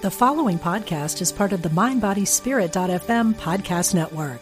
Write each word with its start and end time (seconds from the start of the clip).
The 0.00 0.12
following 0.12 0.60
podcast 0.60 1.20
is 1.20 1.32
part 1.32 1.52
of 1.52 1.62
the 1.62 1.70
MindBodySpirit.fm 1.70 3.34
podcast 3.34 3.94
network. 3.94 4.38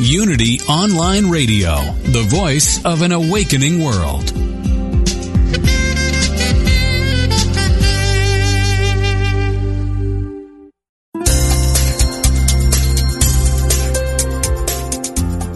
Unity 0.00 0.60
Online 0.62 1.28
Radio, 1.28 1.76
the 2.04 2.22
voice 2.26 2.82
of 2.86 3.02
an 3.02 3.12
awakening 3.12 3.84
world. 3.84 4.32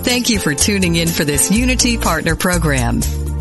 Thank 0.05 0.29
you 0.29 0.39
for 0.39 0.55
tuning 0.55 0.97
in 0.97 1.09
for 1.09 1.25
this 1.25 1.51
Unity 1.51 1.97
Partner 1.97 2.37
Program. 2.37 3.01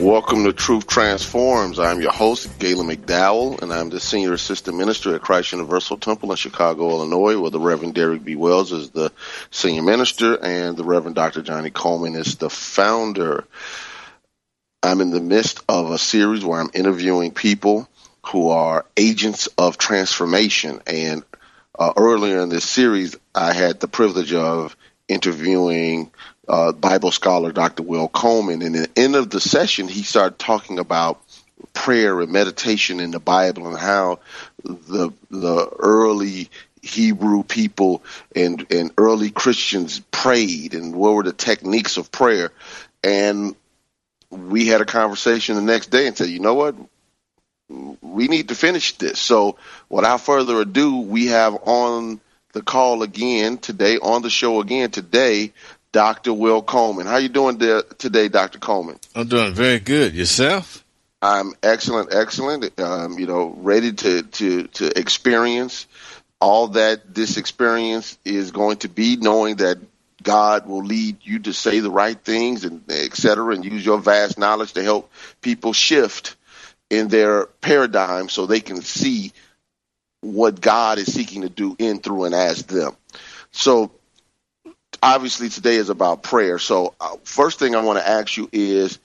Welcome 0.00 0.44
to 0.44 0.52
Truth 0.52 0.88
Transforms. 0.88 1.78
I'm 1.78 2.02
your 2.02 2.12
host, 2.12 2.58
Galen 2.58 2.86
McDowell, 2.86 3.62
and 3.62 3.72
I'm 3.72 3.88
the 3.88 3.98
Senior 3.98 4.34
Assistant 4.34 4.76
Minister 4.76 5.14
at 5.14 5.22
Christ 5.22 5.52
Universal 5.52 5.96
Temple 5.96 6.30
in 6.30 6.36
Chicago, 6.36 6.90
Illinois, 6.90 7.40
where 7.40 7.50
the 7.50 7.58
Reverend 7.58 7.94
Derrick 7.94 8.22
B. 8.22 8.36
Wells 8.36 8.72
is 8.72 8.90
the 8.90 9.10
Senior 9.50 9.80
Minister 9.80 10.36
and 10.36 10.76
the 10.76 10.84
Reverend 10.84 11.14
Dr. 11.14 11.40
Johnnie 11.40 11.70
Colemon 11.70 12.14
is 12.14 12.36
the 12.36 12.50
founder. 12.50 13.44
I'm 14.82 15.00
in 15.00 15.08
the 15.08 15.20
midst 15.20 15.62
of 15.66 15.90
a 15.90 15.96
series 15.96 16.44
where 16.44 16.60
I'm 16.60 16.70
interviewing 16.74 17.30
people 17.32 17.88
who 18.26 18.50
are 18.50 18.84
agents 18.98 19.48
of 19.56 19.78
transformation. 19.78 20.82
And 20.86 21.24
uh, 21.78 21.94
earlier 21.96 22.40
in 22.40 22.50
this 22.50 22.68
series, 22.68 23.16
I 23.34 23.54
had 23.54 23.80
the 23.80 23.88
privilege 23.88 24.34
of 24.34 24.76
interviewing 25.08 26.10
uh, 26.48 26.72
Bible 26.72 27.10
scholar 27.10 27.52
Dr. 27.52 27.82
Will 27.82 28.08
Coleman. 28.08 28.62
And 28.62 28.76
at 28.76 28.94
the 28.94 29.00
end 29.00 29.16
of 29.16 29.30
the 29.30 29.40
session, 29.40 29.88
he 29.88 30.02
started 30.02 30.38
talking 30.38 30.78
about 30.78 31.20
prayer 31.72 32.20
and 32.20 32.32
meditation 32.32 33.00
in 33.00 33.10
the 33.10 33.20
Bible 33.20 33.66
and 33.68 33.78
how 33.78 34.20
the 34.64 35.12
the 35.30 35.68
early 35.78 36.50
Hebrew 36.82 37.42
people 37.42 38.02
and 38.34 38.66
and 38.70 38.92
early 38.98 39.30
Christians 39.30 40.00
prayed 40.10 40.74
and 40.74 40.94
what 40.94 41.14
were 41.14 41.22
the 41.22 41.32
techniques 41.32 41.96
of 41.96 42.12
prayer. 42.12 42.52
And 43.02 43.54
we 44.30 44.66
had 44.66 44.80
a 44.80 44.86
conversation 44.86 45.56
the 45.56 45.62
next 45.62 45.90
day 45.90 46.06
and 46.06 46.16
said, 46.16 46.28
you 46.28 46.40
know 46.40 46.54
what? 46.54 46.74
We 48.00 48.28
need 48.28 48.48
to 48.48 48.54
finish 48.54 48.96
this. 48.98 49.18
So 49.18 49.56
without 49.88 50.20
further 50.20 50.60
ado, 50.60 51.00
we 51.00 51.26
have 51.26 51.54
on 51.62 52.20
the 52.52 52.62
call 52.62 53.02
again 53.02 53.58
today, 53.58 53.98
on 53.98 54.22
the 54.22 54.30
show 54.30 54.60
again 54.60 54.90
today, 54.90 55.52
Dr. 55.96 56.34
Will 56.34 56.60
Coleman. 56.60 57.06
How 57.06 57.16
you 57.16 57.30
doing 57.30 57.56
there 57.56 57.80
today, 57.80 58.28
Dr. 58.28 58.58
Coleman? 58.58 58.98
I'm 59.14 59.28
doing 59.28 59.54
very 59.54 59.78
good. 59.78 60.12
Yourself? 60.12 60.84
I'm 61.22 61.54
excellent, 61.62 62.12
excellent. 62.12 62.78
Um, 62.78 63.18
you 63.18 63.26
know, 63.26 63.54
ready 63.56 63.94
to, 63.94 64.22
to, 64.22 64.64
to 64.64 64.98
experience 64.98 65.86
all 66.38 66.68
that 66.68 67.14
this 67.14 67.38
experience 67.38 68.18
is 68.26 68.50
going 68.50 68.76
to 68.80 68.90
be, 68.90 69.16
knowing 69.16 69.56
that 69.56 69.78
God 70.22 70.66
will 70.66 70.84
lead 70.84 71.16
you 71.22 71.38
to 71.38 71.54
say 71.54 71.80
the 71.80 71.90
right 71.90 72.22
things 72.22 72.66
and 72.66 72.82
et 72.90 73.16
cetera, 73.16 73.54
and 73.54 73.64
use 73.64 73.86
your 73.86 73.98
vast 73.98 74.36
knowledge 74.36 74.74
to 74.74 74.82
help 74.82 75.10
people 75.40 75.72
shift 75.72 76.36
in 76.90 77.08
their 77.08 77.46
paradigm 77.46 78.28
so 78.28 78.44
they 78.44 78.60
can 78.60 78.82
see 78.82 79.32
what 80.20 80.60
God 80.60 80.98
is 80.98 81.10
seeking 81.10 81.40
to 81.40 81.48
do 81.48 81.74
in, 81.78 82.00
through, 82.00 82.24
and 82.24 82.34
as 82.34 82.64
them. 82.64 82.94
So 83.50 83.92
obviously 85.02 85.48
today 85.48 85.76
is 85.76 85.90
about 85.90 86.22
prayer. 86.22 86.58
So 86.58 86.94
uh, 87.00 87.16
first 87.24 87.58
thing 87.58 87.74
I 87.74 87.82
want 87.82 87.98
to 87.98 88.08
ask 88.08 88.36
you 88.36 88.48
is 88.52 88.98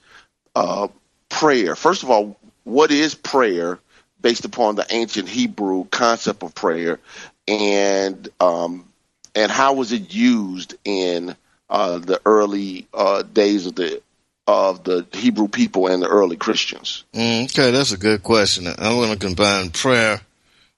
uh, 0.54 0.88
prayer. 1.28 1.74
First 1.76 2.02
of 2.02 2.10
all, 2.10 2.38
what 2.64 2.90
is 2.90 3.14
prayer 3.14 3.78
based 4.20 4.44
upon 4.44 4.76
the 4.76 4.86
ancient 4.90 5.28
Hebrew 5.28 5.84
concept 5.84 6.42
of 6.42 6.54
prayer, 6.54 7.00
and 7.48 8.28
um, 8.40 8.86
and 9.34 9.50
how 9.50 9.74
was 9.74 9.92
it 9.92 10.14
used 10.14 10.74
in 10.84 11.34
uh, 11.68 11.98
the 11.98 12.20
early 12.24 12.86
uh, 12.94 13.22
days 13.22 13.66
of 13.66 13.74
the 13.74 14.00
of 14.46 14.84
the 14.84 15.06
Hebrew 15.12 15.48
people 15.48 15.86
and 15.86 16.02
the 16.02 16.08
early 16.08 16.36
Christians? 16.36 17.04
Mm, 17.14 17.44
okay, 17.44 17.70
that's 17.70 17.92
a 17.92 17.98
good 17.98 18.22
question. 18.22 18.66
I'm 18.66 18.96
going 18.96 19.12
to 19.12 19.18
combine 19.18 19.70
prayer 19.70 20.20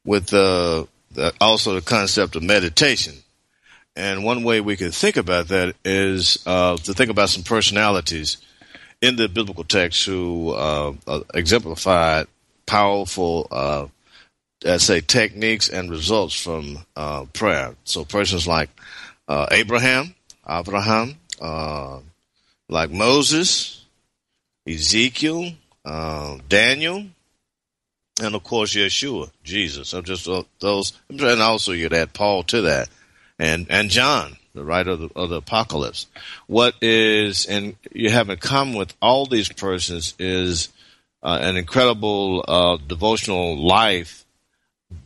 with 0.05 0.33
uh, 0.33 0.85
also 1.41 1.75
the 1.75 1.83
concept 1.83 2.37
of 2.37 2.43
meditation. 2.43 3.15
And 3.97 4.25
one 4.25 4.43
way 4.43 4.61
we 4.61 4.77
could 4.77 4.93
think 4.93 5.17
about 5.17 5.49
that 5.49 5.77
is 5.85 6.43
uh, 6.47 6.77
to 6.79 6.95
think 6.95 7.11
about 7.11 7.29
some 7.29 7.45
personalities 7.45 8.39
in 9.01 9.17
the 9.17 9.29
biblical 9.29 9.65
text 9.65 10.05
who 10.05 10.51
uh, 10.51 10.95
uh 11.07 11.21
exemplified 11.33 12.27
powerful, 12.67 13.47
uh, 13.51 13.87
let's 14.65 14.85
say, 14.85 15.01
techniques 15.01 15.69
and 15.69 15.91
results 15.91 16.35
from 16.35 16.79
uh, 16.97 17.25
prayer. 17.27 17.77
So 17.85 18.05
persons 18.05 18.49
like 18.49 18.71
uh, 19.29 19.47
Abraham, 19.53 20.15
Abraham, 20.49 21.17
like 22.69 22.91
Moses, 22.91 23.85
Ezekiel, 24.67 25.53
Daniel, 26.49 27.07
and 28.21 28.35
of 28.35 28.43
course 28.43 28.75
Yeshua, 28.75 29.31
Jesus. 29.45 29.93
I'm 29.93 30.05
just 30.05 30.29
those, 30.59 30.93
and 31.09 31.23
also 31.43 31.73
you'd 31.73 31.93
add 31.93 32.13
Paul 32.13 32.43
to 32.45 32.63
that 32.63 32.89
and 33.39 33.67
and 33.71 33.91
John, 33.91 34.37
the 34.55 34.65
writer 34.65 34.91
of 34.91 35.01
the, 35.01 35.11
of 35.17 35.31
the 35.31 35.37
Apocalypse. 35.37 36.07
What 36.47 36.75
is 36.81 37.47
and 37.47 37.77
you 37.93 38.11
have 38.11 38.31
in 38.31 38.39
common 38.39 38.77
with 38.77 38.95
all 39.01 39.27
these 39.27 39.51
persons 39.53 40.15
is 40.19 40.69
uh, 41.23 41.39
an 41.41 41.57
incredible 41.57 42.45
uh, 42.47 42.77
devotional 42.87 43.57
life 43.57 44.25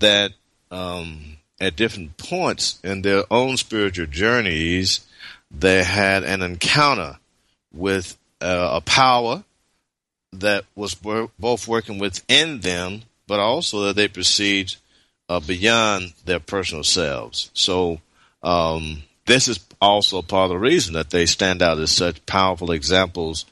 that 0.00 0.32
um, 0.70 1.38
at 1.60 1.76
different 1.76 2.16
points 2.16 2.78
in 2.82 3.02
their 3.02 3.24
own 3.30 3.56
spiritual 3.56 4.06
journeys 4.06 5.06
they 5.50 5.82
had 5.82 6.24
an 6.24 6.42
encounter 6.42 7.18
with 7.72 8.18
uh, 8.40 8.70
a 8.74 8.80
power 8.80 9.44
that 10.32 10.64
was 10.74 10.94
both 10.94 11.66
working 11.66 11.98
within 11.98 12.60
them, 12.60 13.02
but 13.26 13.40
also 13.40 13.84
that 13.84 13.96
they 13.96 14.08
perceived 14.08 14.76
uh, 15.28 15.40
beyond 15.40 16.12
their 16.24 16.40
personal 16.40 16.84
selves. 16.84 17.50
So 17.54 18.00
um, 18.42 19.02
this 19.26 19.48
is 19.48 19.60
also 19.80 20.22
part 20.22 20.44
of 20.44 20.50
the 20.50 20.58
reason 20.58 20.94
that 20.94 21.10
they 21.10 21.26
stand 21.26 21.62
out 21.62 21.78
as 21.78 21.90
such 21.90 22.24
powerful 22.26 22.70
examples 22.70 23.44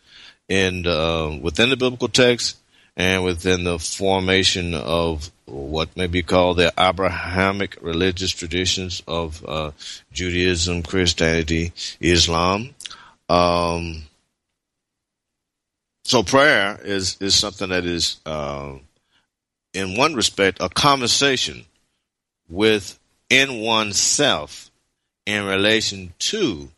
in 0.48 0.86
uh, 0.86 1.36
within 1.40 1.70
the 1.70 1.76
biblical 1.76 2.08
text 2.08 2.56
and 2.96 3.22
within 3.22 3.64
the 3.64 3.78
formation 3.78 4.74
of 4.74 5.30
what 5.44 5.96
may 5.96 6.06
be 6.06 6.22
called 6.22 6.56
the 6.56 6.72
Abrahamic 6.78 7.76
religious 7.80 8.30
traditions 8.30 9.02
of 9.06 9.44
uh, 9.46 9.72
Judaism, 10.12 10.82
Christianity, 10.82 11.72
Islam. 12.00 12.74
Um, 13.28 14.02
so 16.04 16.22
prayer 16.22 16.78
is 16.82 17.16
is 17.20 17.34
something 17.34 17.68
that 17.68 17.84
is, 17.84 18.20
uh, 18.24 18.72
in 19.74 19.96
one 19.96 20.14
respect, 20.14 20.58
a 20.60 20.68
conversation 20.68 21.66
with 22.48 22.98
in 23.28 23.60
oneself 23.60 24.65
in 25.26 25.44
relation 25.44 26.14
to 26.18 26.70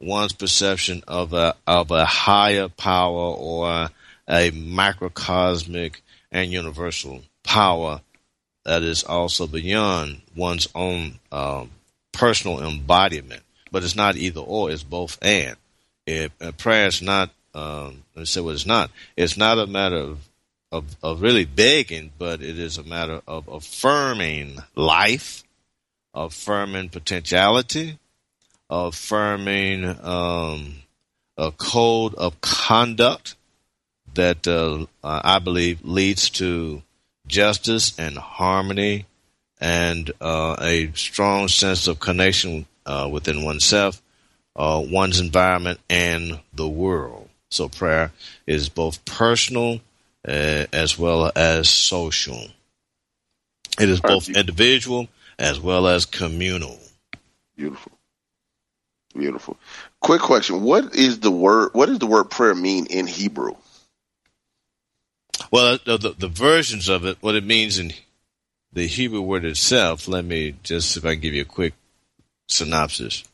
one's 0.00 0.32
perception 0.32 1.04
of 1.06 1.32
a 1.32 1.54
of 1.66 1.90
a 1.90 2.04
higher 2.06 2.68
power 2.68 3.34
or 3.34 3.90
a 4.28 4.50
microcosmic 4.50 6.02
and 6.32 6.50
universal 6.50 7.22
power 7.42 8.00
that 8.64 8.82
is 8.82 9.04
also 9.04 9.46
beyond 9.46 10.22
one's 10.36 10.68
own 10.74 11.18
um, 11.32 11.70
personal 12.12 12.62
embodiment. 12.66 13.42
But 13.72 13.84
it's 13.84 13.96
not 13.96 14.16
either 14.16 14.40
or; 14.40 14.70
it's 14.70 14.82
both 14.82 15.18
and. 15.22 15.56
Uh, 16.08 16.52
prayer 16.58 16.86
is 16.86 17.02
not. 17.02 17.30
Um, 17.54 18.04
let 18.14 18.22
me 18.22 18.24
say 18.24 18.40
what 18.40 18.54
it's 18.54 18.66
not. 18.66 18.90
It's 19.16 19.36
not 19.36 19.58
a 19.58 19.66
matter 19.66 19.96
of, 19.96 20.28
of 20.72 20.96
of 21.02 21.22
really 21.22 21.44
begging, 21.44 22.12
but 22.18 22.42
it 22.42 22.58
is 22.58 22.78
a 22.78 22.82
matter 22.82 23.22
of 23.26 23.48
affirming 23.48 24.58
life, 24.74 25.44
affirming 26.14 26.88
potentiality, 26.88 27.98
affirming 28.68 29.84
um, 30.04 30.76
a 31.36 31.50
code 31.52 32.14
of 32.14 32.40
conduct 32.40 33.36
that 34.14 34.46
uh, 34.46 34.86
I 35.02 35.38
believe 35.38 35.84
leads 35.84 36.30
to 36.30 36.82
justice 37.26 37.98
and 37.98 38.18
harmony 38.18 39.06
and 39.60 40.10
uh, 40.20 40.56
a 40.60 40.90
strong 40.94 41.48
sense 41.48 41.86
of 41.86 42.00
connection 42.00 42.66
uh, 42.86 43.08
within 43.10 43.44
oneself, 43.44 44.02
uh, 44.56 44.82
one's 44.84 45.20
environment, 45.20 45.78
and 45.88 46.40
the 46.54 46.68
world. 46.68 47.28
So 47.50 47.68
prayer 47.68 48.12
is 48.46 48.68
both 48.68 49.04
personal 49.04 49.80
uh, 50.26 50.66
as 50.72 50.98
well 50.98 51.30
as 51.36 51.68
social. 51.68 52.46
It 53.78 53.88
is 53.88 54.00
both 54.00 54.28
individual 54.28 55.08
as 55.40 55.58
well 55.58 55.88
as 55.88 56.06
communal. 56.06 56.78
Beautiful. 57.56 57.92
Beautiful. 59.16 59.56
Quick 60.00 60.20
question: 60.20 60.62
What 60.62 60.94
is 60.94 61.18
the 61.18 61.32
word? 61.32 61.70
What 61.72 61.86
does 61.86 61.98
the 61.98 62.06
word 62.06 62.30
prayer 62.30 62.54
mean 62.54 62.86
in 62.86 63.08
Hebrew? 63.08 63.54
Well, 65.50 65.78
the, 65.84 65.98
the, 65.98 66.10
the 66.10 66.28
versions 66.28 66.88
of 66.88 67.04
it, 67.04 67.18
what 67.20 67.34
it 67.34 67.44
means 67.44 67.78
in 67.78 67.92
the 68.72 68.86
Hebrew 68.86 69.22
word 69.22 69.44
itself. 69.44 70.06
Let 70.06 70.24
me 70.24 70.54
just, 70.62 70.96
if 70.96 71.04
I 71.04 71.14
can 71.14 71.20
give 71.20 71.34
you 71.34 71.42
a 71.42 71.46
quick 71.46 71.74
synopsis. 72.48 73.24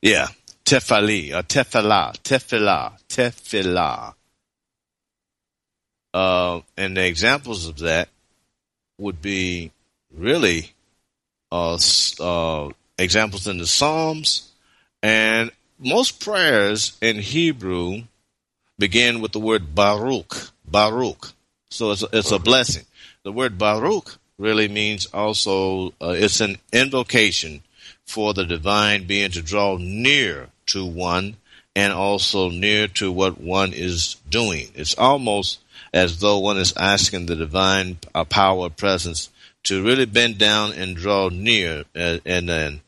Yeah, 0.00 0.28
tefali, 0.64 1.34
or 1.34 1.42
tefillah, 1.42 2.16
tefillah, 2.22 2.98
tefillah. 3.08 4.14
Uh, 6.14 6.60
and 6.76 6.96
the 6.96 7.04
examples 7.04 7.66
of 7.66 7.78
that 7.78 8.08
would 8.98 9.20
be 9.20 9.72
really 10.16 10.72
uh, 11.50 11.76
uh, 12.20 12.68
examples 12.96 13.48
in 13.48 13.58
the 13.58 13.66
Psalms, 13.66 14.52
and 15.02 15.50
most 15.80 16.20
prayers 16.20 16.96
in 17.00 17.18
Hebrew 17.18 18.02
begin 18.78 19.20
with 19.20 19.32
the 19.32 19.40
word 19.40 19.74
Baruch, 19.74 20.52
Baruch. 20.64 21.32
So 21.68 21.90
it's 21.90 22.04
a, 22.04 22.08
it's 22.12 22.30
a 22.30 22.38
blessing. 22.38 22.84
The 23.24 23.32
word 23.32 23.58
Baruch 23.58 24.16
really 24.38 24.68
means 24.68 25.06
also 25.06 25.88
uh, 26.00 26.14
it's 26.16 26.40
an 26.40 26.58
invocation 26.72 27.62
for 28.06 28.34
the 28.34 28.44
divine 28.44 29.08
being 29.08 29.32
to 29.32 29.42
draw 29.42 29.78
near 29.78 30.50
to 30.66 30.86
one 30.86 31.36
and 31.74 31.92
also 31.92 32.50
near 32.50 32.86
to 32.86 33.10
what 33.10 33.40
one 33.40 33.72
is 33.72 34.14
doing. 34.30 34.68
It's 34.76 34.96
almost 34.96 35.58
as 35.94 36.18
though 36.18 36.40
one 36.40 36.58
is 36.58 36.74
asking 36.76 37.26
the 37.26 37.36
divine 37.36 37.96
uh, 38.14 38.24
power 38.24 38.68
presence 38.68 39.30
to 39.62 39.82
really 39.82 40.04
bend 40.04 40.36
down 40.36 40.72
and 40.72 40.96
draw 40.96 41.28
near 41.30 41.84
uh, 41.96 42.18
and 42.26 42.50
and 42.50 42.80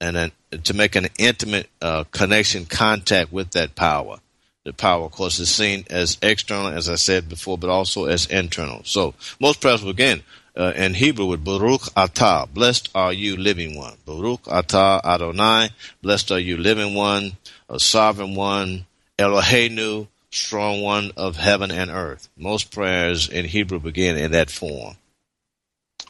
and, 0.00 0.16
and 0.16 0.64
to 0.64 0.74
make 0.74 0.96
an 0.96 1.06
intimate 1.18 1.68
uh, 1.80 2.04
connection 2.10 2.64
contact 2.64 3.32
with 3.32 3.52
that 3.52 3.76
power. 3.76 4.18
The 4.64 4.72
power, 4.72 5.04
of 5.04 5.12
course, 5.12 5.38
is 5.38 5.50
seen 5.50 5.84
as 5.90 6.16
external, 6.22 6.68
as 6.68 6.88
I 6.88 6.94
said 6.94 7.28
before, 7.28 7.58
but 7.58 7.70
also 7.70 8.06
as 8.06 8.26
internal. 8.26 8.80
So 8.84 9.14
most 9.38 9.60
prayers 9.60 9.82
begin 9.82 10.22
uh, 10.56 10.72
in 10.74 10.94
Hebrew 10.94 11.26
with 11.26 11.44
Baruch 11.44 11.82
Atah, 11.94 12.48
blessed 12.52 12.88
are 12.94 13.12
you, 13.12 13.36
living 13.36 13.76
one. 13.76 13.96
Baruch 14.06 14.44
Atah 14.44 15.04
Adonai, 15.04 15.70
blessed 16.00 16.32
are 16.32 16.38
you, 16.38 16.56
living 16.56 16.94
one, 16.94 17.32
a 17.68 17.78
sovereign 17.78 18.34
one, 18.34 18.86
Eloheinu, 19.18 20.08
strong 20.34 20.82
one 20.82 21.12
of 21.16 21.36
heaven 21.36 21.70
and 21.70 21.90
earth. 21.90 22.28
Most 22.36 22.70
prayers 22.70 23.28
in 23.28 23.44
Hebrew 23.44 23.78
begin 23.78 24.16
in 24.16 24.32
that 24.32 24.50
form. 24.50 24.96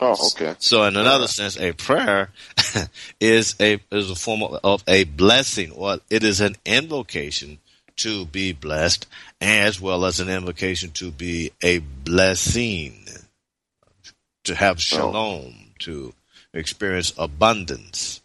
Oh, 0.00 0.16
okay. 0.32 0.56
So, 0.58 0.82
in 0.84 0.96
another 0.96 1.28
sense, 1.28 1.58
a 1.58 1.72
prayer 1.72 2.30
is 3.20 3.54
a 3.60 3.78
is 3.92 4.10
a 4.10 4.16
form 4.16 4.42
of, 4.42 4.60
of 4.64 4.84
a 4.88 5.04
blessing, 5.04 5.70
or 5.70 5.98
it 6.10 6.24
is 6.24 6.40
an 6.40 6.56
invocation 6.64 7.58
to 7.96 8.26
be 8.26 8.52
blessed, 8.52 9.06
as 9.40 9.80
well 9.80 10.04
as 10.04 10.18
an 10.18 10.28
invocation 10.28 10.90
to 10.92 11.12
be 11.12 11.52
a 11.62 11.78
blessing, 11.78 13.06
to 14.44 14.54
have 14.54 14.76
oh. 14.76 14.80
shalom, 14.80 15.54
oh. 15.54 15.72
to 15.80 16.12
experience 16.52 17.12
abundance 17.16 18.20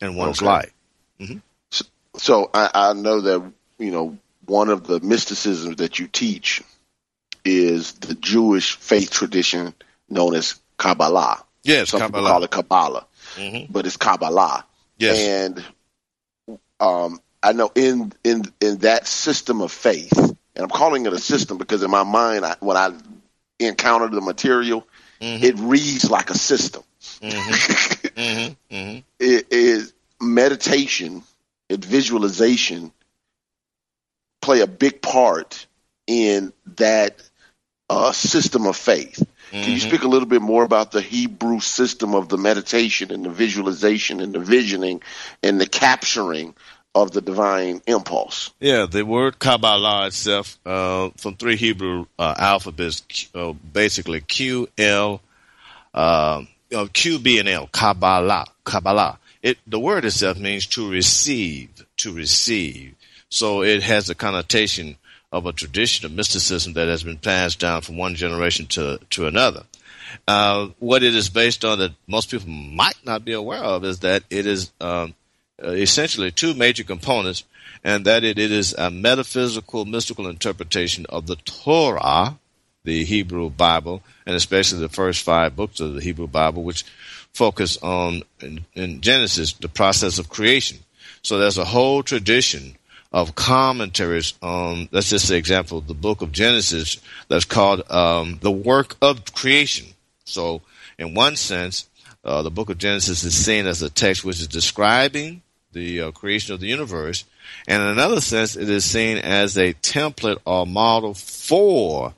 in 0.00 0.14
one's 0.14 0.40
okay. 0.40 0.46
life. 0.46 0.74
Mm-hmm. 1.18 1.38
So, 1.70 1.84
so 2.16 2.50
I, 2.54 2.70
I 2.72 2.92
know 2.92 3.20
that 3.20 3.52
you 3.78 3.90
know 3.90 4.16
one 4.46 4.68
of 4.68 4.86
the 4.86 5.00
mysticisms 5.00 5.76
that 5.76 5.98
you 5.98 6.06
teach 6.06 6.62
is 7.44 7.92
the 7.94 8.14
Jewish 8.14 8.76
faith 8.76 9.10
tradition 9.10 9.74
known 10.08 10.34
as 10.34 10.60
Kabbalah. 10.76 11.44
Yes, 11.62 11.90
some 11.90 12.00
Kabbalah. 12.00 12.22
people 12.22 12.32
call 12.32 12.44
it 12.44 12.50
Kabbalah, 12.50 13.06
mm-hmm. 13.36 13.72
but 13.72 13.86
it's 13.86 13.96
Kabbalah. 13.96 14.64
Yes, 14.98 15.18
and 15.18 15.64
um, 16.80 17.20
I 17.42 17.52
know 17.52 17.70
in 17.74 18.12
in 18.24 18.44
in 18.60 18.78
that 18.78 19.06
system 19.06 19.60
of 19.60 19.70
faith, 19.70 20.16
and 20.18 20.36
I'm 20.56 20.68
calling 20.68 21.06
it 21.06 21.12
a 21.12 21.18
system 21.18 21.58
because 21.58 21.82
in 21.82 21.90
my 21.90 22.02
mind, 22.02 22.44
I, 22.44 22.56
when 22.60 22.76
I 22.76 22.92
encounter 23.60 24.08
the 24.08 24.20
material, 24.20 24.86
mm-hmm. 25.20 25.44
it 25.44 25.54
reads 25.58 26.10
like 26.10 26.30
a 26.30 26.38
system. 26.38 26.82
Mm-hmm. 27.20 28.08
mm-hmm. 28.20 28.74
mm-hmm. 28.74 28.98
it 29.18 29.52
is 29.52 29.92
meditation, 30.20 31.22
it 31.68 31.84
visualization 31.84 32.92
play 34.42 34.60
a 34.60 34.66
big 34.66 35.00
part 35.00 35.66
in 36.06 36.52
that 36.76 37.22
uh, 37.88 38.12
system 38.12 38.66
of 38.66 38.76
faith. 38.76 39.18
Mm-hmm. 39.18 39.62
Can 39.62 39.70
you 39.72 39.78
mm-hmm. 39.78 39.88
speak 39.88 40.02
a 40.02 40.08
little 40.08 40.28
bit 40.28 40.42
more 40.42 40.64
about 40.64 40.92
the 40.92 41.00
Hebrew 41.00 41.60
system 41.60 42.14
of 42.14 42.28
the 42.28 42.36
meditation 42.38 43.10
and 43.12 43.24
the 43.24 43.30
visualization 43.30 44.20
and 44.20 44.34
the 44.34 44.40
visioning 44.40 45.02
and 45.42 45.60
the 45.60 45.66
capturing 45.66 46.54
of 46.94 47.12
the 47.12 47.20
divine 47.20 47.80
impulse? 47.86 48.50
Yeah, 48.60 48.86
the 48.86 49.04
word 49.04 49.38
Kabbalah 49.38 50.06
itself, 50.08 50.58
uh, 50.66 51.10
from 51.16 51.36
three 51.36 51.56
Hebrew 51.56 52.06
uh, 52.18 52.34
alphabets, 52.38 53.28
uh, 53.34 53.52
basically 53.52 54.20
Q, 54.20 54.68
L, 54.76 55.20
uh, 55.94 56.44
Q, 56.92 57.18
B, 57.18 57.38
and 57.38 57.48
L, 57.48 57.68
Kabbalah, 57.72 58.46
Kabbalah. 58.64 59.18
It, 59.42 59.58
the 59.66 59.78
word 59.80 60.04
itself 60.04 60.38
means 60.38 60.66
to 60.68 60.88
receive, 60.88 61.84
to 61.98 62.12
receive. 62.12 62.94
So 63.32 63.62
it 63.62 63.82
has 63.82 64.10
a 64.10 64.14
connotation 64.14 64.96
of 65.32 65.46
a 65.46 65.54
tradition 65.54 66.04
of 66.04 66.12
mysticism 66.12 66.74
that 66.74 66.86
has 66.86 67.02
been 67.02 67.16
passed 67.16 67.58
down 67.58 67.80
from 67.80 67.96
one 67.96 68.14
generation 68.14 68.66
to 68.66 69.00
to 69.08 69.26
another. 69.26 69.62
Uh, 70.28 70.68
what 70.78 71.02
it 71.02 71.14
is 71.14 71.30
based 71.30 71.64
on 71.64 71.78
that 71.78 71.92
most 72.06 72.30
people 72.30 72.50
might 72.50 72.98
not 73.06 73.24
be 73.24 73.32
aware 73.32 73.62
of 73.62 73.86
is 73.86 74.00
that 74.00 74.22
it 74.28 74.46
is 74.46 74.70
um, 74.82 75.14
essentially 75.58 76.30
two 76.30 76.52
major 76.52 76.84
components, 76.84 77.44
and 77.82 78.04
that 78.04 78.22
it, 78.22 78.38
it 78.38 78.52
is 78.52 78.74
a 78.74 78.90
metaphysical, 78.90 79.86
mystical 79.86 80.28
interpretation 80.28 81.06
of 81.08 81.26
the 81.26 81.36
Torah, 81.36 82.36
the 82.84 83.02
Hebrew 83.06 83.48
Bible, 83.48 84.02
and 84.26 84.36
especially 84.36 84.80
the 84.80 84.90
first 84.90 85.22
five 85.22 85.56
books 85.56 85.80
of 85.80 85.94
the 85.94 86.02
Hebrew 86.02 86.26
Bible, 86.26 86.64
which 86.64 86.84
focus 87.32 87.78
on 87.78 88.24
in, 88.40 88.66
in 88.74 89.00
Genesis 89.00 89.54
the 89.54 89.70
process 89.70 90.18
of 90.18 90.28
creation. 90.28 90.80
So 91.22 91.38
there's 91.38 91.56
a 91.56 91.64
whole 91.64 92.02
tradition 92.02 92.76
of 93.12 93.34
commentaries 93.34 94.34
on, 94.42 94.88
let's 94.90 95.10
just 95.10 95.28
say 95.28 95.36
example, 95.36 95.80
the 95.80 95.94
book 95.94 96.22
of 96.22 96.32
Genesis 96.32 96.98
that's 97.28 97.44
called 97.44 97.88
um, 97.90 98.38
the 98.40 98.50
work 98.50 98.96
of 99.02 99.32
creation. 99.34 99.86
So 100.24 100.62
in 100.98 101.14
one 101.14 101.36
sense, 101.36 101.88
uh, 102.24 102.42
the 102.42 102.50
book 102.50 102.70
of 102.70 102.78
Genesis 102.78 103.24
is 103.24 103.34
seen 103.34 103.66
as 103.66 103.82
a 103.82 103.90
text 103.90 104.24
which 104.24 104.40
is 104.40 104.48
describing 104.48 105.42
the 105.72 106.00
uh, 106.00 106.10
creation 106.12 106.54
of 106.54 106.60
the 106.60 106.68
universe. 106.68 107.24
And 107.66 107.82
in 107.82 107.88
another 107.88 108.20
sense, 108.20 108.56
it 108.56 108.68
is 108.68 108.84
seen 108.84 109.18
as 109.18 109.58
a 109.58 109.74
template 109.74 110.38
or 110.46 110.66
model 110.66 111.14
for 111.14 112.14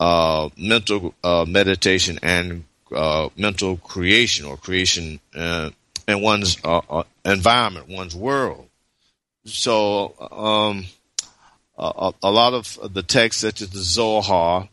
uh, 0.00 0.50
mental 0.56 1.14
uh, 1.22 1.44
meditation 1.46 2.18
and 2.22 2.64
uh, 2.94 3.28
mental 3.36 3.76
creation 3.78 4.44
or 4.44 4.56
creation 4.56 5.20
uh, 5.34 5.70
in 6.06 6.20
one's 6.20 6.58
environment, 7.24 7.88
one's 7.88 8.14
world. 8.14 8.68
So, 9.46 10.14
um, 10.30 10.86
a, 11.78 12.12
a, 12.22 12.30
lot 12.30 12.54
of 12.54 12.94
the 12.94 13.02
texts, 13.02 13.42
such 13.42 13.60
as 13.60 13.70
the 13.70 13.80
Zohar, 13.80 14.68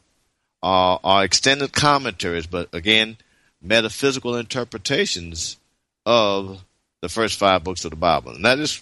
uh, 0.64 0.98
are 1.04 1.24
extended 1.24 1.74
commentaries, 1.74 2.48
but 2.48 2.74
again, 2.74 3.18
metaphysical 3.62 4.36
interpretations 4.36 5.58
of 6.06 6.64
the 7.02 7.10
first 7.10 7.38
five 7.38 7.64
books 7.64 7.84
of 7.84 7.92
the 7.92 7.98
Bible. 7.98 8.32
And 8.34 8.46
that 8.46 8.60
is 8.60 8.82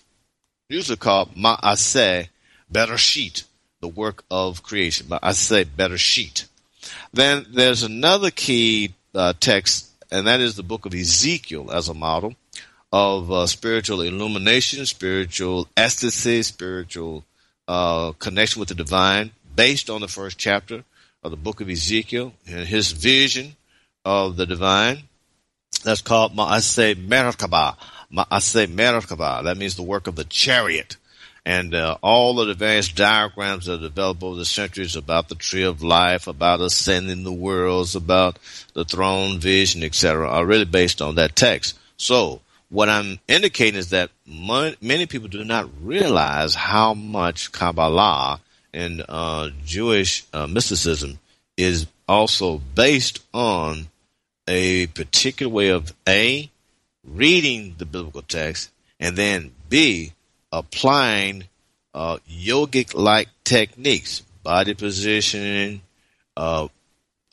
usually 0.67 0.97
called 0.97 1.35
Ma'aseh 1.35 2.27
Bereshit, 2.71 3.43
the 3.81 3.87
work 3.87 4.23
of 4.29 4.61
creation. 4.61 5.07
Ma'aseh 5.07 5.65
Bereshit. 5.65 6.45
Then 7.13 7.45
there's 7.49 7.83
another 7.83 8.31
key 8.31 8.93
uh, 9.15 9.33
text, 9.39 9.89
and 10.11 10.27
that 10.27 10.39
is 10.39 10.55
the 10.55 10.63
book 10.63 10.85
of 10.85 10.93
Ezekiel 10.93 11.71
as 11.71 11.89
a 11.89 11.93
model 11.93 12.35
of 12.91 13.31
uh, 13.31 13.45
spiritual 13.47 14.01
illumination, 14.01 14.85
spiritual 14.85 15.67
ecstasy, 15.77 16.41
spiritual 16.43 17.23
uh, 17.67 18.11
connection 18.13 18.59
with 18.59 18.69
the 18.69 18.75
divine, 18.75 19.31
based 19.55 19.89
on 19.89 20.01
the 20.01 20.07
first 20.07 20.37
chapter 20.37 20.83
of 21.23 21.31
the 21.31 21.37
book 21.37 21.61
of 21.61 21.69
Ezekiel 21.69 22.33
and 22.47 22.67
his 22.67 22.91
vision 22.91 23.55
of 24.05 24.37
the 24.37 24.45
divine. 24.45 25.03
That's 25.83 26.01
called 26.01 26.35
Maase 26.35 26.95
Merkabah. 26.95 27.77
Maase 28.11 28.67
Merkabah. 28.67 29.43
That 29.43 29.57
means 29.57 29.75
the 29.75 29.83
work 29.83 30.07
of 30.07 30.15
the 30.15 30.23
chariot. 30.23 30.97
And 31.45 31.73
uh, 31.73 31.97
all 32.01 32.39
of 32.39 32.47
the 32.47 32.53
various 32.53 32.89
diagrams 32.89 33.65
that 33.65 33.81
developed 33.81 34.21
over 34.23 34.35
the 34.35 34.45
centuries 34.45 34.95
about 34.95 35.29
the 35.29 35.35
tree 35.35 35.63
of 35.63 35.81
life, 35.81 36.27
about 36.27 36.61
ascending 36.61 37.23
the 37.23 37.31
worlds, 37.31 37.95
about 37.95 38.37
the 38.73 38.85
throne 38.85 39.39
vision, 39.39 39.83
etc., 39.83 40.27
are 40.29 40.45
really 40.45 40.65
based 40.65 41.01
on 41.01 41.15
that 41.15 41.35
text. 41.35 41.77
So, 41.97 42.41
what 42.69 42.89
I'm 42.89 43.19
indicating 43.27 43.77
is 43.77 43.89
that 43.89 44.11
many 44.27 45.05
people 45.05 45.27
do 45.27 45.43
not 45.43 45.69
realize 45.81 46.55
how 46.55 46.93
much 46.93 47.51
Kabbalah 47.51 48.41
and 48.73 49.03
uh, 49.09 49.49
Jewish 49.65 50.25
uh, 50.33 50.47
mysticism 50.47 51.19
is 51.57 51.87
also 52.07 52.59
based 52.75 53.21
on 53.33 53.87
a 54.47 54.87
particular 54.87 55.51
way 55.51 55.69
of 55.69 55.93
A, 56.07 56.49
reading 57.03 57.75
the 57.77 57.85
biblical 57.85 58.21
text, 58.21 58.69
and 58.99 59.15
then 59.15 59.51
B, 59.69 60.13
applying 60.51 61.45
uh, 61.93 62.17
yogic 62.29 62.93
like 62.93 63.29
techniques, 63.43 64.21
body 64.43 64.73
positioning, 64.73 65.81
uh, 66.37 66.67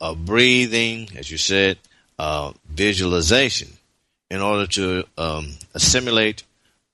uh, 0.00 0.14
breathing, 0.14 1.08
as 1.16 1.30
you 1.30 1.38
said, 1.38 1.78
uh, 2.18 2.52
visualization, 2.68 3.68
in 4.30 4.40
order 4.40 4.66
to 4.66 5.04
um, 5.16 5.52
assimilate 5.74 6.42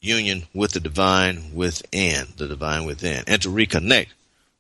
union 0.00 0.42
with 0.52 0.72
the 0.72 0.80
divine 0.80 1.54
within, 1.54 2.26
the 2.36 2.48
divine 2.48 2.84
within, 2.84 3.24
and 3.26 3.40
to 3.42 3.48
reconnect 3.48 4.08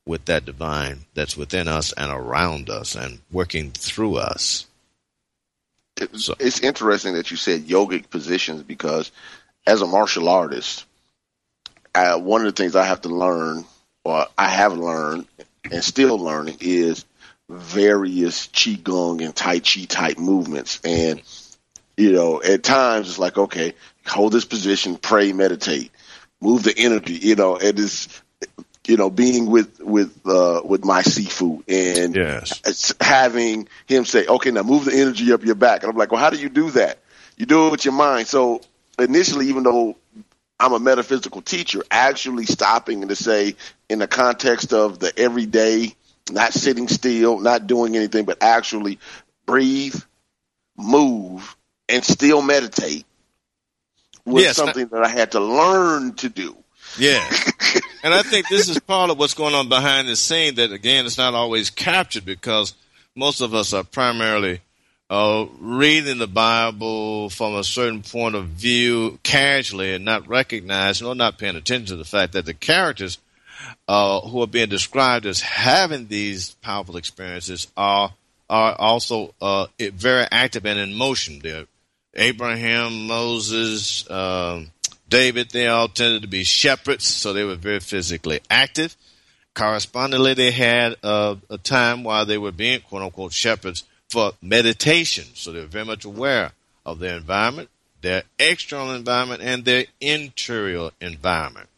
with 0.06 0.24
that 0.26 0.44
divine 0.44 1.00
that's 1.14 1.36
within 1.36 1.68
us 1.68 1.92
and 1.92 2.10
around 2.10 2.70
us 2.70 2.94
and 2.94 3.20
working 3.30 3.70
through 3.70 4.16
us. 4.16 4.66
So. 6.14 6.34
It's 6.40 6.60
interesting 6.60 7.14
that 7.14 7.30
you 7.30 7.36
said 7.36 7.66
yogic 7.66 8.10
positions 8.10 8.62
because 8.62 9.12
as 9.66 9.82
a 9.82 9.86
martial 9.86 10.28
artist, 10.28 10.84
I, 11.94 12.16
one 12.16 12.40
of 12.40 12.46
the 12.46 12.60
things 12.62 12.74
I 12.74 12.84
have 12.84 13.02
to 13.02 13.08
learn, 13.08 13.64
or 14.04 14.26
I 14.36 14.48
have 14.48 14.76
learned 14.76 15.26
and 15.70 15.84
still 15.84 16.18
learning, 16.18 16.58
is 16.60 17.04
various 17.48 18.46
qigong 18.48 19.24
and 19.24 19.36
tai 19.36 19.60
chi 19.60 19.84
type 19.84 20.18
movements. 20.18 20.80
And 20.82 21.22
you 21.96 22.12
know, 22.12 22.42
at 22.42 22.62
times 22.62 23.08
it's 23.08 23.18
like, 23.18 23.36
okay, 23.38 23.74
hold 24.06 24.32
this 24.32 24.44
position, 24.44 24.96
pray, 24.96 25.32
meditate, 25.32 25.90
move 26.40 26.62
the 26.62 26.74
energy. 26.76 27.14
You 27.14 27.36
know, 27.36 27.56
and 27.56 27.64
it 27.64 27.78
is 27.78 28.08
you 28.86 28.96
know, 28.96 29.10
being 29.10 29.46
with 29.46 29.80
with 29.80 30.12
uh, 30.26 30.60
with 30.64 30.84
my 30.84 31.02
sifu 31.02 31.62
and 31.68 32.16
yes. 32.16 32.92
having 33.00 33.68
him 33.86 34.04
say, 34.04 34.26
"Okay, 34.26 34.50
now 34.50 34.62
move 34.62 34.86
the 34.86 34.94
energy 34.94 35.32
up 35.32 35.44
your 35.44 35.54
back," 35.54 35.82
and 35.82 35.90
I'm 35.90 35.96
like, 35.96 36.10
"Well, 36.10 36.20
how 36.20 36.30
do 36.30 36.38
you 36.38 36.48
do 36.48 36.70
that? 36.72 36.98
You 37.36 37.46
do 37.46 37.68
it 37.68 37.70
with 37.70 37.84
your 37.84 37.94
mind." 37.94 38.26
So 38.26 38.60
initially, 38.98 39.48
even 39.48 39.62
though 39.62 39.96
I'm 40.58 40.72
a 40.72 40.80
metaphysical 40.80 41.42
teacher, 41.42 41.84
actually 41.90 42.46
stopping 42.46 43.02
and 43.02 43.08
to 43.08 43.16
say, 43.16 43.54
in 43.88 44.00
the 44.00 44.08
context 44.08 44.72
of 44.72 44.98
the 44.98 45.16
everyday, 45.16 45.94
not 46.30 46.52
sitting 46.52 46.88
still, 46.88 47.38
not 47.38 47.66
doing 47.66 47.96
anything, 47.96 48.24
but 48.24 48.38
actually 48.42 48.98
breathe, 49.46 50.00
move, 50.76 51.56
and 51.92 52.04
still 52.04 52.42
meditate 52.42 53.04
was 54.24 54.44
yes, 54.44 54.56
something 54.56 54.86
that 54.88 55.02
I 55.02 55.08
had 55.08 55.32
to 55.32 55.40
learn 55.40 56.14
to 56.14 56.28
do. 56.28 56.56
Yeah. 56.98 57.24
and 58.04 58.14
I 58.14 58.22
think 58.22 58.48
this 58.48 58.68
is 58.68 58.78
part 58.78 59.10
of 59.10 59.18
what's 59.18 59.34
going 59.34 59.54
on 59.54 59.68
behind 59.68 60.08
the 60.08 60.16
scene 60.16 60.54
that, 60.56 60.72
again, 60.72 61.06
it's 61.06 61.18
not 61.18 61.34
always 61.34 61.70
captured 61.70 62.24
because 62.24 62.74
most 63.14 63.40
of 63.40 63.54
us 63.54 63.72
are 63.72 63.84
primarily 63.84 64.60
uh, 65.10 65.46
reading 65.60 66.18
the 66.18 66.26
Bible 66.26 67.28
from 67.30 67.54
a 67.54 67.64
certain 67.64 68.02
point 68.02 68.34
of 68.34 68.46
view 68.48 69.18
casually 69.22 69.94
and 69.94 70.04
not 70.04 70.26
recognizing 70.28 71.06
or 71.06 71.14
not 71.14 71.38
paying 71.38 71.56
attention 71.56 71.86
to 71.88 71.96
the 71.96 72.04
fact 72.04 72.32
that 72.32 72.46
the 72.46 72.54
characters 72.54 73.18
uh, 73.88 74.20
who 74.20 74.42
are 74.42 74.46
being 74.46 74.68
described 74.68 75.26
as 75.26 75.40
having 75.40 76.08
these 76.08 76.54
powerful 76.62 76.96
experiences 76.96 77.68
are 77.76 78.12
are 78.50 78.74
also 78.78 79.34
uh, 79.40 79.66
very 79.78 80.26
active 80.30 80.66
and 80.66 80.78
in 80.78 80.92
motion. 80.92 81.40
They're 81.42 81.66
Abraham, 82.14 83.06
Moses, 83.06 84.08
um, 84.10 84.70
David, 85.08 85.50
they 85.50 85.66
all 85.66 85.88
tended 85.88 86.22
to 86.22 86.28
be 86.28 86.44
shepherds, 86.44 87.04
so 87.04 87.32
they 87.32 87.44
were 87.44 87.56
very 87.56 87.80
physically 87.80 88.40
active. 88.50 88.96
Correspondingly, 89.54 90.34
they 90.34 90.50
had 90.50 90.96
a 91.02 91.36
time 91.62 92.04
while 92.04 92.24
they 92.24 92.38
were 92.38 92.52
being 92.52 92.80
quote 92.80 93.02
unquote 93.02 93.32
shepherds 93.32 93.84
for 94.08 94.32
meditation, 94.40 95.24
so 95.34 95.52
they 95.52 95.60
were 95.60 95.66
very 95.66 95.84
much 95.84 96.04
aware 96.04 96.52
of 96.84 96.98
their 96.98 97.16
environment, 97.16 97.68
their 98.00 98.22
external 98.38 98.94
environment, 98.94 99.42
and 99.42 99.64
their 99.64 99.84
interior 100.00 100.90
environment. 101.00 101.68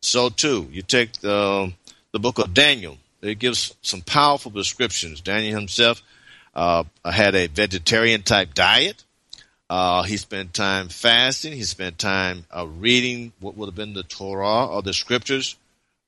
So, 0.00 0.28
too, 0.28 0.68
you 0.70 0.82
take 0.82 1.12
the, 1.14 1.72
the 2.12 2.18
book 2.18 2.38
of 2.38 2.52
Daniel, 2.52 2.98
it 3.22 3.38
gives 3.38 3.74
some 3.82 4.02
powerful 4.02 4.50
descriptions. 4.50 5.20
Daniel 5.20 5.58
himself 5.58 6.02
uh, 6.54 6.84
had 7.04 7.34
a 7.34 7.46
vegetarian 7.46 8.22
type 8.22 8.52
diet. 8.52 9.04
Uh, 9.72 10.02
he 10.02 10.18
spent 10.18 10.52
time 10.52 10.88
fasting. 10.88 11.54
He 11.54 11.62
spent 11.62 11.98
time 11.98 12.44
uh, 12.54 12.66
reading 12.66 13.32
what 13.40 13.56
would 13.56 13.68
have 13.68 13.74
been 13.74 13.94
the 13.94 14.02
Torah 14.02 14.66
or 14.66 14.82
the 14.82 14.92
scriptures 14.92 15.56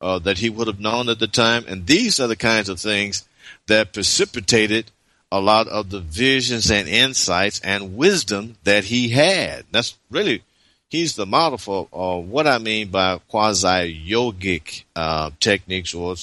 uh, 0.02 0.18
that 0.18 0.36
he 0.36 0.50
would 0.50 0.66
have 0.66 0.80
known 0.80 1.08
at 1.08 1.18
the 1.18 1.26
time. 1.26 1.64
And 1.66 1.86
these 1.86 2.20
are 2.20 2.26
the 2.26 2.36
kinds 2.36 2.68
of 2.68 2.78
things 2.78 3.26
that 3.66 3.94
precipitated 3.94 4.90
a 5.32 5.40
lot 5.40 5.66
of 5.68 5.88
the 5.88 6.00
visions 6.00 6.70
and 6.70 6.86
insights 6.86 7.58
and 7.60 7.96
wisdom 7.96 8.56
that 8.64 8.84
he 8.84 9.08
had. 9.08 9.64
That's 9.72 9.96
really, 10.10 10.42
he's 10.90 11.14
the 11.14 11.24
model 11.24 11.56
for 11.56 11.88
uh, 11.90 12.18
what 12.18 12.46
I 12.46 12.58
mean 12.58 12.88
by 12.88 13.18
quasi 13.28 13.98
yogic 14.06 14.84
uh, 14.94 15.30
techniques 15.40 15.94
or 15.94 16.16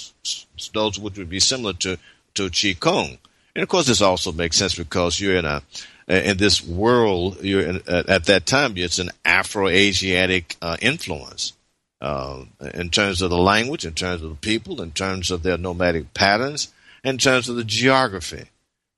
those 0.74 1.00
which 1.00 1.18
would 1.18 1.30
be 1.30 1.40
similar 1.40 1.74
to, 1.74 1.98
to 2.36 2.52
Qigong. 2.52 3.18
And 3.56 3.64
of 3.64 3.68
course, 3.68 3.88
this 3.88 4.02
also 4.02 4.32
makes 4.32 4.58
sense 4.58 4.76
because 4.76 5.20
you're 5.20 5.38
in 5.38 5.46
a 5.46 5.64
in 6.12 6.38
this 6.38 6.66
world, 6.66 7.44
you're 7.44 7.62
in, 7.62 7.82
at 7.88 8.26
that 8.26 8.46
time, 8.46 8.74
it's 8.76 9.00
an 9.00 9.12
Afro-Asiatic 9.24 10.58
uh, 10.62 10.78
influence 10.82 11.54
uh, 12.02 12.44
in 12.74 12.90
terms 12.90 13.22
of 13.22 13.30
the 13.30 13.38
language, 13.38 13.86
in 13.86 13.94
terms 13.94 14.22
of 14.22 14.30
the 14.30 14.36
people, 14.36 14.82
in 14.82 14.92
terms 14.92 15.32
of 15.32 15.44
their 15.44 15.58
nomadic 15.58 16.14
patterns, 16.14 16.74
in 17.04 17.18
terms 17.18 17.48
of 17.48 17.56
the 17.56 17.64
geography 17.64 18.46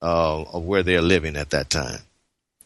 uh, 0.01 0.41
of 0.41 0.63
where 0.63 0.83
they're 0.83 1.01
living 1.01 1.35
at 1.35 1.51
that 1.51 1.69
time. 1.69 1.99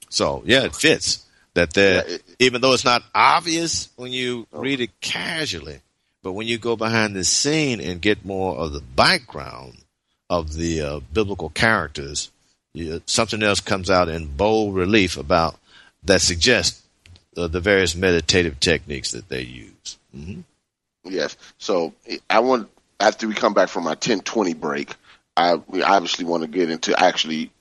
So, 0.10 0.44
yeah, 0.46 0.63
it 0.63 0.75
fits 0.75 1.25
that 1.54 1.74
they 1.74 1.96
yeah, 1.96 2.18
even 2.39 2.62
though 2.62 2.74
it's 2.74 2.86
not 2.86 3.04
obvious 3.13 3.89
when 3.96 4.12
you 4.12 4.48
okay. 4.54 4.62
read 4.62 4.82
it 4.82 5.01
casually, 5.01 5.82
but 6.24 6.34
when 6.34 6.48
you 6.48 6.58
go 6.58 6.75
behind 6.75 7.16
the 7.16 7.24
scene 7.24 7.82
and 7.82 8.01
get 8.01 8.24
more 8.24 8.56
of 8.56 8.74
the 8.74 8.82
background 8.82 9.77
of 10.30 10.54
the 10.54 10.82
uh, 10.82 11.00
biblical 11.12 11.50
characters, 11.50 12.32
something 13.06 13.44
else 13.44 13.60
comes 13.60 13.90
out 13.90 14.10
in 14.10 14.28
bold 14.28 14.76
relief 14.76 15.18
about 15.18 15.58
that 16.04 16.22
suggests 16.22 16.84
uh, 17.36 17.48
the 17.48 17.60
various 17.60 17.96
meditative 17.96 18.60
techniques 18.60 19.12
that 19.12 19.30
they 19.30 19.42
use. 19.42 19.98
Mm-hmm. 20.16 20.42
Yes. 21.06 21.38
So 21.58 21.94
I 22.30 22.40
want 22.40 22.70
after 23.00 23.28
we 23.28 23.34
come 23.34 23.54
back 23.54 23.70
from 23.70 23.86
our 23.86 23.92
1020 23.92 24.54
break, 24.56 24.94
I 25.36 25.56
we 25.56 25.84
obviously 25.84 26.26
want 26.26 26.44
to 26.44 26.50
get 26.50 26.70
into 26.70 27.00
actually 27.00 27.52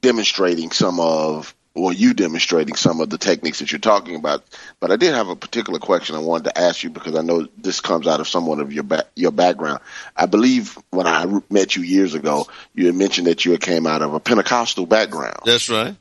demonstrating 0.00 0.70
some 0.70 1.00
of 1.00 1.54
or 1.78 1.92
you 1.92 2.12
demonstrating 2.12 2.74
some 2.74 3.00
of 3.00 3.08
the 3.08 3.18
techniques 3.18 3.60
that 3.60 3.70
you're 3.70 3.78
talking 3.78 4.16
about. 4.16 4.42
But 4.80 4.90
I 4.90 4.96
did 4.96 5.14
have 5.14 5.28
a 5.28 5.36
particular 5.36 5.78
question 5.78 6.16
I 6.16 6.20
wanted 6.20 6.44
to 6.44 6.58
ask 6.58 6.82
you 6.82 6.90
because 6.90 7.16
I 7.16 7.22
know 7.22 7.46
this 7.56 7.80
comes 7.80 8.06
out 8.06 8.20
of 8.20 8.28
somewhat 8.28 8.60
of 8.60 8.72
your 8.72 8.82
ba- 8.82 9.06
your 9.14 9.30
background. 9.30 9.80
I 10.16 10.26
believe 10.26 10.76
when 10.90 11.06
I 11.06 11.26
met 11.50 11.76
you 11.76 11.82
years 11.82 12.14
ago, 12.14 12.46
you 12.74 12.86
had 12.86 12.94
mentioned 12.94 13.28
that 13.28 13.44
you 13.44 13.56
came 13.58 13.86
out 13.86 14.02
of 14.02 14.14
a 14.14 14.20
Pentecostal 14.20 14.86
background. 14.86 15.40
That's 15.44 15.68
right. 15.68 15.96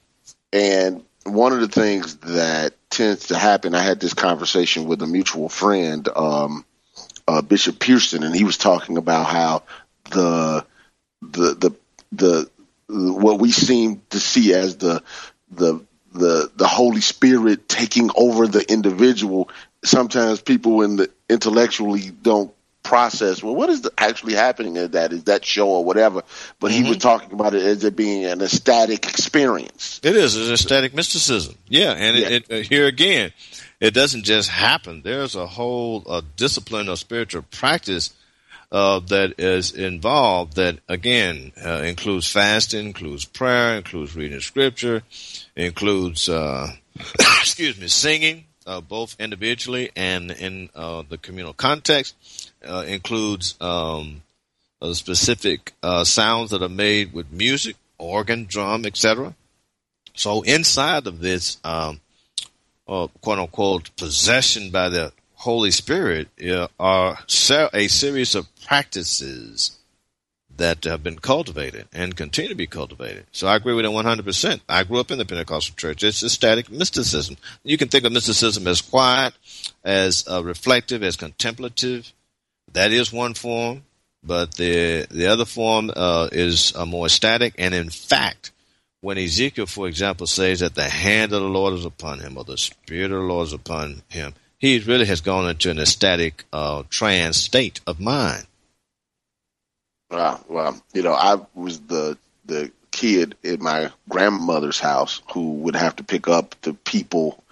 And 0.52 1.04
one 1.24 1.54
of 1.54 1.60
the 1.60 1.68
things 1.68 2.16
that 2.18 2.74
tends 2.90 3.28
to 3.28 3.38
happen, 3.38 3.76
I 3.76 3.82
had 3.82 4.00
this 4.00 4.14
conversation 4.14 4.86
with 4.86 5.02
a 5.02 5.08
mutual 5.08 5.50
friend, 5.50 6.08
um, 6.16 6.66
uh, 7.28 7.42
Bishop 7.42 7.80
Pearson, 7.80 8.24
and 8.24 8.36
he 8.36 8.44
was 8.44 8.58
talking 8.58 8.98
about 8.98 9.26
how 9.26 9.64
the 10.12 10.66
the 11.22 11.54
the 11.54 11.76
the 12.12 12.50
what 12.90 13.40
we 13.40 13.52
seem 13.52 14.02
to 14.10 14.20
see 14.20 14.54
as 14.54 14.78
the 14.78 15.04
the 15.52 15.86
the 16.14 16.52
the 16.56 16.68
Holy 16.68 17.02
Spirit 17.02 17.68
taking 17.70 18.10
over 18.16 18.48
the 18.48 18.70
individual. 18.72 19.50
Sometimes 19.84 20.42
people 20.42 20.82
in 20.82 20.96
the 20.98 21.10
intellectually 21.30 22.10
don't 22.10 22.54
process. 22.84 23.44
Well, 23.44 23.56
what 23.56 23.70
is 23.70 23.82
the, 23.82 23.92
actually 23.98 24.34
happening 24.34 24.78
in 24.78 24.92
that? 24.92 25.12
Is 25.12 25.26
that 25.26 25.46
show 25.46 25.68
or 25.68 25.84
whatever? 25.84 26.24
But 26.60 26.72
mm-hmm. 26.72 26.84
he 26.84 26.90
was 26.90 26.98
talking 26.98 27.34
about 27.34 27.54
it 27.54 27.64
as 27.64 27.84
it 27.84 27.96
being 27.96 28.26
an 28.26 28.42
ecstatic 28.42 29.06
experience. 29.08 30.00
It 30.04 30.16
is 30.16 30.36
an 30.36 30.54
ecstatic 30.54 30.94
mysticism. 30.96 31.56
Yeah, 31.68 31.92
and 31.92 32.18
yeah. 32.18 32.28
It, 32.28 32.46
it, 32.50 32.60
uh, 32.60 32.68
here 32.68 32.88
again, 32.88 33.34
it 33.80 33.94
doesn't 33.94 34.24
just 34.24 34.50
happen. 34.50 35.02
There's 35.04 35.36
a 35.36 35.46
whole 35.46 36.04
uh, 36.08 36.22
discipline 36.36 36.88
of 36.90 36.98
spiritual 36.98 37.44
practice 37.44 38.14
uh, 38.72 39.00
that 39.00 39.40
is 39.40 39.72
involved 39.72 40.56
that 40.56 40.80
again 40.88 41.52
uh, 41.64 41.82
includes 41.84 42.32
fasting, 42.32 42.88
includes 42.88 43.26
prayer, 43.26 43.78
includes 43.78 44.16
reading 44.16 44.40
scripture, 44.40 45.04
includes 45.56 46.28
uh, 46.28 46.72
excuse 47.40 47.80
me, 47.80 47.88
singing 47.88 48.46
uh, 48.66 48.82
both 48.82 49.16
individually 49.20 49.90
and 49.96 50.32
in 50.32 50.70
uh, 50.76 51.04
the 51.08 51.18
communal 51.18 51.54
context, 51.54 52.52
uh, 52.68 52.84
includes 52.86 53.56
um, 53.62 54.22
specific 54.92 55.74
sounds 56.04 56.52
that 56.52 56.62
are 56.62 56.70
made 56.70 57.14
with 57.14 57.32
music, 57.32 57.78
organ, 57.98 58.46
drum, 58.46 58.86
etc. 58.86 59.34
So 60.14 60.42
inside 60.42 61.08
of 61.08 61.20
this 61.20 61.58
um, 61.64 62.02
quote 62.86 63.40
unquote 63.40 63.96
possession 63.96 64.72
by 64.72 64.90
the 64.90 65.14
Holy 65.38 65.72
Spirit 65.72 66.30
are 66.80 67.20
a 67.74 67.88
series 67.88 68.34
of 68.36 68.48
practices 68.66 69.78
that 70.58 70.84
have 70.86 71.04
been 71.04 71.20
cultivated 71.20 71.88
and 71.94 72.18
continue 72.18 72.50
to 72.50 72.56
be 72.56 72.66
cultivated. 72.66 73.26
So 73.32 73.48
I 73.48 73.56
agree 73.56 73.76
with 73.76 73.86
it 73.86 73.92
100%. 73.92 74.62
I 74.68 74.84
grew 74.84 75.00
up 75.00 75.12
in 75.12 75.20
the 75.20 75.26
Pentecostal 75.26 75.76
church. 75.76 76.04
It's 76.04 76.24
a 76.24 76.30
static 76.30 76.72
mysticism. 76.72 77.38
You 77.64 77.78
can 77.78 77.88
think 77.88 78.04
of 78.04 78.12
mysticism 78.12 78.68
as 78.68 78.82
quiet, 78.82 79.36
as 79.84 80.26
uh, 80.28 80.44
reflective, 80.44 81.04
as 81.04 81.16
contemplative. 81.16 82.12
That 82.74 82.92
is 82.92 83.14
one 83.14 83.36
form, 83.36 83.84
but 84.24 84.56
the 84.56 85.06
the 85.10 85.28
other 85.28 85.46
form 85.46 85.92
uh, 85.96 86.30
is 86.32 86.76
uh, 86.76 86.86
more 86.86 87.10
static. 87.10 87.54
And 87.60 87.76
in 87.76 87.92
fact, 87.92 88.52
when 89.02 89.20
Ezekiel, 89.20 89.68
for 89.68 89.88
example, 89.88 90.26
says 90.26 90.62
that 90.62 90.76
the 90.76 90.90
hand 90.90 91.32
of 91.32 91.42
the 91.42 91.48
Lord 91.48 91.76
is 91.76 91.86
upon 91.86 92.20
him 92.20 92.38
or 92.38 92.44
the 92.44 92.58
Spirit 92.58 93.12
of 93.12 93.20
the 93.22 93.28
Lord 93.28 93.48
is 93.48 93.54
upon 93.54 94.02
him, 94.10 94.34
he 94.58 94.80
really 94.80 95.06
has 95.06 95.22
gone 95.22 95.50
into 95.50 95.70
an 95.70 95.80
ecstatic 95.80 96.46
uh, 96.52 96.84
trance 96.90 97.38
state 97.38 97.80
of 97.88 98.00
mind. 98.00 98.46
Wow, 100.10 100.44
well, 100.48 100.82
you 100.94 101.04
know, 101.04 101.14
I 101.14 101.38
was 101.54 101.80
the 101.82 102.18
the 102.46 102.72
kid 102.92 103.36
in 103.44 103.62
my 103.62 103.92
grandmother's 104.10 104.80
house 104.80 105.22
who 105.34 105.54
would 105.54 105.76
have 105.76 105.98
to 105.98 106.04
pick 106.04 106.28
up 106.28 106.56
the 106.62 106.74
people 106.74 107.44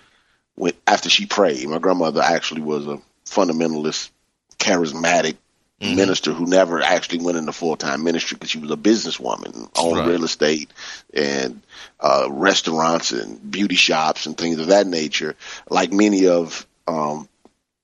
when 0.56 0.74
after 0.88 1.10
she 1.10 1.26
prayed. 1.26 1.68
My 1.68 1.80
grandmother 1.80 2.22
actually 2.22 2.62
was 2.62 2.88
a 2.88 3.02
fundamentalist, 3.26 4.10
charismatic 4.58 5.36
mm-hmm. 5.82 5.96
minister 5.96 6.32
who 6.32 6.48
never 6.48 6.82
actually 6.82 7.20
went 7.20 7.38
into 7.38 7.52
full 7.52 7.76
time 7.76 8.04
ministry 8.04 8.36
because 8.36 8.50
she 8.50 8.60
was 8.60 8.72
a 8.72 8.78
businesswoman, 8.78 9.70
owned 9.78 10.00
right. 10.00 10.08
real 10.08 10.24
estate 10.24 10.72
and 11.14 11.62
uh, 12.00 12.28
restaurants 12.30 13.12
and 13.12 13.52
beauty 13.52 13.76
shops 13.76 14.26
and 14.26 14.38
things 14.38 14.60
of 14.60 14.68
that 14.68 14.88
nature. 14.88 15.36
Like 15.70 15.92
many 15.92 16.28
of 16.28 16.66
um, 16.88 17.28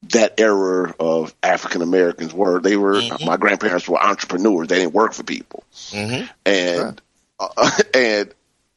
that 0.10 0.40
era 0.40 0.94
of 1.00 1.34
African 1.44 1.82
Americans 1.82 2.34
were. 2.34 2.60
They 2.60 2.76
were 2.76 2.96
mm-hmm. 2.96 3.26
my 3.26 3.38
grandparents 3.38 3.88
were 3.88 4.02
entrepreneurs. 4.02 4.68
They 4.68 4.80
didn't 4.80 4.94
work 4.94 5.14
for 5.14 5.24
people, 5.24 5.64
mm-hmm. 5.72 6.26
and 6.46 7.02
uh, 7.40 7.72
and 7.94 8.34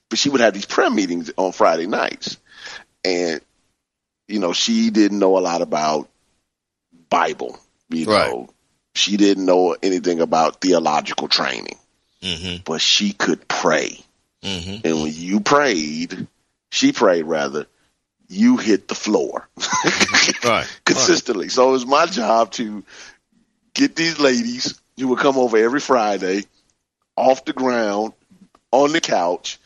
but 0.08 0.18
she 0.18 0.28
would 0.28 0.40
have 0.40 0.54
these 0.54 0.66
prayer 0.66 0.90
meetings 0.90 1.30
on 1.36 1.52
Friday 1.52 1.86
nights, 1.86 2.36
and 3.04 3.40
you 4.28 4.38
know 4.38 4.52
she 4.52 4.90
didn't 4.90 5.18
know 5.18 5.38
a 5.38 5.40
lot 5.40 5.62
about 5.62 6.08
Bible. 7.08 7.58
You 7.88 8.06
right. 8.06 8.30
know, 8.30 8.48
she 8.94 9.16
didn't 9.16 9.46
know 9.46 9.76
anything 9.82 10.20
about 10.20 10.60
theological 10.60 11.28
training, 11.28 11.78
mm-hmm. 12.22 12.62
but 12.64 12.80
she 12.80 13.12
could 13.12 13.46
pray. 13.48 13.98
Mm-hmm. 14.42 14.86
And 14.86 15.02
when 15.02 15.12
you 15.14 15.40
prayed, 15.40 16.26
she 16.70 16.92
prayed 16.92 17.24
rather 17.24 17.66
you 18.28 18.56
hit 18.56 18.88
the 18.88 18.94
floor 18.94 19.48
right. 20.44 20.66
consistently. 20.84 21.46
Right. 21.46 21.52
So 21.52 21.68
it 21.68 21.72
was 21.72 21.86
my 21.86 22.06
job 22.06 22.50
to 22.52 22.84
get 23.74 23.96
these 23.96 24.18
ladies 24.18 24.80
who 24.98 25.08
would 25.08 25.18
come 25.18 25.36
over 25.36 25.56
every 25.56 25.80
Friday 25.80 26.44
off 27.16 27.44
the 27.44 27.52
ground 27.52 28.12
on 28.72 28.92
the 28.92 29.00
couch, 29.00 29.58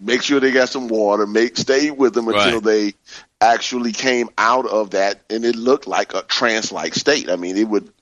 make 0.00 0.22
sure 0.22 0.40
they 0.40 0.50
got 0.50 0.68
some 0.68 0.88
water, 0.88 1.26
make 1.26 1.56
stay 1.56 1.90
with 1.90 2.14
them 2.14 2.28
until 2.28 2.60
right. 2.60 2.62
they 2.62 2.94
actually 3.40 3.92
came 3.92 4.28
out 4.38 4.66
of 4.66 4.90
that 4.90 5.20
and 5.30 5.44
it 5.44 5.56
looked 5.56 5.86
like 5.86 6.14
a 6.14 6.22
trance 6.22 6.72
like 6.72 6.94
state. 6.94 7.28
I 7.28 7.36
mean, 7.36 7.56
it 7.56 7.68
would 7.68 7.92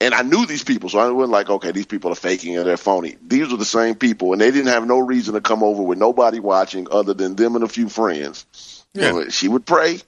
and 0.00 0.14
I 0.14 0.22
knew 0.22 0.46
these 0.46 0.62
people, 0.62 0.88
so 0.88 1.00
I 1.00 1.10
wasn't 1.10 1.32
like, 1.32 1.50
okay, 1.50 1.72
these 1.72 1.86
people 1.86 2.12
are 2.12 2.16
faking 2.16 2.56
or 2.56 2.62
they're 2.62 2.76
phony. 2.76 3.16
These 3.26 3.50
were 3.50 3.56
the 3.56 3.64
same 3.64 3.96
people, 3.96 4.32
and 4.32 4.40
they 4.40 4.52
didn't 4.52 4.68
have 4.68 4.86
no 4.86 5.00
reason 5.00 5.34
to 5.34 5.40
come 5.40 5.64
over 5.64 5.82
with 5.82 5.98
nobody 5.98 6.38
watching 6.38 6.86
other 6.90 7.14
than 7.14 7.34
them 7.34 7.56
and 7.56 7.64
a 7.64 7.68
few 7.68 7.88
friends. 7.88 8.77
Yeah. 8.94 9.06
You 9.06 9.12
know, 9.12 9.28
she 9.28 9.48
would 9.48 9.66
pray, 9.66 10.00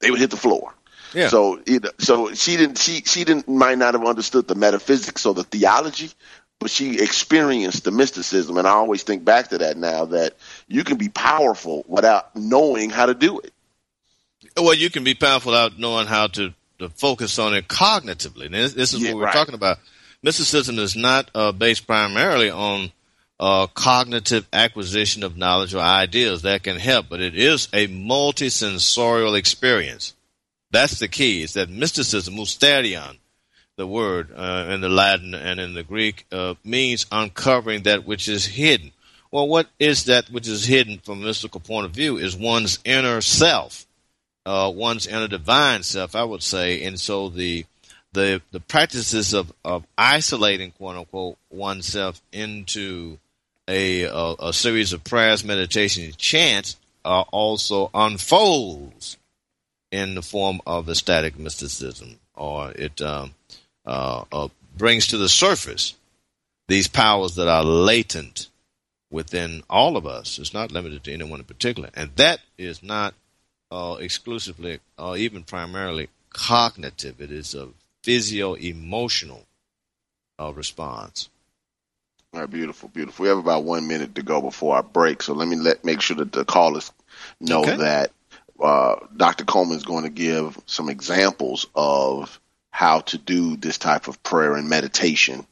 they 0.00 0.10
would 0.10 0.20
hit 0.20 0.30
the 0.30 0.36
floor. 0.36 0.74
Yeah. 1.14 1.28
So 1.28 1.60
so 1.98 2.32
she 2.32 2.56
didn't 2.56 2.78
she 2.78 3.02
she 3.02 3.24
didn't 3.24 3.46
might 3.48 3.76
not 3.76 3.94
have 3.94 4.04
understood 4.04 4.48
the 4.48 4.54
metaphysics 4.54 5.26
or 5.26 5.34
the 5.34 5.44
theology, 5.44 6.10
but 6.58 6.70
she 6.70 7.00
experienced 7.00 7.84
the 7.84 7.90
mysticism. 7.90 8.56
And 8.56 8.66
I 8.66 8.70
always 8.70 9.02
think 9.02 9.24
back 9.24 9.48
to 9.48 9.58
that 9.58 9.76
now 9.76 10.06
that 10.06 10.34
you 10.68 10.84
can 10.84 10.96
be 10.96 11.08
powerful 11.08 11.84
without 11.86 12.34
knowing 12.34 12.88
how 12.88 13.06
to 13.06 13.14
do 13.14 13.40
it. 13.40 13.52
Well, 14.56 14.74
you 14.74 14.90
can 14.90 15.04
be 15.04 15.14
powerful 15.14 15.52
without 15.52 15.78
knowing 15.78 16.06
how 16.06 16.28
to, 16.28 16.54
to 16.78 16.88
focus 16.90 17.38
on 17.38 17.54
it 17.54 17.68
cognitively. 17.68 18.46
And 18.46 18.54
this, 18.54 18.74
this 18.74 18.94
is 18.94 19.00
yeah, 19.00 19.10
what 19.10 19.18
we're 19.18 19.24
right. 19.26 19.34
talking 19.34 19.54
about. 19.54 19.78
Mysticism 20.22 20.78
is 20.78 20.94
not 20.94 21.30
uh, 21.34 21.52
based 21.52 21.86
primarily 21.86 22.50
on 22.50 22.92
uh, 23.42 23.66
cognitive 23.66 24.46
acquisition 24.52 25.24
of 25.24 25.36
knowledge 25.36 25.74
or 25.74 25.80
ideas 25.80 26.42
that 26.42 26.62
can 26.62 26.76
help, 26.78 27.06
but 27.08 27.20
it 27.20 27.34
is 27.34 27.66
a 27.72 27.88
multisensorial 27.88 29.36
experience. 29.36 30.14
That's 30.70 31.00
the 31.00 31.08
key. 31.08 31.42
It's 31.42 31.54
that 31.54 31.68
mysticism, 31.68 32.36
mysterion, 32.36 33.18
the 33.76 33.86
word 33.88 34.30
uh, 34.32 34.66
in 34.70 34.80
the 34.80 34.88
Latin 34.88 35.34
and 35.34 35.58
in 35.58 35.74
the 35.74 35.82
Greek, 35.82 36.24
uh, 36.30 36.54
means 36.62 37.06
uncovering 37.10 37.82
that 37.82 38.06
which 38.06 38.28
is 38.28 38.46
hidden. 38.46 38.92
Well, 39.32 39.48
what 39.48 39.66
is 39.80 40.04
that 40.04 40.30
which 40.30 40.46
is 40.46 40.66
hidden 40.66 41.00
from 41.00 41.20
a 41.20 41.26
mystical 41.26 41.58
point 41.58 41.86
of 41.86 41.90
view 41.90 42.18
is 42.18 42.36
one's 42.36 42.78
inner 42.84 43.20
self, 43.20 43.86
uh, 44.46 44.70
one's 44.72 45.08
inner 45.08 45.26
divine 45.26 45.82
self, 45.82 46.14
I 46.14 46.22
would 46.22 46.44
say. 46.44 46.84
And 46.84 47.00
so 47.00 47.28
the 47.28 47.66
the 48.12 48.40
the 48.52 48.60
practices 48.60 49.32
of, 49.34 49.52
of 49.64 49.84
isolating 49.98 50.70
quote 50.70 50.96
unquote 50.96 51.38
oneself 51.50 52.22
into 52.30 53.18
a, 53.68 54.02
a, 54.02 54.34
a 54.38 54.52
series 54.52 54.92
of 54.92 55.04
prayers, 55.04 55.44
meditation, 55.44 56.12
chants 56.16 56.76
uh, 57.04 57.22
also 57.32 57.90
unfolds 57.94 59.16
in 59.90 60.14
the 60.14 60.22
form 60.22 60.60
of 60.66 60.88
ecstatic 60.88 61.38
mysticism, 61.38 62.18
or 62.34 62.72
it 62.72 63.00
um, 63.02 63.34
uh, 63.84 64.24
uh, 64.32 64.48
brings 64.76 65.06
to 65.08 65.18
the 65.18 65.28
surface 65.28 65.94
these 66.68 66.88
powers 66.88 67.34
that 67.34 67.48
are 67.48 67.64
latent 67.64 68.48
within 69.10 69.62
all 69.68 69.96
of 69.96 70.06
us. 70.06 70.38
It's 70.38 70.54
not 70.54 70.72
limited 70.72 71.04
to 71.04 71.12
anyone 71.12 71.40
in 71.40 71.44
particular, 71.44 71.90
and 71.94 72.10
that 72.16 72.40
is 72.56 72.82
not 72.82 73.14
uh, 73.70 73.96
exclusively 74.00 74.80
or 74.98 75.16
even 75.16 75.44
primarily 75.44 76.08
cognitive. 76.30 77.20
It 77.20 77.30
is 77.30 77.54
a 77.54 77.68
physio 78.02 78.54
emotional 78.54 79.44
uh, 80.40 80.52
response. 80.52 81.28
All 82.34 82.40
right, 82.40 82.50
beautiful, 82.50 82.88
beautiful. 82.88 83.24
We 83.24 83.28
have 83.28 83.36
about 83.36 83.64
one 83.64 83.86
minute 83.86 84.14
to 84.14 84.22
go 84.22 84.40
before 84.40 84.76
our 84.76 84.82
break, 84.82 85.22
so 85.22 85.34
let 85.34 85.46
me 85.46 85.56
let 85.56 85.84
make 85.84 86.00
sure 86.00 86.16
that 86.16 86.32
the 86.32 86.46
callers 86.46 86.90
know 87.40 87.60
okay. 87.60 87.76
that 87.76 88.12
uh, 88.58 88.96
Dr. 89.14 89.44
Coleman 89.44 89.76
is 89.76 89.82
going 89.82 90.04
to 90.04 90.10
give 90.10 90.58
some 90.64 90.88
examples 90.88 91.66
of 91.74 92.40
how 92.70 93.00
to 93.00 93.18
do 93.18 93.56
this 93.58 93.76
type 93.76 94.08
of 94.08 94.22
prayer 94.22 94.54
and 94.54 94.70
meditation 94.70 95.46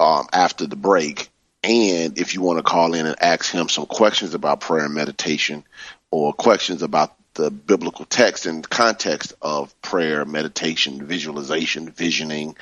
um, 0.00 0.26
after 0.32 0.66
the 0.66 0.74
break. 0.74 1.30
And 1.62 2.18
if 2.18 2.34
you 2.34 2.42
want 2.42 2.58
to 2.58 2.64
call 2.64 2.92
in 2.94 3.06
and 3.06 3.22
ask 3.22 3.52
him 3.52 3.68
some 3.68 3.86
questions 3.86 4.34
about 4.34 4.60
prayer 4.60 4.84
and 4.84 4.94
meditation 4.94 5.62
or 6.10 6.32
questions 6.32 6.82
about 6.82 7.14
the 7.34 7.50
biblical 7.50 8.04
text 8.04 8.46
and 8.46 8.68
context 8.68 9.34
of 9.42 9.80
prayer, 9.82 10.24
meditation, 10.24 11.04
visualization, 11.06 11.90
visioning, 11.90 12.56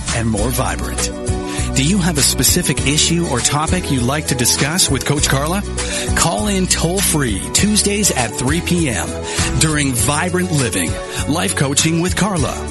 and 0.15 0.29
more 0.29 0.49
vibrant. 0.49 1.11
Do 1.75 1.85
you 1.85 1.97
have 1.97 2.17
a 2.17 2.21
specific 2.21 2.85
issue 2.85 3.27
or 3.27 3.39
topic 3.39 3.91
you'd 3.91 4.03
like 4.03 4.27
to 4.27 4.35
discuss 4.35 4.89
with 4.89 5.05
Coach 5.05 5.29
Carla? 5.29 5.61
Call 6.15 6.47
in 6.47 6.67
toll 6.67 6.99
free 6.99 7.39
Tuesdays 7.53 8.11
at 8.11 8.31
3 8.31 8.61
p.m. 8.61 9.07
during 9.59 9.93
Vibrant 9.93 10.51
Living, 10.51 10.91
Life 11.27 11.55
Coaching 11.55 12.01
with 12.01 12.15
Carla. 12.15 12.70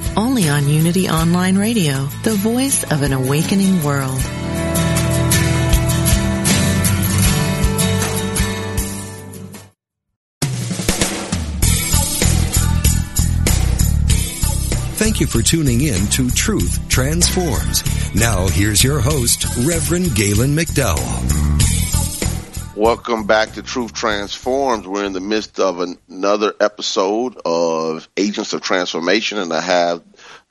only 0.17 0.49
on 0.49 0.67
Unity 0.67 1.09
Online 1.09 1.57
Radio, 1.57 2.05
the 2.23 2.33
voice 2.35 2.83
of 2.91 3.01
an 3.01 3.13
awakening 3.13 3.83
world. 3.83 4.21
Thank 15.01 15.19
you 15.19 15.25
for 15.25 15.41
tuning 15.41 15.81
in 15.81 16.05
to 16.09 16.29
Truth 16.29 16.87
Transforms. 16.87 17.83
Now 18.13 18.47
here's 18.47 18.83
your 18.83 18.99
host, 18.99 19.45
Reverend 19.65 20.15
Galen 20.15 20.55
McDowell. 20.55 21.50
Welcome 22.75 23.25
back 23.25 23.51
to 23.53 23.61
Truth 23.61 23.93
Transforms. 23.93 24.87
We're 24.87 25.03
in 25.03 25.11
the 25.11 25.19
midst 25.19 25.59
of 25.59 25.81
an- 25.81 25.97
another 26.09 26.53
episode 26.61 27.35
of 27.43 28.07
Agents 28.15 28.53
of 28.53 28.61
Transformation, 28.61 29.39
and 29.39 29.51
I 29.51 29.59
have 29.59 30.01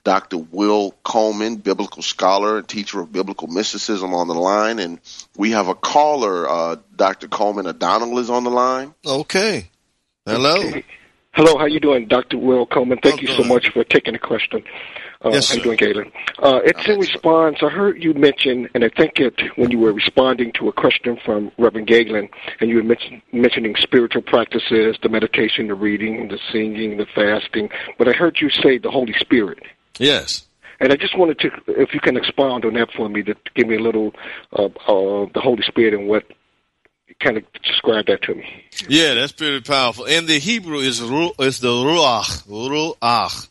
Dr. 0.03 0.37
Will 0.37 0.93
Coleman, 1.03 1.55
biblical 1.55 2.03
scholar 2.03 2.59
and 2.59 2.67
teacher 2.67 3.01
of 3.01 3.11
biblical 3.11 3.47
mysticism, 3.47 4.13
on 4.13 4.27
the 4.27 4.35
line. 4.35 4.77
And 4.77 4.99
we 5.35 5.51
have 5.51 5.67
a 5.67 5.73
caller, 5.73 6.47
uh, 6.47 6.75
Dr. 6.95 7.27
Coleman 7.27 7.65
O'Donnell 7.65 8.19
is 8.19 8.29
on 8.29 8.43
the 8.43 8.51
line. 8.51 8.93
Okay. 9.03 9.69
Hello. 10.27 10.57
Okay. 10.57 10.83
Hello, 11.33 11.57
how 11.57 11.65
you 11.65 11.79
doing, 11.79 12.07
Dr. 12.07 12.37
Will 12.37 12.67
Coleman? 12.67 12.99
Thank 13.01 13.21
I'm 13.21 13.27
you 13.27 13.33
so 13.33 13.43
much 13.43 13.69
for 13.69 13.83
taking 13.83 14.13
the 14.13 14.19
question. 14.19 14.63
Uh, 15.23 15.29
Yes, 15.31 15.49
how 15.49 15.55
you 15.55 15.63
doing, 15.63 15.77
Galen? 15.77 16.11
Uh, 16.39 16.59
it's 16.63 16.87
in 16.87 16.99
response. 16.99 17.57
I 17.61 17.69
heard 17.69 18.03
you 18.03 18.13
mention, 18.13 18.67
and 18.73 18.83
I 18.83 18.89
think 18.89 19.19
it 19.19 19.39
when 19.55 19.69
you 19.69 19.77
were 19.77 19.93
responding 19.93 20.51
to 20.53 20.67
a 20.67 20.73
question 20.73 21.17
from 21.23 21.51
Reverend 21.59 21.87
Galen, 21.87 22.27
and 22.59 22.69
you 22.69 22.77
were 22.77 22.83
mention, 22.83 23.21
mentioning 23.31 23.75
spiritual 23.77 24.23
practices, 24.23 24.97
the 25.03 25.09
meditation, 25.09 25.67
the 25.67 25.75
reading, 25.75 26.27
the 26.27 26.39
singing, 26.51 26.97
the 26.97 27.05
fasting. 27.13 27.69
But 27.97 28.07
I 28.07 28.13
heard 28.13 28.39
you 28.41 28.49
say 28.49 28.79
the 28.79 28.89
Holy 28.89 29.13
Spirit. 29.19 29.59
Yes. 29.99 30.47
And 30.79 30.91
I 30.91 30.95
just 30.95 31.15
wanted 31.15 31.37
to, 31.39 31.51
if 31.67 31.93
you 31.93 31.99
can 31.99 32.17
expound 32.17 32.65
on 32.65 32.73
that 32.73 32.91
for 32.91 33.07
me, 33.07 33.21
to 33.21 33.35
give 33.53 33.67
me 33.67 33.75
a 33.75 33.79
little, 33.79 34.13
uh, 34.57 34.65
uh, 34.65 35.27
the 35.31 35.41
Holy 35.41 35.61
Spirit 35.61 35.93
and 35.93 36.07
what, 36.07 36.23
kind 37.19 37.37
of 37.37 37.43
describe 37.61 38.07
that 38.07 38.23
to 38.23 38.33
me. 38.33 38.65
Yeah, 38.89 39.13
that's 39.13 39.31
pretty 39.31 39.61
powerful. 39.61 40.05
And 40.05 40.27
the 40.27 40.39
Hebrew 40.39 40.79
is 40.79 41.01
ru- 41.01 41.33
is 41.39 41.59
the 41.59 41.67
ruach, 41.67 42.47
ruach. 42.47 43.47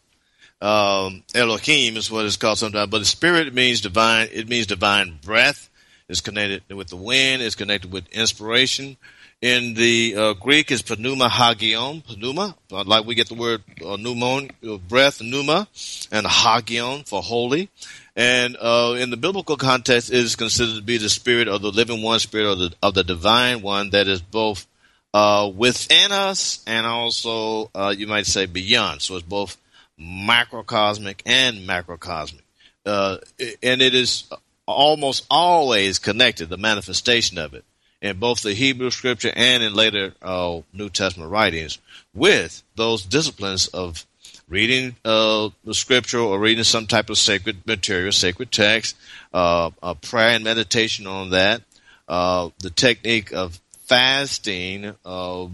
Um, 0.61 1.23
Elohim 1.35 1.97
is 1.97 2.11
what 2.11 2.27
it's 2.27 2.37
called 2.37 2.59
sometimes, 2.59 2.91
but 2.91 2.99
the 2.99 3.05
spirit 3.05 3.55
means 3.55 3.81
divine. 3.81 4.29
It 4.33 4.49
means 4.49 4.67
divine 4.67 5.19
breath. 5.25 5.71
It's 6.09 6.21
connected 6.21 6.63
with 6.75 6.89
the 6.89 6.97
wind. 6.97 7.41
It's 7.41 7.55
connected 7.55 7.93
with 7.93 8.09
inspiration. 8.09 8.97
In 9.41 9.73
the 9.73 10.15
uh, 10.17 10.33
Greek 10.35 10.71
is 10.71 10.83
pneuma 10.91 11.31
hagion, 11.31 12.03
pneuma, 12.19 12.55
uh, 12.71 12.85
like 12.85 13.07
we 13.07 13.15
get 13.15 13.29
the 13.29 13.35
word 13.35 13.63
uh, 13.81 13.97
pneumon, 13.97 14.51
uh, 14.69 14.77
breath, 14.77 15.23
pneuma, 15.23 15.67
and 16.13 16.27
hagion 16.27 17.05
for 17.05 17.23
holy. 17.23 17.71
And 18.15 18.59
uh, 18.61 18.97
in 18.99 19.09
the 19.09 19.17
biblical 19.17 19.57
context, 19.57 20.11
it 20.11 20.17
is 20.19 20.37
considered 20.37 20.77
to 20.77 20.83
be 20.83 20.99
the 20.99 21.09
spirit 21.09 21.49
of 21.49 21.63
the 21.63 21.71
living 21.71 22.03
one, 22.03 22.19
spirit 22.19 22.53
of 22.53 22.59
the 22.59 22.75
of 22.83 22.93
the 22.93 23.03
divine 23.03 23.63
one 23.63 23.89
that 23.91 24.09
is 24.09 24.21
both 24.21 24.67
uh, 25.15 25.51
within 25.57 26.13
us 26.13 26.63
and 26.67 26.85
also 26.85 27.71
uh, 27.75 27.95
you 27.97 28.07
might 28.07 28.27
say 28.27 28.45
beyond. 28.45 29.01
So 29.01 29.17
it's 29.17 29.27
both 29.27 29.57
microcosmic 30.01 31.23
and 31.27 31.69
macrocosmic, 31.69 32.43
uh, 32.87 33.19
and 33.63 33.83
it 33.83 33.95
is 33.95 34.25
almost 34.67 35.27
always 35.31 35.99
connected. 35.99 36.49
The 36.49 36.57
manifestation 36.57 37.39
of 37.39 37.55
it 37.55 37.65
in 38.01 38.19
both 38.19 38.43
the 38.43 38.55
Hebrew 38.55 38.91
scripture 38.91 39.33
and 39.35 39.63
in 39.63 39.75
later 39.75 40.15
uh, 40.23 40.61
New 40.73 40.89
Testament 40.89 41.31
writings 41.31 41.79
with 42.15 42.63
those 42.77 43.05
disciplines 43.05 43.69
of 43.69 44.07
reading 44.49 44.97
uh, 45.05 45.51
the 45.65 45.75
scripture 45.75 46.19
or 46.19 46.39
reading 46.39 46.65
some 46.65 46.87
type 46.87 47.11
of 47.11 47.19
sacred 47.19 47.67
material, 47.67 48.11
sacred 48.11 48.51
text, 48.51 48.97
uh, 49.33 49.71
prayer 50.03 50.31
and 50.31 50.45
meditation 50.45 51.07
on 51.07 51.31
that, 51.31 51.63
uh, 52.09 52.51
the 52.59 52.71
technique 52.71 53.33
of 53.33 53.61
fasting, 53.85 54.95
uh, 55.05 55.47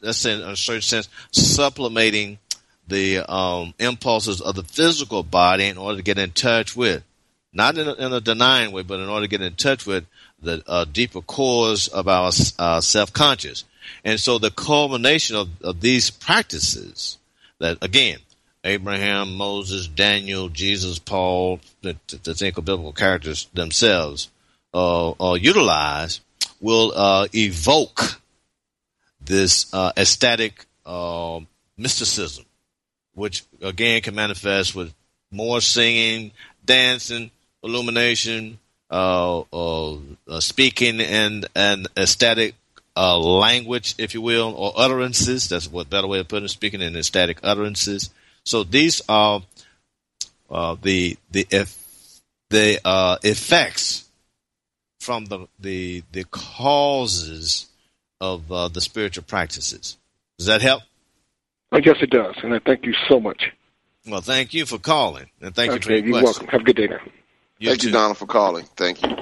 that's 0.00 0.24
in 0.24 0.40
a 0.40 0.56
certain 0.56 0.80
sense 0.80 1.08
supplementing 1.30 2.38
the 2.86 3.20
um, 3.30 3.74
impulses 3.78 4.40
of 4.40 4.54
the 4.54 4.64
physical 4.64 5.22
body 5.22 5.66
in 5.66 5.78
order 5.78 5.96
to 5.98 6.02
get 6.02 6.18
in 6.18 6.30
touch 6.30 6.76
with, 6.76 7.02
not 7.52 7.78
in 7.78 7.88
a, 7.88 7.94
in 7.94 8.12
a 8.12 8.20
denying 8.20 8.72
way, 8.72 8.82
but 8.82 9.00
in 9.00 9.08
order 9.08 9.26
to 9.26 9.30
get 9.30 9.40
in 9.40 9.54
touch 9.54 9.86
with 9.86 10.04
the 10.42 10.62
uh, 10.66 10.84
deeper 10.84 11.22
cores 11.22 11.88
of 11.88 12.08
our 12.08 12.30
uh, 12.58 12.80
self-conscious. 12.80 13.64
And 14.04 14.20
so 14.20 14.38
the 14.38 14.50
culmination 14.50 15.36
of, 15.36 15.48
of 15.62 15.80
these 15.80 16.10
practices 16.10 17.18
that 17.58 17.78
again, 17.82 18.18
Abraham, 18.64 19.34
Moses, 19.36 19.86
Daniel, 19.86 20.48
Jesus, 20.48 20.98
Paul, 20.98 21.60
the, 21.82 21.94
to 22.22 22.34
think 22.34 22.56
of 22.56 22.64
biblical 22.64 22.92
characters 22.92 23.46
themselves, 23.52 24.30
uh, 24.72 25.10
uh, 25.10 25.34
utilize 25.34 26.20
will 26.60 26.92
uh, 26.96 27.26
evoke 27.34 28.20
this 29.20 29.72
uh, 29.74 29.92
ecstatic 29.96 30.64
uh, 30.86 31.40
mysticism, 31.76 32.44
which 33.14 33.44
again 33.62 34.02
can 34.02 34.14
manifest 34.14 34.74
with 34.74 34.92
more 35.30 35.60
singing, 35.60 36.32
dancing, 36.64 37.30
illumination, 37.62 38.58
uh, 38.90 39.40
uh, 39.52 39.94
uh, 40.28 40.40
speaking, 40.40 41.00
and 41.00 41.46
and 41.54 41.88
ecstatic 41.96 42.54
uh, 42.96 43.18
language, 43.18 43.94
if 43.98 44.14
you 44.14 44.20
will, 44.20 44.54
or 44.56 44.72
utterances. 44.76 45.48
That's 45.48 45.70
what 45.70 45.90
better 45.90 46.06
way 46.06 46.20
of 46.20 46.28
putting 46.28 46.44
it. 46.44 46.50
Speaking 46.50 46.80
in 46.80 46.96
ecstatic 46.96 47.38
utterances. 47.42 48.10
So 48.44 48.62
these 48.62 49.02
are 49.08 49.42
uh, 50.50 50.76
the 50.80 51.16
the 51.30 51.46
the 52.50 52.80
uh, 52.84 53.18
effects 53.22 54.08
from 55.00 55.26
the 55.26 55.48
the 55.58 56.02
the 56.12 56.24
causes 56.24 57.66
of 58.20 58.50
uh, 58.50 58.68
the 58.68 58.80
spiritual 58.80 59.24
practices. 59.24 59.96
Does 60.38 60.46
that 60.46 60.62
help? 60.62 60.82
I 61.74 61.80
guess 61.80 61.96
it 62.00 62.10
does, 62.10 62.36
and 62.42 62.54
I 62.54 62.60
thank 62.60 62.86
you 62.86 62.94
so 63.08 63.18
much. 63.18 63.50
Well, 64.06 64.20
thank 64.20 64.54
you 64.54 64.64
for 64.64 64.78
calling, 64.78 65.26
and 65.40 65.54
thank 65.54 65.72
okay, 65.72 65.76
you 65.76 65.82
for 65.82 65.92
your 65.92 66.04
you're 66.16 66.22
question. 66.22 66.46
welcome. 66.46 66.48
Have 66.48 66.60
a 66.60 66.64
good 66.64 66.76
day 66.76 66.86
now. 66.86 67.00
You 67.58 67.68
Thank 67.70 67.80
too. 67.82 67.86
you, 67.88 67.92
Donald, 67.92 68.18
for 68.18 68.26
calling. 68.26 68.64
Thank 68.76 69.02
you. 69.02 69.16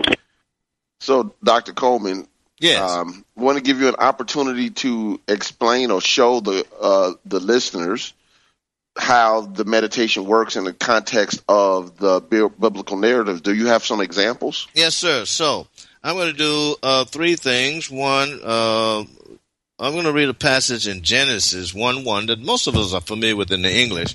So, 1.00 1.34
Dr. 1.42 1.72
Coleman, 1.72 2.26
Yes. 2.58 2.80
um, 2.90 3.24
want 3.36 3.58
to 3.58 3.62
give 3.64 3.80
you 3.80 3.88
an 3.88 3.96
opportunity 3.98 4.70
to 4.70 5.20
explain 5.28 5.90
or 5.90 6.00
show 6.00 6.40
the 6.40 6.66
uh, 6.80 7.12
the 7.24 7.40
listeners 7.40 8.12
how 8.98 9.40
the 9.42 9.64
meditation 9.64 10.26
works 10.26 10.56
in 10.56 10.64
the 10.64 10.72
context 10.72 11.42
of 11.48 11.96
the 11.96 12.20
bi- 12.20 12.48
biblical 12.60 12.96
narrative. 12.98 13.42
Do 13.42 13.54
you 13.54 13.66
have 13.68 13.84
some 13.84 14.00
examples? 14.00 14.68
Yes, 14.74 14.94
sir. 14.94 15.24
So 15.24 15.66
I'm 16.04 16.14
going 16.16 16.32
to 16.32 16.36
do 16.38 16.76
uh, 16.82 17.04
three 17.06 17.36
things. 17.36 17.90
One, 17.90 18.38
uh, 18.42 19.04
I'm 19.78 19.92
going 19.92 20.04
to 20.04 20.12
read 20.12 20.28
a 20.28 20.34
passage 20.34 20.86
in 20.86 21.02
Genesis 21.02 21.74
1 21.74 22.04
1 22.04 22.26
that 22.26 22.40
most 22.40 22.66
of 22.66 22.76
us 22.76 22.92
are 22.92 23.00
familiar 23.00 23.36
with 23.36 23.50
in 23.50 23.62
the 23.62 23.72
English. 23.74 24.14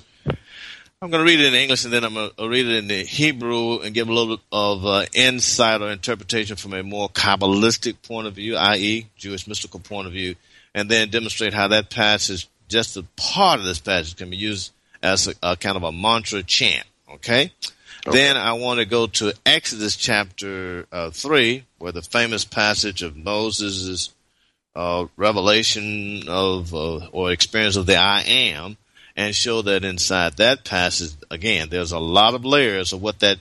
I'm 1.00 1.10
going 1.10 1.24
to 1.24 1.30
read 1.30 1.40
it 1.40 1.46
in 1.46 1.54
English 1.54 1.84
and 1.84 1.92
then 1.92 2.04
I'm 2.04 2.14
going 2.14 2.30
to 2.36 2.48
read 2.48 2.66
it 2.66 2.76
in 2.76 2.88
the 2.88 3.04
Hebrew 3.04 3.80
and 3.80 3.94
give 3.94 4.08
a 4.08 4.12
little 4.12 4.36
bit 4.36 4.44
of 4.50 4.86
uh, 4.86 5.06
insight 5.12 5.82
or 5.82 5.90
interpretation 5.90 6.56
from 6.56 6.74
a 6.74 6.82
more 6.82 7.08
Kabbalistic 7.08 8.02
point 8.02 8.26
of 8.26 8.34
view, 8.34 8.56
i.e., 8.56 9.06
Jewish 9.16 9.46
mystical 9.46 9.80
point 9.80 10.06
of 10.06 10.12
view, 10.12 10.34
and 10.74 10.88
then 10.88 11.10
demonstrate 11.10 11.54
how 11.54 11.68
that 11.68 11.90
passage, 11.90 12.48
just 12.68 12.96
a 12.96 13.04
part 13.16 13.60
of 13.60 13.66
this 13.66 13.78
passage, 13.78 14.16
can 14.16 14.30
be 14.30 14.36
used 14.36 14.72
as 15.02 15.28
a, 15.28 15.34
a 15.42 15.56
kind 15.56 15.76
of 15.76 15.82
a 15.82 15.92
mantra 15.92 16.42
chant. 16.42 16.86
Okay? 17.12 17.52
Then 18.10 18.36
I 18.36 18.54
want 18.54 18.80
to 18.80 18.86
go 18.86 19.06
to 19.06 19.34
Exodus 19.44 19.96
chapter 19.96 20.86
uh, 20.90 21.10
3, 21.10 21.64
where 21.78 21.92
the 21.92 22.02
famous 22.02 22.44
passage 22.44 23.02
of 23.02 23.16
Moses' 23.16 24.14
uh, 24.78 25.08
revelation 25.16 26.28
of 26.28 26.72
uh, 26.72 27.08
or 27.08 27.32
experience 27.32 27.74
of 27.74 27.86
the 27.86 27.96
I 27.96 28.22
am, 28.22 28.76
and 29.16 29.34
show 29.34 29.60
that 29.62 29.84
inside 29.84 30.36
that 30.36 30.64
passage, 30.64 31.10
again, 31.32 31.68
there's 31.68 31.90
a 31.90 31.98
lot 31.98 32.34
of 32.34 32.44
layers 32.44 32.92
of 32.92 33.02
what 33.02 33.18
that 33.18 33.38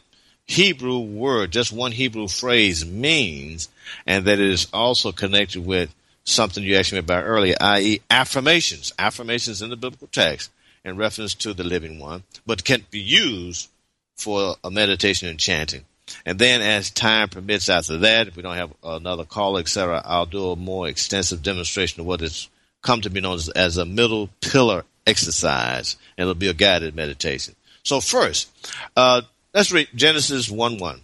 Hebrew 0.48 0.98
word, 0.98 1.52
just 1.52 1.72
one 1.72 1.92
Hebrew 1.92 2.28
phrase 2.28 2.84
means, 2.84 3.70
and 4.08 4.26
that 4.26 4.40
it 4.40 4.50
is 4.50 4.66
also 4.74 5.12
connected 5.12 5.64
with 5.64 5.94
something 6.24 6.64
you 6.64 6.76
asked 6.76 6.92
me 6.92 6.98
about 6.98 7.26
earlier, 7.26 7.56
i.e., 7.62 8.02
affirmations. 8.10 8.92
Affirmations 8.98 9.62
in 9.62 9.70
the 9.70 9.78
biblical 9.78 10.08
text 10.08 10.50
in 10.84 10.98
reference 10.98 11.36
to 11.36 11.54
the 11.54 11.64
living 11.64 12.00
one, 12.00 12.24
but 12.48 12.64
can 12.64 12.84
be 12.90 13.00
used 13.00 13.70
for 14.16 14.56
a 14.64 14.72
meditation 14.72 15.30
and 15.30 15.40
chanting. 15.40 15.86
And 16.26 16.40
then, 16.40 16.62
as 16.62 16.92
time 16.92 17.30
permits 17.30 17.70
after 17.70 17.98
that, 18.00 18.28
if 18.28 18.36
we 18.36 18.44
don't 18.44 18.56
have 18.56 18.74
another 18.84 19.26
call, 19.26 19.58
etc., 19.58 20.02
I'll 20.06 20.26
do 20.26 20.52
a 20.52 20.56
more 20.56 20.88
extensive 20.88 21.44
demonstration 21.44 22.02
of 22.02 22.08
what 22.08 22.22
has 22.22 22.48
come 22.82 23.02
to 23.02 23.10
be 23.10 23.22
known 23.22 23.36
as, 23.36 23.50
as 23.50 23.78
a 23.78 23.86
middle 23.86 24.30
pillar 24.42 24.86
exercise, 25.06 25.96
and 26.18 26.24
it'll 26.24 26.36
be 26.36 26.50
a 26.50 26.54
guided 26.54 26.96
meditation. 26.96 27.56
So, 27.84 28.02
first, 28.02 28.50
uh, 28.96 29.22
let's 29.54 29.72
read 29.72 29.90
Genesis 29.96 30.50
1 30.50 30.78
1. 30.78 31.02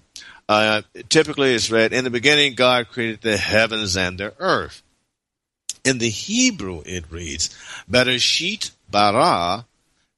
Uh, 0.49 0.81
typically, 1.09 1.53
it's 1.53 1.71
read, 1.71 1.93
In 1.93 2.03
the 2.03 2.09
beginning, 2.09 2.55
God 2.55 2.89
created 2.89 3.21
the 3.21 3.37
heavens 3.37 3.95
and 3.95 4.17
the 4.17 4.33
earth. 4.39 4.83
In 5.85 5.97
the 5.97 6.09
Hebrew, 6.09 6.81
it 6.85 7.05
reads, 7.09 7.49
Bereshit 7.89 8.71
bara 8.89 9.65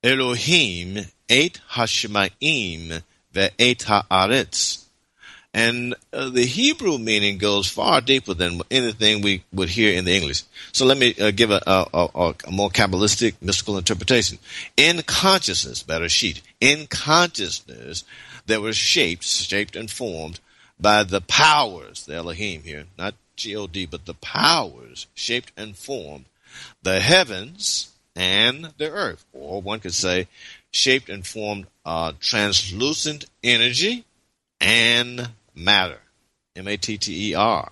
Elohim 0.04 1.06
et 1.28 1.60
hashemaim 1.71 3.02
ve'et 3.36 3.84
haaretz. 3.84 4.82
And 5.54 5.95
uh, 6.12 6.30
the 6.30 6.45
Hebrew 6.45 6.98
meaning 6.98 7.38
goes 7.38 7.65
far 7.69 8.02
deeper 8.02 8.34
than 8.34 8.62
anything 8.69 9.21
we 9.21 9.43
would 9.54 9.69
hear 9.69 9.93
in 9.98 10.04
the 10.04 10.13
English. 10.13 10.43
So 10.74 10.86
let 10.86 10.98
me 10.98 11.15
uh, 11.15 11.32
give 11.32 11.50
a, 11.50 11.62
a, 11.65 11.88
a, 11.93 12.36
a 12.45 12.52
more 12.52 12.69
Kabbalistic, 12.69 13.36
mystical 13.41 13.78
interpretation. 13.78 14.38
In 14.76 15.02
consciousness, 15.04 15.82
Bereshit, 15.82 16.41
in 16.60 16.88
consciousness, 16.88 18.04
that 18.48 18.62
was 18.62 18.76
shaped, 18.76 19.24
shaped 19.24 19.76
and 19.76 19.89
formed 19.89 20.39
by 20.80 21.04
the 21.04 21.21
powers, 21.21 22.06
the 22.06 22.15
Elohim 22.15 22.63
here, 22.63 22.86
not 22.98 23.15
G-O-D, 23.38 23.86
but 23.86 24.06
the 24.06 24.13
powers 24.15 25.08
shaped 25.13 25.52
and 25.58 25.76
formed 25.76 26.26
the 26.84 27.00
heavens 27.00 27.91
and 28.15 28.74
the 28.78 28.91
earth. 28.91 29.26
Or 29.34 29.62
one 29.62 29.80
could 29.80 29.93
say 29.93 30.28
shaped 30.75 31.09
and 31.09 31.25
formed 31.25 31.65
uh, 31.85 32.11
translucent 32.19 33.25
energy 33.43 34.03
and 34.59 35.29
matter. 35.55 35.99
M-A-T-T-E-R. 36.55 37.71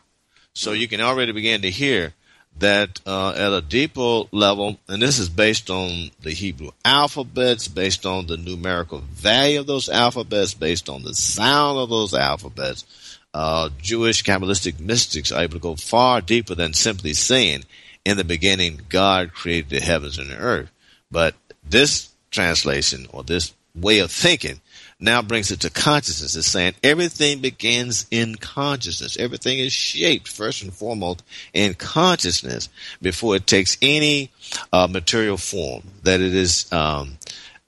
So 0.53 0.71
you 0.71 0.87
can 0.87 1.01
already 1.01 1.31
begin 1.31 1.61
to 1.63 1.69
hear 1.69 2.13
that 2.59 3.01
uh, 3.05 3.31
at 3.31 3.51
a 3.51 3.61
deeper 3.61 4.23
level, 4.31 4.79
and 4.87 5.01
this 5.01 5.19
is 5.19 5.27
based 5.27 5.69
on 5.69 6.11
the 6.21 6.31
Hebrew 6.31 6.69
alphabets, 6.85 7.67
based 7.67 8.05
on 8.05 8.27
the 8.27 8.37
numerical 8.37 8.99
value 8.99 9.59
of 9.59 9.67
those 9.67 9.89
alphabets, 9.89 10.53
based 10.53 10.87
on 10.87 11.03
the 11.03 11.15
sound 11.15 11.79
of 11.79 11.89
those 11.89 12.13
alphabets, 12.13 12.85
uh, 13.33 13.69
Jewish 13.81 14.23
Kabbalistic 14.23 14.79
mystics 14.79 15.31
are 15.31 15.43
able 15.43 15.53
to 15.53 15.59
go 15.59 15.75
far 15.75 16.21
deeper 16.21 16.55
than 16.55 16.73
simply 16.73 17.13
saying, 17.13 17.63
in 18.05 18.17
the 18.17 18.23
beginning, 18.23 18.81
God 18.89 19.33
created 19.33 19.69
the 19.69 19.79
heavens 19.79 20.19
and 20.19 20.29
the 20.29 20.37
earth. 20.37 20.69
But 21.09 21.35
this 21.67 22.12
translation 22.33 23.07
or 23.13 23.23
this 23.23 23.53
way 23.75 23.99
of 23.99 24.11
thinking 24.11 24.59
now 24.99 25.21
brings 25.21 25.51
it 25.51 25.59
to 25.61 25.69
consciousness. 25.69 26.35
It's 26.35 26.47
saying 26.47 26.75
everything 26.83 27.39
begins 27.39 28.05
in 28.11 28.35
consciousness. 28.35 29.17
Everything 29.17 29.59
is 29.59 29.73
shaped 29.73 30.27
first 30.27 30.63
and 30.63 30.73
foremost 30.73 31.23
in 31.53 31.73
consciousness 31.73 32.69
before 33.01 33.35
it 33.35 33.47
takes 33.47 33.77
any 33.81 34.31
uh, 34.71 34.87
material 34.87 35.37
form. 35.37 35.83
That 36.03 36.21
it 36.21 36.33
is 36.33 36.71
um, 36.71 37.17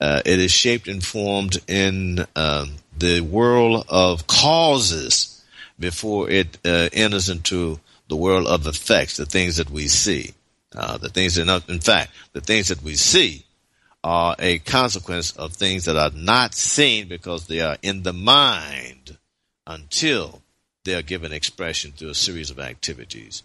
uh, 0.00 0.22
it 0.24 0.40
is 0.40 0.50
shaped 0.50 0.88
and 0.88 1.04
formed 1.04 1.58
in 1.68 2.26
um, 2.36 2.76
the 2.98 3.20
world 3.20 3.84
of 3.88 4.26
causes 4.26 5.44
before 5.78 6.30
it 6.30 6.58
uh, 6.64 6.88
enters 6.92 7.28
into 7.28 7.80
the 8.08 8.16
world 8.16 8.46
of 8.46 8.66
effects, 8.66 9.16
the 9.16 9.26
things 9.26 9.56
that 9.56 9.70
we 9.70 9.88
see. 9.88 10.32
Uh, 10.74 10.98
the 10.98 11.08
things 11.08 11.36
that, 11.36 11.64
in 11.68 11.80
fact, 11.80 12.10
the 12.32 12.40
things 12.40 12.68
that 12.68 12.82
we 12.82 12.94
see 12.96 13.45
are 14.06 14.36
a 14.38 14.60
consequence 14.60 15.32
of 15.32 15.52
things 15.52 15.86
that 15.86 15.96
are 15.96 16.12
not 16.14 16.54
seen 16.54 17.08
because 17.08 17.48
they 17.48 17.60
are 17.60 17.76
in 17.82 18.04
the 18.04 18.12
mind 18.12 19.18
until 19.66 20.42
they 20.84 20.94
are 20.94 21.02
given 21.02 21.32
expression 21.32 21.90
through 21.90 22.10
a 22.10 22.14
series 22.14 22.48
of 22.52 22.60
activities. 22.60 23.42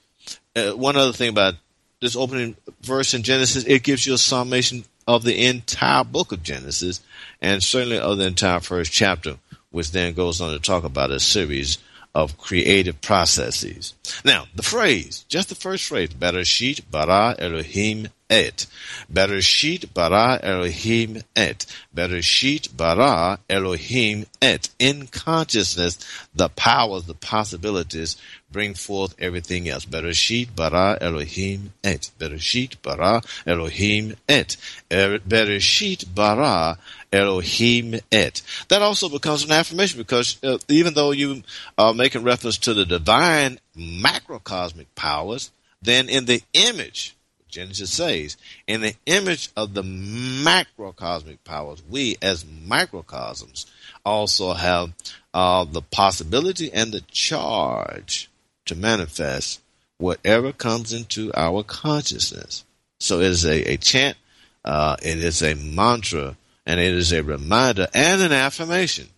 Uh, 0.55 0.69
one 0.73 0.95
other 0.95 1.13
thing 1.13 1.29
about 1.29 1.55
this 1.99 2.15
opening 2.15 2.55
verse 2.83 3.15
in 3.15 3.23
Genesis, 3.23 3.63
it 3.63 3.81
gives 3.81 4.05
you 4.05 4.13
a 4.13 4.19
summation 4.19 4.83
of 5.07 5.23
the 5.23 5.47
entire 5.47 6.03
book 6.03 6.31
of 6.31 6.43
Genesis 6.43 7.01
and 7.41 7.63
certainly 7.63 7.97
of 7.97 8.19
the 8.19 8.27
entire 8.27 8.59
first 8.59 8.91
chapter, 8.91 9.37
which 9.71 9.89
then 9.89 10.13
goes 10.13 10.41
on 10.41 10.53
to 10.53 10.59
talk 10.59 10.83
about 10.83 11.09
a 11.09 11.19
series 11.19 11.79
of 12.13 12.37
creative 12.37 13.01
processes. 13.01 13.95
Now, 14.23 14.45
the 14.53 14.61
phrase, 14.61 15.25
just 15.27 15.49
the 15.49 15.55
first 15.55 15.87
phrase, 15.87 16.09
Bereshit 16.09 16.81
bara 16.91 17.35
Elohim 17.39 18.09
et. 18.31 18.65
Bereshit 19.11 19.93
bara 19.93 20.39
Elohim 20.41 21.21
et. 21.35 21.65
Bereshit 21.95 22.75
bara 22.75 23.39
Elohim 23.49 24.25
et. 24.41 24.69
In 24.79 25.07
consciousness, 25.07 25.99
the 26.33 26.49
powers, 26.49 27.03
the 27.03 27.13
possibilities 27.13 28.15
bring 28.51 28.73
forth 28.73 29.15
everything 29.19 29.67
else. 29.69 29.85
Bereshit 29.85 30.55
bara 30.55 30.97
Elohim 31.01 31.73
et. 31.83 32.09
Bereshit 32.17 32.81
bara 32.81 33.21
Elohim 33.45 34.15
et. 34.27 34.57
Er- 34.91 35.19
Bereshit 35.19 36.05
bara 36.15 36.77
Elohim 37.11 37.95
et. 38.11 38.41
That 38.69 38.81
also 38.81 39.09
becomes 39.09 39.43
an 39.43 39.51
affirmation 39.51 39.97
because 39.99 40.37
uh, 40.43 40.57
even 40.69 40.93
though 40.93 41.11
you 41.11 41.43
are 41.77 41.93
making 41.93 42.23
reference 42.23 42.57
to 42.59 42.73
the 42.73 42.85
divine 42.85 43.59
macrocosmic 43.77 44.87
powers, 44.95 45.51
then 45.81 46.07
in 46.09 46.25
the 46.25 46.41
image, 46.53 47.15
Genesis 47.51 47.91
says, 47.91 48.37
in 48.65 48.81
the 48.81 48.95
image 49.05 49.49
of 49.55 49.73
the 49.73 49.83
macrocosmic 49.83 51.43
powers, 51.43 51.83
we 51.89 52.17
as 52.21 52.45
microcosms 52.65 53.65
also 54.05 54.53
have 54.53 54.93
uh, 55.33 55.63
the 55.65 55.81
possibility 55.81 56.71
and 56.71 56.91
the 56.91 57.01
charge 57.01 58.29
to 58.65 58.75
manifest 58.75 59.61
whatever 59.97 60.51
comes 60.51 60.93
into 60.93 61.31
our 61.35 61.63
consciousness. 61.63 62.65
So 62.99 63.19
it 63.19 63.27
is 63.27 63.45
a, 63.45 63.73
a 63.73 63.77
chant, 63.77 64.17
uh, 64.65 64.95
it 65.01 65.19
is 65.19 65.41
a 65.41 65.53
mantra, 65.55 66.37
and 66.65 66.79
it 66.79 66.93
is 66.93 67.11
a 67.11 67.23
reminder 67.23 67.87
and 67.93 68.21
an 68.21 68.31
affirmation 68.31 69.09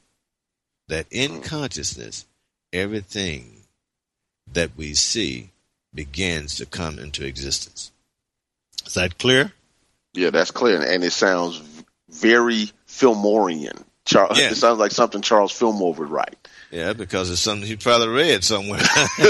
that 0.88 1.06
in 1.12 1.42
consciousness, 1.42 2.26
everything 2.72 3.64
that 4.52 4.72
we 4.76 4.94
see 4.94 5.52
begins 5.94 6.56
to 6.56 6.66
come 6.66 7.00
into 7.00 7.26
existence. 7.26 7.92
Is 8.86 8.94
that 8.96 9.18
clear? 9.18 9.52
Yeah, 10.14 10.30
that's 10.30 10.52
clear, 10.52 10.82
and 10.82 11.04
it 11.04 11.12
sounds 11.12 11.62
very 12.10 12.72
Fillmorian. 12.88 13.84
Charles, 14.06 14.38
yeah. 14.38 14.50
It 14.50 14.56
sounds 14.56 14.80
like 14.80 14.92
something 14.92 15.22
Charles 15.22 15.54
Fillmore 15.54 15.94
would 15.94 16.10
write. 16.10 16.36
Yeah, 16.72 16.92
because 16.92 17.32
it's 17.32 17.40
something 17.40 17.66
he 17.66 17.78
probably 17.78 18.10
read 18.10 18.44
somewhere. 18.44 18.80
you 19.18 19.26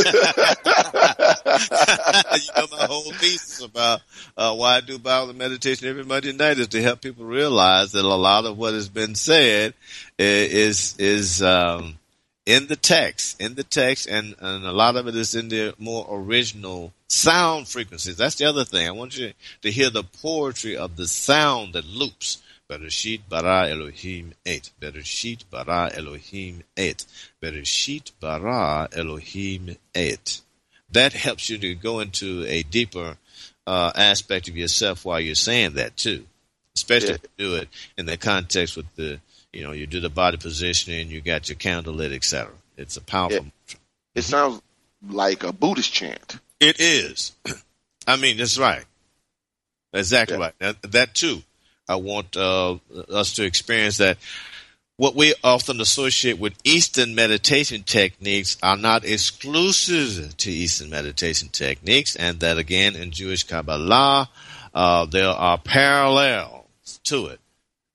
know, 2.56 2.68
my 2.72 2.86
whole 2.86 3.12
piece 3.12 3.60
is 3.60 3.64
about 3.64 4.02
uh, 4.36 4.56
why 4.56 4.78
I 4.78 4.82
do 4.82 4.98
Bible 4.98 5.34
meditation 5.34 5.88
every 5.88 6.06
Monday 6.06 6.32
night 6.34 6.58
is 6.58 6.70
to 6.70 6.82
help 6.82 7.02
people 7.02 7.26
realize 7.26 7.92
that 7.92 8.04
a 8.04 8.08
lot 8.08 8.46
of 8.46 8.58
what 8.58 8.74
has 8.74 8.90
been 8.90 9.14
said 9.14 9.76
is 10.18 10.96
is 10.98 11.44
um, 11.44 12.00
in 12.46 12.68
the 12.68 12.76
text, 12.76 13.40
in 13.42 13.56
the 13.56 13.64
text, 13.64 14.08
and, 14.08 14.36
and 14.40 14.66
a 14.66 14.72
lot 14.72 14.96
of 14.96 15.08
it 15.08 15.16
is 15.16 15.34
in 15.36 15.50
the 15.50 15.74
more 15.78 16.06
original 16.10 16.94
sound 17.08 17.68
frequencies. 17.68 18.18
That's 18.18 18.36
the 18.36 18.46
other 18.46 18.66
thing. 18.66 18.88
I 18.88 18.92
want 18.92 19.18
you 19.18 19.34
to 19.62 19.72
hear 19.72 19.90
the 19.90 20.04
poetry 20.04 20.76
of 20.76 20.96
the 20.96 21.08
sound 21.08 21.74
that 21.74 21.86
loops. 21.86 22.40
Bereshit 22.70 23.22
bara 23.30 23.70
Elohim 23.70 24.34
et. 24.46 24.72
Bereshit 24.80 25.44
bara 25.52 25.92
Elohim 25.94 26.64
et. 26.78 27.06
Bereshit 27.42 28.12
bara 28.20 28.88
Elohim 28.94 29.76
et. 29.94 30.42
That 30.90 31.14
helps 31.14 31.50
you 31.50 31.58
to 31.58 31.76
go 31.76 32.00
into 32.00 32.46
a 32.48 32.64
deeper 32.64 33.18
uh, 33.68 33.92
aspect 33.96 34.48
of 34.48 34.58
yourself 34.58 35.06
while 35.06 35.20
you're 35.20 35.36
saying 35.36 35.74
that 35.74 35.98
too. 35.98 36.26
Especially 36.76 37.10
yeah. 37.10 37.16
if 37.16 37.22
you 37.38 37.46
do 37.46 37.56
it 37.56 37.70
in 37.98 38.06
the 38.06 38.18
context 38.18 38.76
with 38.76 38.94
the 38.96 39.20
you 39.54 39.64
know, 39.64 39.72
you 39.72 39.86
do 39.86 40.00
the 40.00 40.10
body 40.10 40.38
positioning, 40.38 41.10
you 41.10 41.22
got 41.22 41.48
your 41.48 41.56
candle 41.56 41.94
lit, 41.94 42.12
etc. 42.12 42.52
It's 42.76 42.98
a 42.98 43.02
powerful. 43.02 43.46
It, 43.70 43.76
it 44.16 44.22
sounds 44.24 44.62
like 45.08 45.44
a 45.44 45.54
Buddhist 45.54 45.94
chant. 45.94 46.40
It 46.60 46.80
is. 46.80 47.34
I 48.08 48.18
mean, 48.18 48.38
that's 48.38 48.58
right. 48.58 48.84
Exactly 49.94 50.38
yeah. 50.38 50.44
right. 50.44 50.54
That, 50.60 50.92
that, 50.92 51.16
too, 51.16 51.44
I 51.88 51.96
want 51.98 52.36
uh, 52.36 52.78
us 53.10 53.34
to 53.34 53.46
experience 53.46 53.98
that. 53.98 54.18
What 54.96 55.16
we 55.16 55.34
often 55.44 55.82
associate 55.82 56.38
with 56.38 56.54
Eastern 56.64 57.16
meditation 57.16 57.82
techniques 57.82 58.58
are 58.62 58.78
not 58.78 59.04
exclusive 59.04 60.38
to 60.38 60.52
Eastern 60.52 60.92
meditation 60.92 61.50
techniques, 61.50 62.16
and 62.16 62.40
that 62.42 62.60
again 62.60 62.96
in 62.96 63.10
Jewish 63.10 63.44
Kabbalah, 63.44 64.30
uh, 64.74 65.06
there 65.06 65.30
are 65.30 65.58
parallels 65.58 67.00
to 67.06 67.26
it 67.26 67.40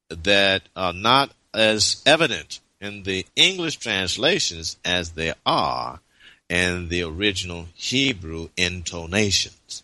that 0.09 0.63
are 0.75 0.93
not 0.93 1.31
as 1.59 2.03
evident 2.07 2.61
in 2.81 3.03
the 3.03 3.27
English 3.37 3.77
translations 3.77 4.77
as 4.85 5.11
they 5.11 5.35
are 5.45 6.01
in 6.49 6.89
the 6.89 7.03
original 7.03 7.67
Hebrew 7.75 8.49
intonations. 8.57 9.83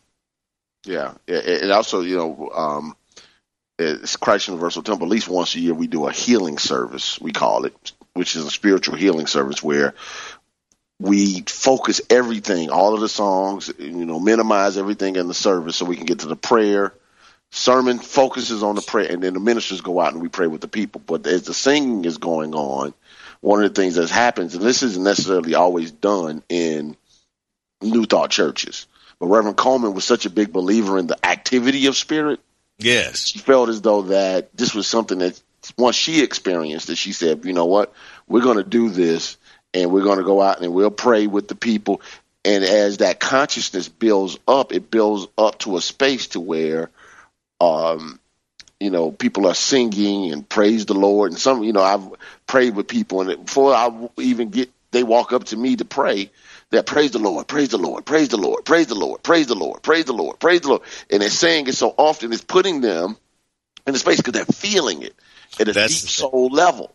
Yeah, 0.85 1.15
and 1.27 1.71
also, 1.73 2.03
you 2.03 2.17
know, 2.17 2.51
um, 2.55 2.97
it's 3.79 4.17
Christ 4.17 4.49
Universal 4.49 4.83
Temple. 4.83 5.07
At 5.07 5.11
least 5.11 5.29
once 5.29 5.55
a 5.55 5.61
year, 5.61 5.75
we 5.75 5.87
do 5.87 6.07
a 6.07 6.13
healing 6.13 6.59
service. 6.59 7.21
We 7.21 7.33
call 7.33 7.65
it, 7.65 7.93
which 8.13 8.37
is 8.37 8.45
a 8.45 8.51
spiritual 8.51 8.97
healing 8.97 9.27
service 9.27 9.63
where 9.63 9.95
we 11.01 11.43
focus 11.43 12.01
everything, 12.09 12.71
all 12.71 12.95
of 12.95 13.01
the 13.01 13.09
songs, 13.09 13.73
you 13.79 14.05
know, 14.05 14.21
minimize 14.21 14.79
everything 14.79 15.17
in 15.17 15.27
the 15.27 15.35
service 15.35 15.77
so 15.77 15.85
we 15.85 15.97
can 15.97 16.07
get 16.07 16.21
to 16.21 16.29
the 16.29 16.37
prayer 16.37 16.95
sermon 17.55 17.99
focuses 18.01 18.63
on 18.63 18.75
the 18.75 18.83
prayer, 18.83 19.11
and 19.11 19.23
then 19.23 19.35
the 19.35 19.41
ministers 19.41 19.81
go 19.81 20.01
out 20.01 20.13
and 20.13 20.21
we 20.21 20.29
pray 20.29 20.49
with 20.49 20.61
the 20.61 20.69
people. 20.69 21.01
But 21.05 21.27
as 21.27 21.45
the 21.45 21.55
singing 21.55 22.05
is 22.05 22.19
going 22.19 22.55
on, 22.55 22.93
one 23.41 23.63
of 23.63 23.73
the 23.73 23.81
things 23.81 23.95
that 23.95 24.11
happens, 24.11 24.55
and 24.55 24.65
this 24.65 24.83
isn't 24.83 25.03
necessarily 25.03 25.55
always 25.55 25.93
done 25.93 26.43
in 26.49 26.97
New 27.81 28.07
Thought 28.07 28.31
churches, 28.31 28.87
but 29.19 29.27
Reverend 29.29 29.57
Colemon 29.57 29.95
was 29.95 30.05
such 30.05 30.27
a 30.27 30.31
big 30.31 30.53
believer 30.53 30.99
in 30.99 31.07
the 31.07 31.25
activity 31.25 31.87
of 31.87 31.97
spirit. 31.97 32.41
Yes, 32.79 33.27
she 33.27 33.39
felt 33.39 33.69
as 33.69 33.81
though 33.81 34.03
that 34.03 34.57
this 34.57 34.75
was 34.75 34.87
something 34.87 35.19
that 35.19 35.41
once 35.79 35.97
she 35.97 36.23
experienced 36.23 36.91
it, 36.91 36.97
she 36.97 37.13
said, 37.13 37.45
"You 37.45 37.53
know 37.53 37.67
what? 37.67 37.93
We're 38.27 38.43
going 38.43 38.59
to 38.59 38.65
do 38.65 38.91
this." 38.91 39.37
And 39.77 39.91
we're 39.91 40.05
going 40.05 40.19
to 40.19 40.25
go 40.25 40.41
out 40.41 40.61
and 40.61 40.73
we'll 40.73 40.93
pray 40.93 41.27
with 41.27 41.49
the 41.49 41.57
people. 41.57 42.01
And 42.45 42.63
as 42.63 42.99
that 42.99 43.19
consciousness 43.19 43.89
builds 43.89 44.39
up, 44.47 44.73
it 44.73 44.89
builds 44.89 45.27
up 45.37 45.59
to 45.61 45.77
a 45.77 45.81
space 45.81 46.29
to 46.29 46.39
where 46.39 46.91
um, 47.65 48.21
you 48.81 48.91
know, 48.91 49.11
people 49.11 49.47
are 49.47 49.55
singing 49.55 50.33
and 50.33 50.49
praise 50.49 50.87
the 50.87 50.95
Lord. 50.95 51.33
And 51.33 51.41
some, 51.41 51.63
you 51.63 51.73
know, 51.73 51.83
I've 51.83 52.07
prayed 52.47 52.75
with 52.75 52.89
people, 52.89 53.21
and 53.21 53.47
before 53.47 53.75
I 53.75 53.91
even 54.19 54.51
get, 54.51 54.71
they 54.91 55.03
walk 55.03 55.33
up 55.33 55.45
to 55.45 55.57
me 55.57 55.77
to 55.77 55.85
pray. 55.85 56.31
That 56.71 56.87
praise 56.87 57.13
the 57.13 57.21
Lord, 57.21 57.47
praise 57.47 57.69
the 57.69 57.79
Lord, 57.79 58.05
praise 58.05 58.29
the 58.29 58.37
Lord, 58.37 58.65
praise 58.65 58.89
the 58.89 58.97
Lord, 58.97 59.23
praise 59.23 59.47
the 59.47 59.55
Lord, 59.55 59.83
praise 59.83 60.07
the 60.07 60.13
Lord, 60.13 60.41
praise 60.41 60.63
the 60.63 60.71
Lord, 60.71 60.83
and 61.09 61.23
they're 61.23 61.31
saying 61.31 61.69
it 61.69 61.75
so 61.75 61.95
often, 61.97 62.33
it's 62.33 62.43
putting 62.43 62.81
them 62.81 63.17
in 63.87 63.95
a 63.95 63.99
space 63.99 64.17
because 64.17 64.33
they're 64.33 64.45
feeling 64.47 65.03
it 65.03 65.15
at 65.61 65.69
a 65.69 65.73
that's 65.73 66.01
deep 66.01 66.11
soul 66.11 66.49
level. 66.49 66.93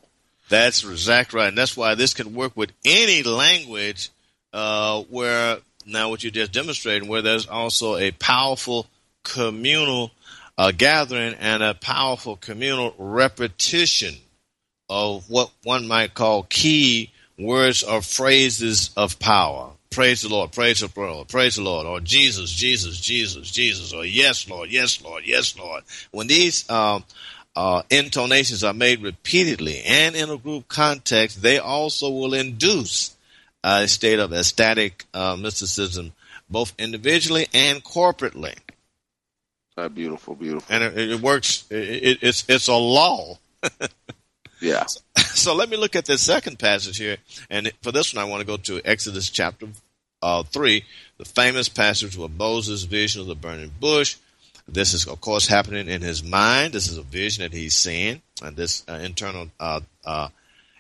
That's 0.49 0.83
exactly 0.83 1.39
right, 1.39 1.47
and 1.47 1.57
that's 1.57 1.77
why 1.77 1.95
this 1.95 2.13
can 2.13 2.33
work 2.33 2.57
with 2.57 2.71
any 2.83 3.23
language. 3.23 4.09
Uh, 4.51 5.03
where 5.03 5.59
now, 5.85 6.09
what 6.09 6.23
you 6.23 6.31
just 6.31 6.51
demonstrated, 6.51 7.07
where 7.07 7.21
there's 7.21 7.47
also 7.47 7.95
a 7.95 8.11
powerful 8.11 8.87
communal 9.23 10.11
a 10.59 10.73
gathering 10.73 11.35
and 11.35 11.63
a 11.63 11.73
powerful 11.73 12.35
communal 12.35 12.93
repetition 12.97 14.13
of 14.89 15.29
what 15.29 15.49
one 15.63 15.87
might 15.87 16.13
call 16.13 16.43
key 16.43 17.13
words 17.37 17.81
or 17.81 18.01
phrases 18.01 18.89
of 18.97 19.17
power. 19.19 19.71
Praise 19.89 20.21
the 20.21 20.27
Lord, 20.27 20.51
praise 20.51 20.81
the 20.81 20.91
Lord, 20.93 21.29
praise 21.29 21.55
the 21.55 21.61
Lord, 21.61 21.87
or 21.87 22.01
Jesus, 22.01 22.51
Jesus, 22.51 22.99
Jesus, 22.99 23.49
Jesus, 23.49 23.93
or 23.93 24.03
yes, 24.03 24.49
Lord, 24.49 24.69
yes, 24.69 25.01
Lord, 25.01 25.23
yes, 25.25 25.57
Lord. 25.57 25.83
When 26.11 26.27
these 26.27 26.69
um, 26.69 27.05
uh, 27.55 27.83
intonations 27.89 28.61
are 28.61 28.73
made 28.73 29.01
repeatedly 29.01 29.81
and 29.85 30.13
in 30.13 30.29
a 30.29 30.37
group 30.37 30.67
context, 30.67 31.41
they 31.41 31.59
also 31.59 32.09
will 32.09 32.33
induce 32.33 33.15
a 33.63 33.87
state 33.87 34.19
of 34.19 34.33
ecstatic 34.33 35.05
uh, 35.13 35.37
mysticism, 35.39 36.11
both 36.49 36.73
individually 36.77 37.47
and 37.53 37.81
corporately. 37.81 38.57
Uh, 39.79 39.87
beautiful, 39.87 40.35
beautiful. 40.35 40.75
And 40.75 40.83
it, 40.83 41.11
it 41.11 41.21
works. 41.21 41.63
It, 41.71 42.19
it's 42.21 42.43
it's 42.49 42.67
a 42.67 42.73
law. 42.73 43.37
yeah. 44.59 44.85
So, 44.85 44.99
so, 45.17 45.55
let 45.55 45.69
me 45.69 45.77
look 45.77 45.95
at 45.95 46.03
this 46.03 46.21
second 46.21 46.59
passage 46.59 46.97
here, 46.97 47.15
and 47.49 47.71
for 47.81 47.93
this 47.93 48.13
one, 48.13 48.21
I 48.21 48.27
want 48.29 48.41
to 48.41 48.45
go 48.45 48.57
to 48.57 48.81
Exodus 48.83 49.29
chapter 49.29 49.67
uh, 50.21 50.43
three, 50.43 50.83
the 51.17 51.23
famous 51.23 51.69
passage 51.69 52.17
where 52.17 52.27
Moses' 52.27 52.83
vision 52.83 53.21
of 53.21 53.27
the 53.27 53.35
burning 53.35 53.71
bush. 53.79 54.17
This 54.67 54.93
is, 54.93 55.07
of 55.07 55.21
course, 55.21 55.47
happening 55.47 55.87
in 55.87 56.01
his 56.01 56.23
mind. 56.23 56.73
This 56.73 56.89
is 56.91 56.97
a 56.97 57.01
vision 57.01 57.43
that 57.43 57.53
he's 57.53 57.73
seeing, 57.73 58.21
and 58.43 58.57
this 58.57 58.83
uh, 58.89 58.99
internal 59.01 59.49
uh, 59.61 59.79
uh 60.03 60.27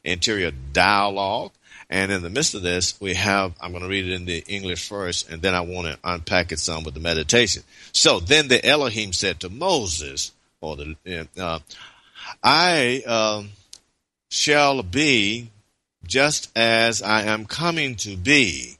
interior 0.03 0.51
dialogue. 0.73 1.51
And 1.89 2.11
in 2.11 2.21
the 2.21 2.29
midst 2.29 2.53
of 2.53 2.61
this, 2.61 2.99
we 3.01 3.15
have, 3.15 3.53
I'm 3.59 3.71
going 3.71 3.83
to 3.83 3.89
read 3.89 4.07
it 4.07 4.13
in 4.13 4.25
the 4.25 4.43
English 4.47 4.87
first, 4.87 5.29
and 5.29 5.41
then 5.41 5.55
I 5.55 5.61
want 5.61 5.87
to 5.87 5.97
unpack 6.03 6.51
it 6.51 6.59
some 6.59 6.83
with 6.83 6.93
the 6.93 6.99
meditation. 6.99 7.63
So 7.93 8.19
then 8.19 8.47
the 8.47 8.63
Elohim 8.63 9.11
said 9.11 9.39
to 9.39 9.49
Moses, 9.49 10.31
or 10.61 10.75
the, 10.75 11.27
uh, 11.37 11.59
I 12.43 13.03
uh, 13.07 13.43
shall 14.29 14.83
be 14.83 15.49
just 16.05 16.51
as 16.55 17.01
I 17.01 17.23
am 17.23 17.45
coming 17.45 17.95
to 17.97 18.15
be. 18.15 18.77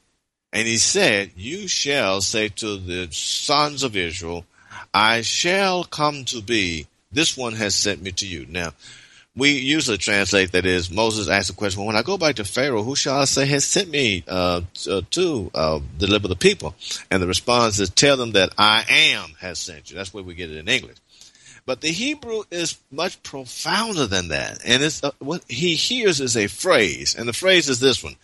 And 0.54 0.68
he 0.68 0.78
said, 0.78 1.32
You 1.36 1.68
shall 1.68 2.22
say 2.22 2.50
to 2.50 2.78
the 2.78 3.08
sons 3.12 3.84
of 3.84 3.96
Israel, 3.96 4.46
I 4.94 5.22
shall 5.22 5.84
come 5.84 6.26
to 6.26 6.42
be. 6.42 6.88
This 7.12 7.36
one 7.36 7.54
has 7.54 7.76
sent 7.76 8.02
me 8.02 8.12
to 8.14 8.28
you. 8.28 8.46
Now, 8.50 8.74
we 9.40 9.52
usually 9.52 9.98
translate 9.98 10.52
that 10.52 10.66
is 10.66 10.92
Moses 10.92 11.30
asked 11.30 11.48
the 11.48 11.54
question, 11.54 11.80
well, 11.80 11.88
when 11.88 11.96
I 11.96 12.04
go 12.04 12.18
back 12.18 12.36
to 12.36 12.44
Pharaoh, 12.44 12.84
who 12.84 12.96
shall 12.96 13.20
I 13.20 13.26
say 13.26 13.46
has 13.48 13.66
sent 13.66 13.90
me 13.90 14.24
uh, 14.28 14.62
uh, 14.90 15.02
to 15.12 15.52
uh, 15.56 15.80
deliver 15.98 16.28
the 16.28 16.36
people? 16.36 16.76
And 17.10 17.24
the 17.24 17.28
response 17.28 17.80
is, 17.80 17.90
tell 17.90 18.18
them 18.18 18.34
that 18.34 18.54
I 18.58 18.86
am 18.88 19.36
has 19.40 19.60
sent 19.60 19.90
you. 19.90 19.98
That's 19.98 20.14
where 20.14 20.24
we 20.24 20.36
get 20.36 20.52
it 20.52 20.58
in 20.58 20.68
English. 20.68 20.98
But 21.66 21.82
the 21.82 21.90
Hebrew 21.90 22.44
is 22.52 22.78
much 22.92 23.22
profounder 23.24 24.08
than 24.08 24.30
that. 24.30 24.60
And 24.66 24.84
it's, 24.84 25.04
uh, 25.04 25.12
what 25.20 25.44
he 25.48 25.76
hears 25.76 26.20
is 26.20 26.36
a 26.36 26.48
phrase. 26.48 27.16
And 27.16 27.28
the 27.28 27.34
phrase 27.34 27.70
is 27.70 27.80
this 27.80 28.04
one. 28.04 28.16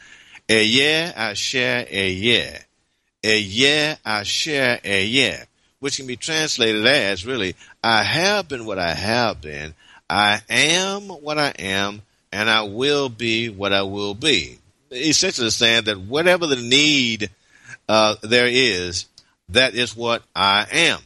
Eyeh 0.50 1.14
asher 1.16 1.86
eyeh. 1.92 2.60
Eyeh 3.24 3.98
asher 4.06 4.80
eyeh. 4.84 5.46
Which 5.80 5.98
can 5.98 6.08
be 6.08 6.16
translated 6.16 6.86
as 6.86 7.26
really, 7.26 7.56
I 7.84 8.04
have 8.04 8.48
been 8.48 8.66
what 8.66 8.80
I 8.80 8.94
have 8.94 9.42
been 9.42 9.76
I 10.10 10.42
am 10.50 11.04
what 11.04 11.38
I 11.38 11.54
am, 11.60 12.02
and 12.32 12.50
I 12.50 12.64
will 12.64 13.10
be 13.10 13.50
what 13.50 13.74
I 13.74 13.84
will 13.84 14.14
be. 14.14 14.60
Essentially 14.92 15.50
saying 15.50 15.86
that 15.86 16.00
whatever 16.00 16.48
the 16.48 16.58
need 16.58 17.30
uh, 17.90 18.16
there 18.22 18.48
is, 18.48 19.08
that 19.50 19.76
is 19.76 19.96
what 19.96 20.24
I 20.36 20.68
am. 20.72 21.00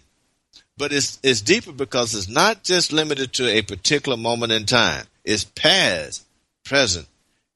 But 0.77 0.93
it's, 0.93 1.19
it's 1.23 1.41
deeper 1.41 1.71
because 1.71 2.15
it's 2.15 2.29
not 2.29 2.63
just 2.63 2.93
limited 2.93 3.33
to 3.33 3.49
a 3.49 3.61
particular 3.61 4.17
moment 4.17 4.51
in 4.51 4.65
time. 4.65 5.05
It's 5.25 5.43
past, 5.43 6.25
present, 6.63 7.07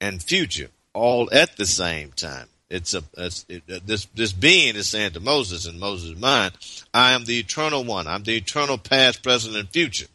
and 0.01 0.21
future 0.21 0.69
all 0.93 1.29
at 1.31 1.57
the 1.57 1.65
same 1.65 2.11
time. 2.11 2.47
It's 2.69 2.93
a 2.93 3.03
it's, 3.17 3.45
it, 3.49 3.63
uh, 3.71 3.79
this 3.85 4.05
this 4.15 4.33
being 4.33 4.75
is 4.75 4.89
saying 4.89 5.11
to 5.11 5.19
Moses 5.19 5.67
in 5.67 5.79
Moses' 5.79 6.17
mind, 6.17 6.53
"I 6.93 7.11
am 7.11 7.25
the 7.25 7.37
eternal 7.37 7.83
one. 7.83 8.07
I'm 8.07 8.23
the 8.23 8.35
eternal 8.35 8.79
past, 8.79 9.21
present, 9.21 9.55
and 9.55 9.69
future. 9.69 10.07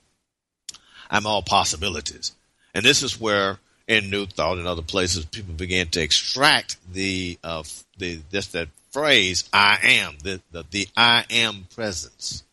I'm 1.10 1.26
all 1.26 1.42
possibilities." 1.42 2.32
And 2.74 2.84
this 2.84 3.02
is 3.02 3.20
where 3.20 3.58
in 3.86 4.10
New 4.10 4.26
Thought 4.26 4.58
and 4.58 4.66
other 4.66 4.82
places 4.82 5.24
people 5.24 5.54
began 5.54 5.88
to 5.88 6.02
extract 6.02 6.76
the 6.92 7.38
uh, 7.42 7.64
the 7.96 8.20
this 8.30 8.48
that 8.48 8.68
phrase 8.90 9.48
"I 9.52 9.78
am," 9.82 10.18
the 10.22 10.40
the, 10.52 10.64
the 10.70 10.88
I 10.96 11.24
am 11.30 11.66
presence, 11.74 12.44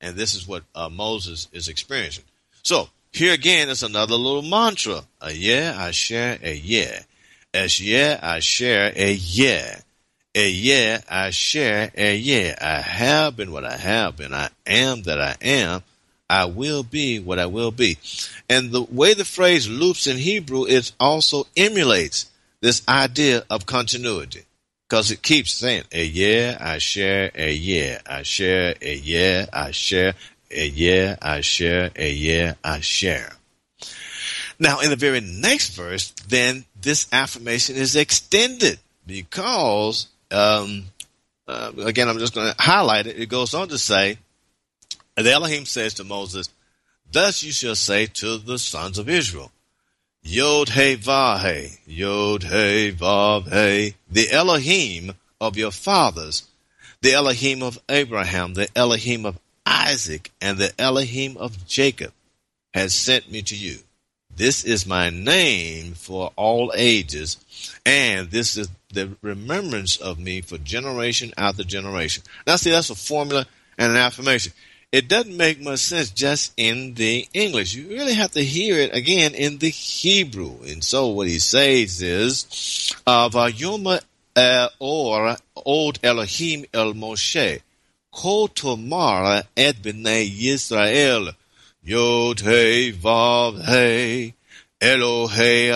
and 0.00 0.16
this 0.16 0.34
is 0.34 0.48
what 0.48 0.64
uh, 0.74 0.88
Moses 0.88 1.48
is 1.52 1.68
experiencing. 1.68 2.24
So 2.62 2.88
here 3.12 3.34
again 3.34 3.68
is 3.68 3.82
another 3.82 4.14
little 4.14 4.42
mantra: 4.42 5.02
a 5.20 5.32
yeah, 5.32 5.74
I 5.78 5.90
share 5.90 6.38
a 6.42 6.54
yeah. 6.54 7.02
As 7.54 7.78
yeah, 7.80 8.18
I 8.22 8.40
share 8.40 8.92
a 8.96 9.12
yeah. 9.12 9.80
A 10.34 10.48
yeah, 10.48 11.02
I 11.10 11.28
share 11.28 11.90
a 11.94 12.16
yeah. 12.16 12.56
I 12.58 12.80
have 12.80 13.36
been 13.36 13.52
what 13.52 13.66
I 13.66 13.76
have 13.76 14.16
been. 14.16 14.32
I 14.32 14.48
am 14.66 15.02
that 15.02 15.20
I 15.20 15.36
am. 15.42 15.82
I 16.32 16.46
will 16.46 16.82
be 16.82 17.20
what 17.20 17.38
I 17.38 17.44
will 17.44 17.70
be. 17.70 17.98
And 18.48 18.70
the 18.70 18.82
way 18.84 19.12
the 19.12 19.26
phrase 19.26 19.68
loops 19.68 20.06
in 20.06 20.16
Hebrew, 20.16 20.64
it 20.64 20.90
also 20.98 21.46
emulates 21.54 22.30
this 22.62 22.82
idea 22.88 23.44
of 23.50 23.66
continuity. 23.66 24.44
Because 24.88 25.10
it 25.10 25.20
keeps 25.20 25.52
saying, 25.52 25.84
a 25.92 26.02
yeah, 26.02 26.56
I 26.58 26.78
share, 26.78 27.30
a 27.34 27.52
yeah, 27.52 28.00
I 28.06 28.22
share, 28.22 28.74
a 28.80 28.94
yeah, 28.94 29.44
I 29.52 29.72
share, 29.72 30.14
a 30.50 30.66
yeah, 30.68 31.16
I 31.20 31.42
share, 31.42 31.90
a 31.96 32.10
yeah, 32.10 32.54
I 32.64 32.80
share. 32.80 33.32
Now, 34.58 34.80
in 34.80 34.88
the 34.88 34.96
very 34.96 35.20
next 35.20 35.74
verse, 35.74 36.12
then 36.28 36.64
this 36.80 37.08
affirmation 37.12 37.76
is 37.76 37.94
extended 37.94 38.78
because, 39.06 40.08
um, 40.30 40.84
uh, 41.46 41.72
again, 41.84 42.08
I'm 42.08 42.18
just 42.18 42.34
going 42.34 42.54
to 42.54 42.62
highlight 42.62 43.06
it. 43.06 43.18
It 43.18 43.28
goes 43.28 43.52
on 43.52 43.68
to 43.68 43.78
say, 43.78 44.16
the 45.16 45.32
Elohim 45.32 45.66
says 45.66 45.94
to 45.94 46.04
Moses, 46.04 46.48
Thus 47.10 47.42
you 47.42 47.52
shall 47.52 47.74
say 47.74 48.06
to 48.06 48.38
the 48.38 48.58
sons 48.58 48.98
of 48.98 49.08
Israel, 49.08 49.52
Yod 50.22 50.70
He 50.70 50.96
Vav 50.96 51.40
He, 51.40 51.78
Yod 51.86 52.44
He 52.44 52.92
Vav 52.92 53.44
He, 53.50 53.94
the 54.10 54.30
Elohim 54.30 55.14
of 55.40 55.56
your 55.56 55.72
fathers, 55.72 56.48
the 57.00 57.12
Elohim 57.12 57.62
of 57.62 57.78
Abraham, 57.88 58.54
the 58.54 58.68
Elohim 58.76 59.26
of 59.26 59.38
Isaac, 59.66 60.30
and 60.40 60.56
the 60.56 60.72
Elohim 60.80 61.36
of 61.36 61.66
Jacob 61.66 62.12
has 62.72 62.94
sent 62.94 63.30
me 63.30 63.42
to 63.42 63.56
you. 63.56 63.78
This 64.34 64.64
is 64.64 64.86
my 64.86 65.10
name 65.10 65.92
for 65.92 66.32
all 66.36 66.72
ages, 66.74 67.36
and 67.84 68.30
this 68.30 68.56
is 68.56 68.68
the 68.92 69.10
remembrance 69.20 69.96
of 69.98 70.18
me 70.18 70.40
for 70.40 70.56
generation 70.58 71.32
after 71.36 71.64
generation. 71.64 72.22
Now, 72.46 72.56
see, 72.56 72.70
that's 72.70 72.90
a 72.90 72.94
formula 72.94 73.46
and 73.76 73.92
an 73.92 73.98
affirmation. 73.98 74.52
It 74.92 75.08
doesn't 75.08 75.36
make 75.38 75.58
much 75.58 75.78
sense 75.78 76.10
just 76.10 76.52
in 76.58 76.92
the 76.92 77.26
English. 77.32 77.74
You 77.74 77.88
really 77.88 78.12
have 78.12 78.32
to 78.32 78.44
hear 78.44 78.78
it 78.78 78.94
again 78.94 79.34
in 79.34 79.56
the 79.56 79.70
Hebrew. 79.70 80.62
And 80.66 80.84
so 80.84 81.08
what 81.08 81.28
he 81.28 81.38
says 81.38 82.02
is, 82.02 82.44
Vayoma 83.06 84.02
eh, 84.36 84.68
or 84.78 85.36
Old 85.56 85.98
Elohim 86.02 86.66
El 86.74 86.92
Moshe, 86.92 87.62
Ko 88.12 88.48
Tomar 88.48 89.44
et 89.56 89.76
B'nai 89.76 90.30
Yisrael, 90.30 91.34
Yod 91.82 92.40
He 92.40 92.92
Vav 92.92 93.64
He 93.64 94.34
Elohei 94.82 95.72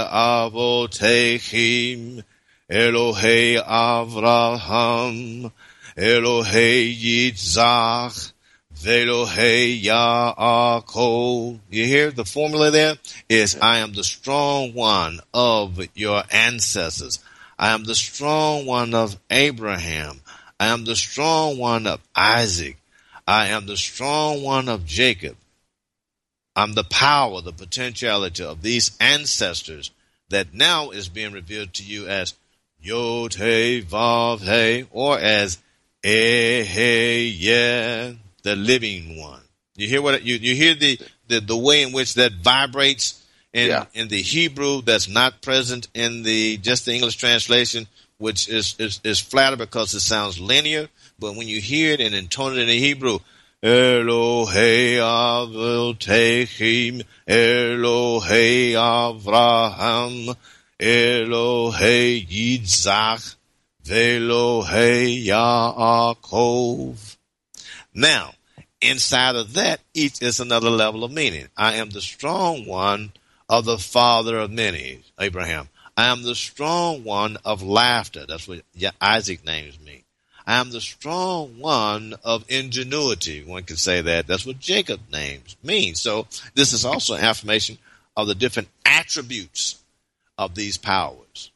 Avotechim 0.53 2.23
Elohei 2.69 3.57
Avraham 3.65 5.51
Elohei 5.97 6.93
Yitzhak 6.93 8.33
Velohei 8.79 9.83
Yaakov. 9.83 11.61
You 11.71 11.87
hear 11.87 12.11
the 12.11 12.25
formula 12.25 12.71
there? 12.71 12.97
Is 13.29 13.57
I 13.61 13.79
am 13.79 13.95
the 13.95 14.05
strong 14.05 14.75
one 14.75 15.21
of 15.33 15.81
your 15.95 16.23
ancestors. 16.31 17.19
I 17.59 17.71
am 17.71 17.85
the 17.85 17.95
strong 17.95 18.67
one 18.67 18.95
of 18.95 19.19
Abraham. 19.31 20.21
I 20.61 20.67
am 20.67 20.85
the 20.85 20.97
strong 20.97 21.59
one 21.59 21.87
of 21.87 22.01
Isaac. 22.15 22.77
I 23.27 23.49
am 23.49 23.67
the 23.67 23.77
strong 23.77 24.43
one 24.43 24.69
of 24.69 24.85
Jacob. 24.85 25.37
I'm 26.55 26.75
the 26.75 26.85
power, 26.85 27.41
the 27.41 27.53
potentiality 27.53 28.45
of 28.45 28.63
these 28.63 28.97
ancestors 29.01 29.91
that 30.29 30.55
now 30.55 30.91
is 30.91 31.09
being 31.09 31.33
revealed 31.33 31.73
to 31.75 31.83
you 31.83 32.07
as 32.09 32.35
Yod 32.81 33.35
He 33.35 33.83
Vav 33.83 34.41
He 34.41 34.87
or 34.91 35.19
as 35.19 35.59
Eh 36.05 36.63
He 36.63 37.27
Yeah, 37.29 38.13
the 38.47 38.57
living 38.57 39.19
one. 39.19 39.43
You 39.75 39.89
hear 39.89 40.01
what 40.01 40.23
you 40.23 40.37
you 40.37 40.55
hear 40.55 40.75
the 40.75 40.99
the, 41.29 41.41
the 41.41 41.57
way 41.57 41.83
in 41.83 41.93
which 41.93 42.15
that 42.15 42.33
vibrates 42.33 43.23
in 43.53 43.69
yeah. 43.69 43.87
in 43.93 44.09
the 44.09 44.23
Hebrew 44.23 44.81
that's 44.83 45.09
not 45.09 45.43
present 45.43 45.89
in 45.95 46.23
the 46.23 46.57
just 46.59 46.87
the 46.87 46.95
English 46.95 47.17
translation, 47.17 47.89
which 48.19 48.49
is 48.49 48.77
is, 48.79 49.01
is 49.03 49.19
flatter 49.19 49.57
because 49.57 49.93
it 49.95 50.01
sounds 50.01 50.39
linear. 50.39 50.89
But 51.19 51.35
when 51.35 51.49
you 51.49 51.61
hear 51.61 51.93
it 51.93 52.01
and 52.01 52.15
intone 52.15 52.53
it 52.53 52.61
in 52.61 52.69
the 52.69 52.79
Hebrew, 52.79 53.19
Elohei 53.63 54.99
Avotechim, 55.03 57.03
Elohei 57.27 58.73
Avraham, 58.73 60.37
Elohei 60.79 62.27
Yitzhak, 62.29 63.35
Velohei 63.85 65.27
Yaakov. 65.27 67.17
Now, 67.93 68.36
inside 68.81 69.37
of 69.37 69.55
that, 69.55 69.81
each 69.95 70.23
is 70.23 70.41
another 70.41 70.71
level 70.71 71.05
of 71.05 71.13
meaning. 71.13 71.49
I 71.57 71.75
am 71.75 71.91
the 71.91 72.01
strong 72.01 72.67
one 72.67 73.13
of 73.49 73.65
the 73.65 73.79
father 73.79 74.39
of 74.39 74.51
many, 74.51 75.03
Abraham. 75.19 75.69
I 75.97 76.07
am 76.07 76.23
the 76.23 76.35
strong 76.35 77.05
one 77.05 77.39
of 77.45 77.63
laughter. 77.63 78.27
That's 78.27 78.47
what 78.47 78.63
Isaac 79.01 79.45
names 79.47 79.79
me. 79.81 80.05
I 80.47 80.61
am 80.61 80.71
the 80.71 80.81
strong 80.81 81.59
one 81.59 82.15
of 82.23 82.45
ingenuity. 82.49 83.43
One 83.43 83.65
could 83.65 83.79
say 83.79 84.01
that. 84.03 84.27
That's 84.27 84.47
what 84.47 84.61
Jacob 84.61 85.01
names 85.11 85.57
means. 85.63 86.01
So 86.01 86.27
this 86.55 86.73
is 86.73 86.85
also 86.85 87.15
an 87.15 87.25
affirmation 87.25 87.79
of 88.17 88.29
the 88.29 88.35
different 88.35 88.69
attributes 88.85 89.83
of 90.39 90.55
these 90.55 90.77
powers. 90.77 91.51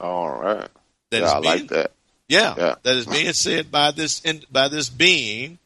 All 0.00 0.30
right. 0.30 0.68
That 1.10 1.22
yeah, 1.22 1.30
I 1.30 1.40
being, 1.40 1.44
like 1.44 1.68
that. 1.68 1.90
Yeah, 2.28 2.54
yeah, 2.56 2.74
that 2.82 2.96
is 2.96 3.06
being 3.06 3.32
said 3.32 3.70
by 3.70 3.92
this 3.92 4.20
by 4.50 4.68
this 4.68 4.88
being, 4.88 5.58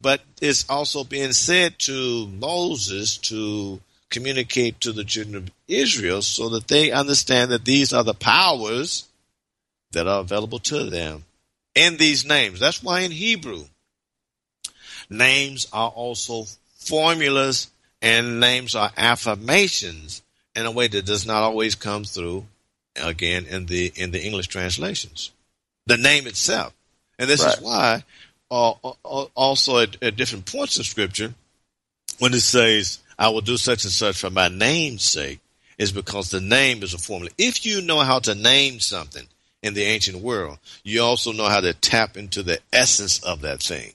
but 0.00 0.20
it's 0.40 0.68
also 0.68 1.04
being 1.04 1.32
said 1.32 1.78
to 1.80 2.26
Moses 2.28 3.18
to 3.18 3.80
communicate 4.10 4.80
to 4.80 4.92
the 4.92 5.04
children 5.04 5.36
of 5.36 5.50
Israel 5.68 6.22
so 6.22 6.48
that 6.50 6.68
they 6.68 6.90
understand 6.90 7.50
that 7.50 7.64
these 7.64 7.92
are 7.92 8.04
the 8.04 8.14
powers 8.14 9.06
that 9.92 10.06
are 10.06 10.20
available 10.20 10.58
to 10.58 10.90
them 10.90 11.24
in 11.74 11.96
these 11.96 12.24
names. 12.24 12.60
That's 12.60 12.82
why 12.82 13.00
in 13.00 13.10
Hebrew, 13.12 13.64
names 15.08 15.66
are 15.72 15.90
also 15.90 16.46
formulas 16.76 17.70
and 18.02 18.40
names 18.40 18.74
are 18.74 18.90
affirmations 18.96 20.22
in 20.56 20.66
a 20.66 20.70
way 20.70 20.88
that 20.88 21.06
does 21.06 21.26
not 21.26 21.42
always 21.42 21.74
come 21.74 22.04
through 22.04 22.46
again 23.00 23.46
in 23.46 23.66
the 23.66 23.92
in 23.94 24.10
the 24.10 24.22
English 24.22 24.48
translations. 24.48 25.30
The 25.86 25.96
name 25.96 26.26
itself, 26.26 26.72
and 27.18 27.28
this 27.28 27.42
right. 27.42 27.54
is 27.54 27.60
why 27.60 28.04
uh, 28.50 28.72
also 29.34 29.78
at, 29.78 30.02
at 30.02 30.16
different 30.16 30.46
points 30.46 30.76
in 30.76 30.84
Scripture, 30.84 31.34
when 32.18 32.34
it 32.34 32.40
says, 32.40 32.98
"I 33.18 33.28
will 33.28 33.40
do 33.40 33.56
such 33.56 33.84
and 33.84 33.92
such 33.92 34.20
for 34.20 34.30
my 34.30 34.48
name's 34.48 35.04
sake," 35.04 35.40
is 35.78 35.92
because 35.92 36.30
the 36.30 36.40
name 36.40 36.82
is 36.82 36.94
a 36.94 36.98
formula. 36.98 37.30
If 37.38 37.64
you 37.66 37.82
know 37.82 38.00
how 38.00 38.18
to 38.20 38.34
name 38.34 38.80
something, 38.80 39.26
in 39.62 39.74
the 39.74 39.82
ancient 39.82 40.18
world. 40.18 40.58
You 40.82 41.02
also 41.02 41.32
know 41.32 41.46
how 41.46 41.60
to 41.60 41.74
tap 41.74 42.16
into 42.16 42.42
the 42.42 42.58
essence 42.72 43.22
of 43.22 43.42
that 43.42 43.62
thing. 43.62 43.92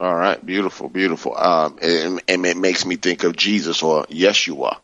All 0.00 0.14
right, 0.14 0.44
beautiful, 0.44 0.88
beautiful. 0.88 1.36
Um, 1.36 1.78
and, 1.80 2.22
and 2.28 2.44
it 2.44 2.56
makes 2.56 2.84
me 2.84 2.96
think 2.96 3.24
of 3.24 3.36
Jesus 3.36 3.82
or 3.82 4.04
Yeshua. 4.04 4.78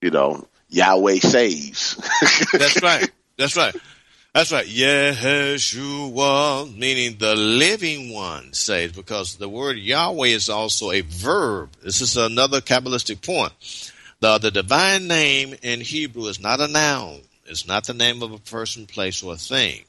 You 0.00 0.10
know, 0.10 0.46
Yahweh 0.68 1.18
saves. 1.18 1.96
That's 2.52 2.82
right. 2.82 3.10
That's 3.36 3.56
right. 3.56 3.74
That's 4.34 4.50
right. 4.50 4.66
Yeshua, 4.66 6.74
meaning 6.74 7.18
the 7.18 7.34
living 7.34 8.14
one 8.14 8.54
saves, 8.54 8.96
because 8.96 9.36
the 9.36 9.48
word 9.48 9.76
Yahweh 9.76 10.28
is 10.28 10.48
also 10.48 10.90
a 10.90 11.02
verb. 11.02 11.68
This 11.82 12.00
is 12.00 12.16
another 12.16 12.62
Kabbalistic 12.62 13.20
point. 13.20 13.52
The, 14.20 14.38
the 14.38 14.50
divine 14.50 15.06
name 15.06 15.54
in 15.62 15.82
Hebrew 15.82 16.28
is 16.28 16.40
not 16.40 16.60
a 16.60 16.68
noun. 16.68 17.20
It's 17.44 17.68
not 17.68 17.86
the 17.86 17.92
name 17.92 18.22
of 18.22 18.32
a 18.32 18.38
person, 18.38 18.86
place, 18.86 19.22
or 19.22 19.36
thing. 19.36 19.82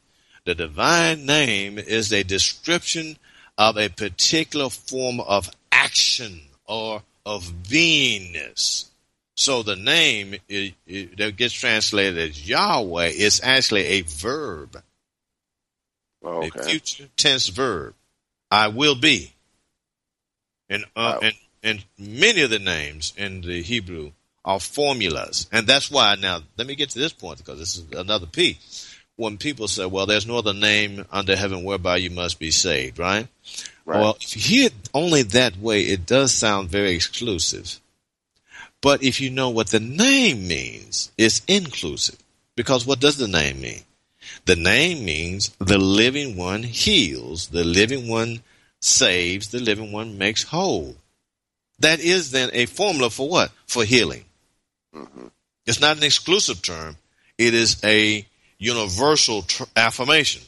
The 0.43 0.55
divine 0.55 1.25
name 1.25 1.79
is 1.79 2.11
a 2.11 2.23
description 2.23 3.15
of 3.57 3.77
a 3.77 3.87
particular 3.87 4.69
form 4.69 5.21
of 5.21 5.49
action 5.71 6.41
or 6.65 7.01
of 7.25 7.45
beingness. 7.63 8.89
So 9.35 9.63
the 9.63 9.75
name 9.75 10.35
it, 10.47 10.73
it, 10.85 11.17
that 11.17 11.35
gets 11.37 11.53
translated 11.53 12.17
as 12.17 12.47
Yahweh 12.47 13.07
is 13.07 13.41
actually 13.43 13.85
a 13.85 14.01
verb, 14.01 14.81
Okay. 16.23 16.59
a 16.59 16.63
future 16.63 17.09
tense 17.17 17.47
verb. 17.47 17.95
I 18.51 18.67
will 18.67 18.95
be. 18.95 19.33
And, 20.69 20.85
uh, 20.95 21.17
Wow. 21.17 21.19
and 21.23 21.35
and 21.65 21.85
many 21.97 22.41
of 22.41 22.49
the 22.49 22.59
names 22.59 23.13
in 23.15 23.41
the 23.41 23.61
Hebrew 23.63 24.11
are 24.43 24.59
formulas, 24.59 25.47
and 25.51 25.65
that's 25.65 25.89
why. 25.89 26.15
Now, 26.15 26.41
let 26.57 26.67
me 26.67 26.75
get 26.75 26.89
to 26.91 26.99
this 26.99 27.13
point 27.13 27.37
because 27.37 27.57
this 27.57 27.77
is 27.77 27.85
another 27.97 28.25
P. 28.25 28.59
When 29.15 29.37
people 29.37 29.67
say, 29.69 29.85
"Well, 29.85 30.05
there's 30.05 30.25
no 30.25 30.37
other 30.37 30.53
name 30.53 31.05
under 31.09 31.35
heaven 31.37 31.63
whereby 31.63 31.97
you 31.97 32.09
must 32.09 32.37
be 32.39 32.51
saved," 32.51 32.99
right? 32.99 33.27
Right. 33.85 33.99
Well, 33.99 34.17
if 34.19 34.35
you 34.35 34.41
hear 34.41 34.65
it 34.67 34.73
only 34.93 35.21
that 35.23 35.57
way, 35.57 35.83
it 35.83 36.05
does 36.05 36.33
sound 36.33 36.69
very 36.69 36.91
exclusive. 36.93 37.79
But 38.83 39.01
if 39.01 39.21
you 39.21 39.29
know 39.29 39.49
what 39.49 39.67
the 39.67 39.79
name 39.79 40.45
means, 40.45 41.09
it's 41.17 41.41
inclusive. 41.47 42.19
Because 42.57 42.85
what 42.85 42.99
does 42.99 43.15
the 43.15 43.29
name 43.29 43.61
mean? 43.61 43.81
The 44.45 44.57
name 44.57 45.05
means 45.05 45.51
the 45.57 45.77
living 45.77 46.35
one 46.35 46.63
heals, 46.63 47.47
the 47.47 47.63
living 47.63 48.09
one 48.09 48.41
saves, 48.81 49.47
the 49.47 49.61
living 49.61 49.93
one 49.93 50.17
makes 50.17 50.43
whole. 50.43 50.97
That 51.79 52.01
is 52.01 52.31
then 52.31 52.49
a 52.51 52.65
formula 52.65 53.09
for 53.09 53.29
what? 53.29 53.51
For 53.67 53.85
healing. 53.85 54.25
Mm-hmm. 54.93 55.27
It's 55.65 55.79
not 55.79 55.95
an 55.95 56.03
exclusive 56.03 56.61
term. 56.61 56.97
It 57.37 57.53
is 57.53 57.81
a 57.85 58.27
universal 58.57 59.43
tr- 59.43 59.63
affirmation. 59.77 60.41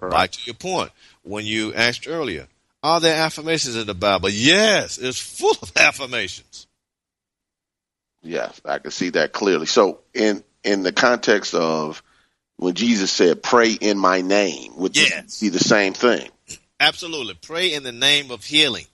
Back 0.00 0.32
to 0.32 0.40
your 0.44 0.54
point, 0.54 0.90
when 1.22 1.44
you 1.44 1.72
asked 1.72 2.08
earlier, 2.08 2.48
are 2.82 2.98
there 2.98 3.16
affirmations 3.16 3.76
in 3.76 3.86
the 3.86 3.94
Bible? 3.94 4.28
Yes, 4.28 4.98
it's 4.98 5.20
full 5.20 5.54
of 5.62 5.70
affirmations. 5.76 6.66
Yes, 8.22 8.60
I 8.64 8.78
can 8.78 8.90
see 8.90 9.10
that 9.10 9.32
clearly. 9.32 9.66
So 9.66 10.00
in 10.14 10.44
in 10.62 10.82
the 10.82 10.92
context 10.92 11.54
of 11.54 12.02
when 12.56 12.74
Jesus 12.74 13.10
said, 13.10 13.42
"Pray 13.42 13.72
in 13.72 13.98
my 13.98 14.20
name," 14.20 14.76
would 14.76 14.96
Yes. 14.96 15.40
be 15.40 15.48
the 15.48 15.58
same 15.58 15.94
thing. 15.94 16.30
Absolutely. 16.78 17.34
Pray 17.34 17.72
in 17.74 17.82
the 17.82 17.92
name 17.92 18.30
of 18.30 18.44
healing. 18.44 18.86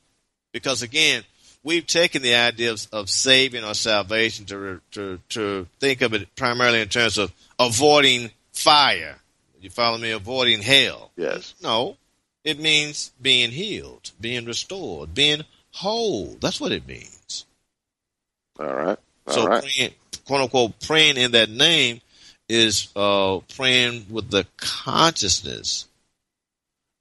Because 0.53 0.83
again, 0.83 1.25
we've 1.63 1.87
taken 1.87 2.23
the 2.23 2.35
idea 2.35 2.73
of, 2.73 2.87
of 2.93 3.11
saving 3.11 3.65
or 3.65 3.75
salvation 3.75 4.45
to, 4.47 4.81
to, 4.93 5.21
to 5.31 5.67
think 5.81 6.01
of 6.01 6.15
it 6.15 6.35
primarily 6.35 6.81
in 6.81 6.89
terms 6.89 7.19
of 7.19 7.33
avoiding 7.59 8.31
fire. 8.53 9.17
You 9.61 9.71
follow 9.71 9.99
me? 9.99 10.11
Avoiding 10.13 10.63
hell. 10.63 11.11
Yes. 11.17 11.55
No, 11.63 11.97
it 12.45 12.59
means 12.59 13.13
being 13.21 13.51
healed, 13.51 14.13
being 14.21 14.47
restored, 14.47 15.15
being 15.15 15.43
whole. 15.73 16.37
That's 16.41 16.61
what 16.61 16.73
it 16.73 16.87
means. 16.87 17.45
All 18.59 18.73
right. 18.73 18.99
So 19.29 19.47
right. 19.47 19.63
praying, 19.63 19.93
quote 20.25 20.43
unquote, 20.43 20.81
praying 20.81 21.17
in 21.17 21.33
that 21.33 21.51
name 21.51 22.01
is 22.49 22.89
uh, 22.95 23.41
praying 23.57 24.07
with 24.11 24.31
the 24.31 24.47
consciousness 24.57 25.87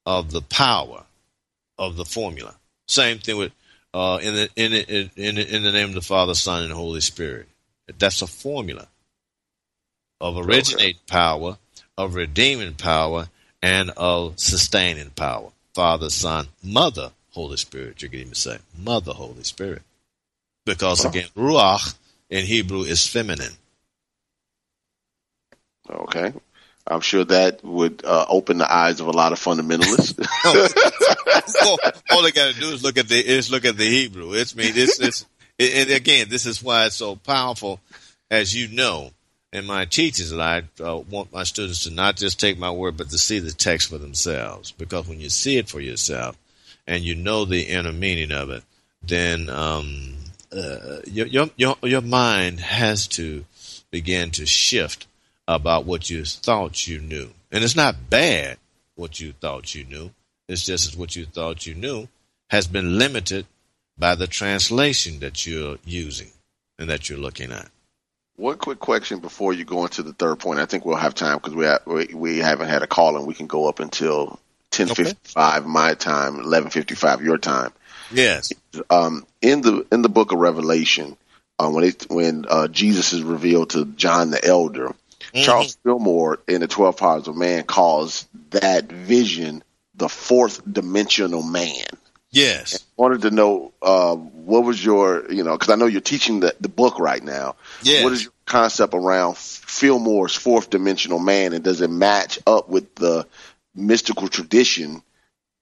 of 0.06 0.32
the 0.32 0.42
power 0.42 1.04
of 1.78 1.96
the 1.96 2.06
formula. 2.06 2.56
Same 2.88 3.20
thing 3.20 3.38
with 3.38 3.52
uh, 3.94 4.20
in 4.22 4.34
the 4.34 4.50
in 4.56 4.72
the, 4.72 5.10
in 5.16 5.36
the, 5.36 5.56
in 5.56 5.64
the 5.64 5.72
name 5.72 5.90
of 5.90 5.96
the 5.96 6.02
Father, 6.02 6.34
Son, 6.34 6.64
and 6.64 6.74
Holy 6.74 7.02
Spirit. 7.02 7.48
That's 7.98 8.22
a 8.22 8.28
formula 8.28 8.88
of 10.20 10.38
originating 10.38 11.00
power, 11.08 11.58
of 11.98 12.16
redeeming 12.16 12.74
power, 12.74 13.28
and 13.62 13.92
of 13.92 14.40
sustaining 14.40 15.12
power. 15.12 15.50
Father, 15.74 16.10
Son, 16.10 16.48
Mother, 16.64 17.12
Holy 17.32 17.58
Spirit. 17.58 18.02
You 18.02 18.10
can 18.10 18.20
even 18.20 18.34
say 18.34 18.58
Mother, 18.78 19.14
Holy 19.14 19.44
Spirit, 19.44 19.84
because 20.66 21.06
again, 21.06 21.28
ruach 21.36 21.96
in 22.30 22.46
Hebrew 22.46 22.82
is 22.82 23.08
feminine. 23.08 23.54
Okay. 25.90 26.34
I'm 26.88 27.02
sure 27.02 27.24
that 27.26 27.64
would 27.64 28.06
uh, 28.06 28.26
open 28.30 28.60
the 28.60 28.72
eyes 28.72 29.00
of 29.00 29.08
a 29.08 29.12
lot 29.12 29.32
of 29.32 29.40
fundamentalists. 29.40 30.20
all, 31.66 31.80
all 32.12 32.24
they 32.24 32.32
got 32.32 32.54
to 32.54 32.60
do 32.60 32.70
is 32.70 32.84
look 32.84 32.98
at 32.98 33.08
the 33.08 33.16
is 33.16 33.50
look 33.50 33.66
at 33.66 33.78
the 33.78 33.90
Hebrew. 33.90 34.34
It's 34.34 34.56
me. 34.56 34.70
This 34.70 35.00
is 35.00 35.26
and 35.58 35.90
again, 35.90 36.28
this 36.30 36.46
is 36.46 36.62
why 36.62 36.86
it's 36.86 36.96
so 36.96 37.16
powerful, 37.16 37.80
as 38.30 38.54
you 38.54 38.68
know. 38.68 39.12
In 39.54 39.66
my 39.66 39.86
teachings, 39.86 40.32
that 40.32 40.42
I 40.42 40.84
uh, 40.84 40.98
want 40.98 41.32
my 41.32 41.44
students 41.44 41.86
to 41.86 41.92
not 41.92 42.18
just 42.18 42.42
take 42.42 42.58
my 42.58 42.72
word, 42.72 42.98
but 42.98 43.10
to 43.12 43.18
see 43.18 43.40
the 43.40 43.54
text 43.54 43.88
for 43.90 43.98
themselves. 43.98 44.74
Because 44.74 45.08
when 45.08 45.22
you 45.22 45.30
see 45.30 45.56
it 45.56 45.70
for 45.70 45.80
yourself, 45.80 46.38
and 46.86 47.06
you 47.06 47.16
know 47.16 47.46
the 47.46 47.62
inner 47.62 47.94
meaning 47.94 48.34
of 48.34 48.50
it, 48.50 48.64
then 49.02 49.50
um, 49.50 50.16
uh, 50.56 51.02
your, 51.06 51.28
your 51.28 51.50
your 51.58 51.76
your 51.84 52.02
mind 52.02 52.60
has 52.60 53.08
to 53.10 53.46
begin 53.92 54.32
to 54.32 54.46
shift 54.46 55.08
about 55.48 55.86
what 55.86 56.10
you 56.10 56.26
thought 56.26 56.88
you 56.88 57.00
knew. 57.00 57.30
And 57.52 57.64
it's 57.64 57.76
not 57.76 58.10
bad 58.10 58.58
what 58.96 59.20
you 59.20 59.34
thought 59.34 59.76
you 59.76 59.86
knew. 59.86 60.12
It's 60.48 60.66
just 60.66 60.98
what 60.98 61.16
you 61.16 61.26
thought 61.26 61.66
you 61.66 61.76
knew 61.76 62.08
has 62.50 62.68
been 62.68 62.98
limited 62.98 63.46
by 63.98 64.16
the 64.16 64.28
translation 64.28 65.20
that 65.20 65.46
you're 65.46 65.78
using 65.86 66.32
and 66.78 66.90
that 66.90 67.10
you're 67.10 67.20
looking 67.20 67.52
at. 67.52 67.70
One 68.38 68.58
quick 68.58 68.80
question 68.80 69.20
before 69.20 69.54
you 69.54 69.64
go 69.64 69.84
into 69.84 70.04
the 70.04 70.14
third 70.14 70.40
point. 70.40 70.60
I 70.60 70.66
think 70.66 70.86
we'll 70.86 70.98
have 70.98 71.16
time 71.16 71.38
because 71.38 71.56
we, 71.56 71.66
ha- 71.66 71.80
we 71.86 72.08
we 72.14 72.38
haven't 72.40 72.68
had 72.68 72.84
a 72.84 72.88
call 72.88 73.16
and 73.16 73.26
we 73.26 73.34
can 73.34 73.48
go 73.48 73.70
up 73.70 73.80
until 73.80 74.40
ten 74.72 74.88
fifty 74.88 75.16
five 75.24 75.66
my 75.66 75.94
time, 75.94 76.40
eleven 76.40 76.70
fifty 76.70 76.96
five 76.96 77.22
your 77.22 77.38
time. 77.38 77.72
Yes. 78.12 78.52
Um, 78.90 79.26
in 79.46 79.62
the 79.62 79.86
in 79.92 80.02
the 80.02 80.10
book 80.10 80.32
of 80.32 80.40
Revelation, 80.40 81.16
uh, 81.60 81.70
when 81.70 81.84
it 81.84 82.08
when 82.10 82.46
uh, 82.50 82.68
Jesus 82.68 83.14
is 83.14 83.22
revealed 83.22 83.70
to 83.72 83.86
John 83.86 84.32
the 84.32 84.44
Elder, 84.44 84.94
Charles 85.34 85.78
Fillmore 85.84 86.40
in 86.48 86.62
the 86.62 86.68
Twelve 86.68 86.98
Powers 86.98 87.28
of 87.28 87.38
Man 87.38 87.64
calls 87.64 88.28
that 88.50 88.92
vision 88.92 89.64
the 89.94 90.10
fourth 90.10 90.62
dimensional 90.70 91.44
man. 91.44 91.86
Yes. 92.32 92.86
Wanted 92.98 93.22
to 93.22 93.32
know 93.32 93.72
uh, 93.82 94.16
what 94.16 94.66
was 94.66 94.84
your, 94.84 95.32
you 95.32 95.44
know, 95.44 95.54
because 95.54 95.70
I 95.70 95.76
know 95.76 95.86
you're 95.86 96.02
teaching 96.02 96.42
the, 96.42 96.54
the 96.60 96.68
book 96.68 97.00
right 97.00 97.24
now. 97.24 97.56
Yes. 97.82 98.04
What 98.04 98.12
is 98.12 98.24
your 98.24 98.34
concept 98.46 98.94
around 98.94 99.38
Fillmore's 99.38 100.36
fourth 100.36 100.70
dimensional 100.70 101.20
man, 101.20 101.54
and 101.54 101.64
does 101.64 101.80
it 101.80 101.90
match 101.90 102.40
up 102.46 102.68
with 102.68 102.94
the 102.96 103.26
mystical 103.74 104.28
tradition 104.28 105.02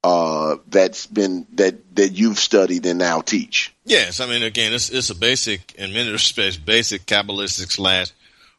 uh, 0.04 0.58
that's 0.68 1.08
been 1.08 1.48
that 1.54 1.96
that 1.96 2.10
you've 2.10 2.40
studied 2.40 2.86
and 2.86 3.00
now 3.00 3.22
teach? 3.22 3.74
Yes, 3.86 4.20
I 4.20 4.28
mean, 4.28 4.44
again, 4.44 4.74
it's, 4.74 4.90
it's 4.90 5.10
a 5.10 5.16
basic, 5.16 5.76
in 5.76 5.94
many 5.94 6.12
respects, 6.12 6.58
basic 6.58 7.06
Kabbalistic 7.06 7.72
slash 7.72 8.12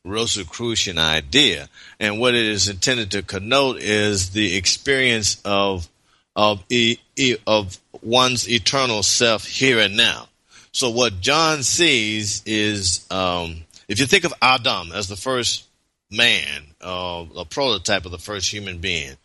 Rosicrucian 0.05 0.99
idea. 0.99 1.69
And 1.99 2.21
what 2.21 2.35
it 2.35 2.45
is 2.45 2.69
intended 2.69 3.11
to 3.13 3.23
connote 3.23 3.79
is 3.79 4.31
the 4.31 4.57
experience 4.57 5.41
of, 5.45 5.89
of, 6.37 6.63
e, 6.69 6.99
e, 7.17 7.37
of 7.47 7.79
one's 8.03 8.49
eternal 8.51 9.03
self 9.03 9.47
here 9.47 9.79
and 9.79 9.97
now. 9.97 10.29
So 10.73 10.91
what 10.91 11.21
John 11.21 11.63
sees 11.63 12.43
is, 12.45 13.07
um, 13.11 13.63
if 13.89 14.01
you 14.01 14.07
think 14.07 14.25
of 14.25 14.35
Adam 14.43 14.93
as 14.93 15.09
the 15.09 15.17
first 15.17 15.65
man, 16.11 16.65
uh, 16.83 17.25
a 17.37 17.45
prototype 17.47 18.05
of 18.05 18.13
the 18.13 18.19
first 18.19 18.53
human 18.53 18.79
being, 18.79 19.17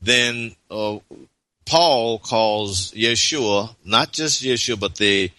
then 0.00 0.54
uh, 0.70 0.98
Paul 1.70 2.18
calls 2.18 2.90
Yeshua 2.90 3.76
not 3.84 4.10
just 4.10 4.42
Yeshua, 4.42 4.80
but 4.80 4.96
the 4.96 5.30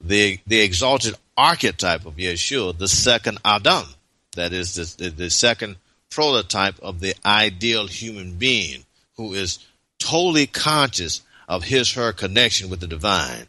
the 0.00 0.40
the 0.44 0.58
exalted 0.60 1.14
archetype 1.36 2.06
of 2.06 2.16
Yeshua, 2.16 2.76
the 2.76 2.88
second 2.88 3.38
Adam. 3.44 3.86
That 4.34 4.52
is 4.52 4.74
the, 4.74 5.10
the, 5.10 5.30
second 5.30 5.76
prototype 6.10 6.74
of 6.82 6.98
the 6.98 7.14
ideal 7.24 7.86
human 7.86 8.34
being 8.34 8.84
who 9.16 9.32
is 9.32 9.60
totally 9.98 10.46
conscious 10.48 11.22
of 11.48 11.62
his 11.62 11.92
her 11.92 12.12
connection 12.12 12.68
with 12.68 12.80
the 12.80 12.88
divine. 12.88 13.46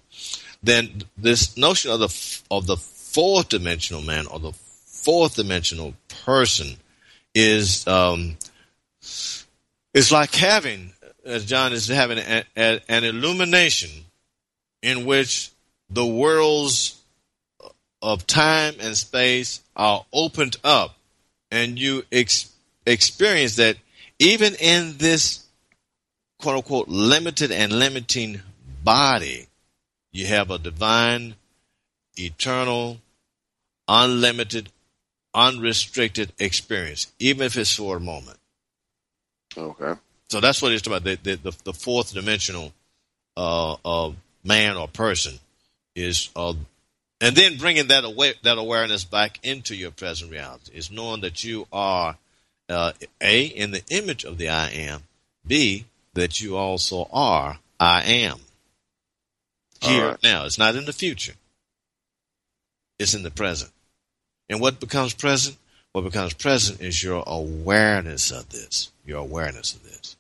Then 0.62 1.04
this 1.18 1.58
notion 1.58 1.90
of 1.90 2.00
the 2.00 2.42
of 2.52 2.68
the 2.68 2.78
fourth 2.78 3.50
dimensional 3.50 4.04
man 4.04 4.28
or 4.28 4.40
the 4.40 4.54
fourth 4.54 5.36
dimensional 5.36 5.96
person 6.24 6.78
is 7.34 7.86
um, 7.88 8.38
it's 9.02 10.12
like 10.12 10.36
having, 10.36 10.94
as 11.28 11.46
John 11.46 11.74
is 11.74 11.88
having, 11.88 12.18
a, 12.18 12.44
a, 12.56 12.80
an 12.88 13.04
illumination 13.04 13.90
in 14.82 15.06
which 15.06 15.52
the 15.90 16.06
worlds 16.06 17.02
of 18.02 18.26
time 18.26 18.76
and 18.80 18.96
space 18.98 19.62
are 19.76 20.06
opened 20.14 20.58
up, 20.64 20.98
and 21.52 21.78
you 21.78 22.04
ex- 22.12 22.52
experience 22.86 23.58
that 23.58 23.78
even 24.20 24.56
in 24.56 24.98
this 24.98 25.46
quote 26.40 26.58
unquote 26.58 26.88
limited 26.88 27.52
and 27.52 27.72
limiting 27.72 28.42
body, 28.84 29.48
you 30.12 30.26
have 30.28 30.52
a 30.52 30.58
divine, 30.58 31.36
eternal, 32.16 32.98
unlimited, 33.88 34.70
unrestricted 35.34 36.32
experience, 36.40 37.12
even 37.20 37.46
if 37.46 37.58
it's 37.58 37.76
for 37.76 37.98
a 37.98 38.00
moment. 38.02 38.38
Okay. 39.58 39.94
So 40.30 40.42
that's 40.42 40.62
what 40.62 40.72
it's 40.72 40.86
about. 40.86 41.04
The, 41.04 41.16
the, 41.16 41.36
the, 41.36 41.58
the 41.64 41.74
fourth 41.74 42.14
dimensional 42.14 42.74
uh, 43.36 43.76
uh, 43.86 44.12
man 44.44 44.78
or 44.78 44.88
person 44.88 45.40
is, 45.96 46.30
uh, 46.36 46.54
and 47.22 47.36
then 47.36 47.58
bringing 47.58 47.88
that 47.88 48.04
away, 48.04 48.34
that 48.44 48.58
awareness 48.58 49.06
back 49.06 49.40
into 49.44 49.76
your 49.76 49.92
present 49.92 50.32
reality 50.32 50.72
is 50.74 50.92
knowing 50.92 51.22
that 51.22 51.44
you 51.44 51.68
are 51.72 52.18
uh, 52.70 52.92
a 53.22 53.46
in 53.46 53.72
the 53.72 53.84
image 53.90 54.26
of 54.26 54.38
the 54.38 54.50
I 54.50 54.70
am, 54.70 55.04
b 55.46 55.86
that 56.14 56.42
you 56.42 56.58
also 56.58 57.08
are 57.12 57.60
I 57.80 58.04
am 58.04 58.40
here 59.82 60.10
right. 60.10 60.24
now. 60.24 60.46
It's 60.46 60.58
not 60.58 60.76
in 60.76 60.86
the 60.86 60.94
future. 60.94 61.34
It's 63.00 63.14
in 63.14 63.24
the 63.24 63.32
present. 63.32 63.72
And 64.50 64.60
what 64.60 64.80
becomes 64.80 65.14
present? 65.14 65.58
What 65.94 66.04
becomes 66.04 66.34
present 66.34 66.82
is 66.82 67.02
your 67.04 67.24
awareness 67.26 68.32
of 68.32 68.50
this. 68.50 68.92
Your 69.06 69.20
awareness 69.20 69.74
of 69.74 69.84
this. 69.84 70.17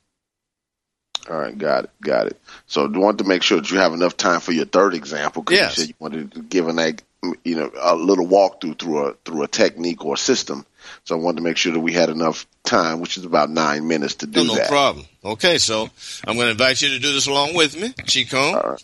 All 1.29 1.37
right, 1.37 1.57
got 1.57 1.85
it, 1.85 1.89
got 2.01 2.27
it. 2.27 2.39
So, 2.67 2.85
I 2.85 2.97
want 2.97 3.17
to 3.17 3.23
make 3.25 3.43
sure 3.43 3.59
that 3.59 3.69
you 3.69 3.79
have 3.79 3.93
enough 3.93 4.15
time 4.15 4.39
for 4.39 4.53
your 4.53 4.65
third 4.65 4.93
example 4.93 5.41
because 5.41 5.59
yes. 5.59 5.77
you 5.77 5.83
said 5.83 5.89
you 5.89 5.95
wanted 5.99 6.31
to 6.33 6.41
give 6.41 6.67
an, 6.67 6.97
you 7.43 7.55
know, 7.57 7.71
a 7.79 7.95
little 7.95 8.27
walkthrough 8.27 8.79
through 8.79 9.07
a 9.07 9.13
through 9.25 9.43
a 9.43 9.47
technique 9.47 10.05
or 10.05 10.13
a 10.13 10.17
system. 10.17 10.65
So, 11.03 11.15
I 11.15 11.19
wanted 11.19 11.37
to 11.37 11.43
make 11.43 11.57
sure 11.57 11.73
that 11.73 11.79
we 11.79 11.91
had 11.91 12.09
enough 12.09 12.45
time, 12.63 13.01
which 13.01 13.17
is 13.17 13.25
about 13.25 13.49
nine 13.49 13.87
minutes 13.87 14.15
to 14.15 14.27
do 14.27 14.41
no, 14.41 14.47
no 14.47 14.55
that. 14.55 14.63
No 14.63 14.67
problem. 14.69 15.05
Okay, 15.25 15.57
so 15.57 15.89
I'm 16.25 16.35
going 16.35 16.47
to 16.47 16.51
invite 16.51 16.81
you 16.81 16.89
to 16.89 16.99
do 16.99 17.11
this 17.11 17.27
along 17.27 17.55
with 17.55 17.79
me, 17.79 17.93
Chico. 18.05 18.39
All 18.39 18.69
right. 18.71 18.83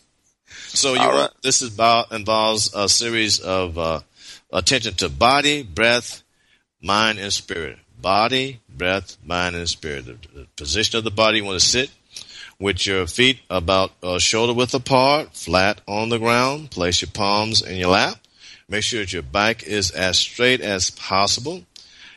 So, 0.67 0.93
you 0.95 0.99
right. 0.99 1.29
this 1.41 1.61
is 1.61 1.73
about, 1.73 2.11
involves 2.11 2.73
a 2.73 2.89
series 2.89 3.39
of 3.39 3.77
uh, 3.77 3.99
attention 4.51 4.95
to 4.95 5.09
body, 5.09 5.63
breath, 5.63 6.23
mind, 6.81 7.19
and 7.19 7.31
spirit. 7.31 7.77
Body, 8.01 8.59
breath, 8.67 9.15
mind, 9.23 9.55
and 9.55 9.69
spirit. 9.69 10.05
The, 10.05 10.17
the 10.33 10.47
position 10.57 10.97
of 10.97 11.05
the 11.05 11.11
body, 11.11 11.37
you 11.37 11.45
want 11.45 11.59
to 11.59 11.65
sit 11.65 11.89
with 12.63 12.87
your 12.87 13.05
feet 13.05 13.39
about 13.49 13.91
uh, 14.01 14.17
shoulder 14.17 14.53
width 14.53 14.73
apart, 14.73 15.35
flat 15.35 15.81
on 15.85 16.07
the 16.07 16.17
ground. 16.17 16.71
Place 16.71 17.01
your 17.01 17.11
palms 17.11 17.61
in 17.61 17.75
your 17.75 17.89
lap. 17.89 18.15
Make 18.69 18.83
sure 18.83 19.01
that 19.01 19.11
your 19.11 19.21
back 19.21 19.63
is 19.63 19.91
as 19.91 20.17
straight 20.17 20.61
as 20.61 20.89
possible. 20.89 21.63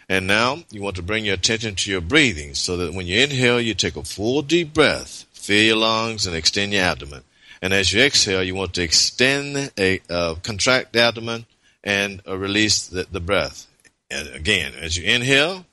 And 0.08 0.28
now 0.28 0.58
you 0.70 0.82
want 0.82 0.94
to 0.96 1.02
bring 1.02 1.24
your 1.24 1.34
attention 1.34 1.74
to 1.74 1.90
your 1.90 2.00
breathing 2.00 2.54
so 2.54 2.76
that 2.76 2.94
when 2.94 3.08
you 3.08 3.20
inhale, 3.20 3.60
you 3.60 3.74
take 3.74 3.96
a 3.96 4.04
full 4.04 4.40
deep 4.40 4.72
breath, 4.72 5.24
fill 5.32 5.64
your 5.64 5.76
lungs, 5.76 6.28
and 6.28 6.36
extend 6.36 6.72
your 6.72 6.84
abdomen. 6.84 7.24
And 7.60 7.72
as 7.72 7.92
you 7.92 8.00
exhale, 8.00 8.44
you 8.44 8.54
want 8.54 8.72
to 8.74 8.82
extend 8.82 9.72
a 9.76 10.00
uh, 10.08 10.36
contract 10.44 10.92
the 10.92 11.00
abdomen 11.00 11.46
and 11.82 12.22
uh, 12.24 12.38
release 12.38 12.86
the, 12.86 13.08
the 13.10 13.18
breath. 13.18 13.66
And 14.12 14.28
again, 14.28 14.74
as 14.80 14.96
you 14.96 15.02
inhale, 15.12 15.66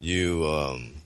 you 0.00 0.46
um, 0.46 0.99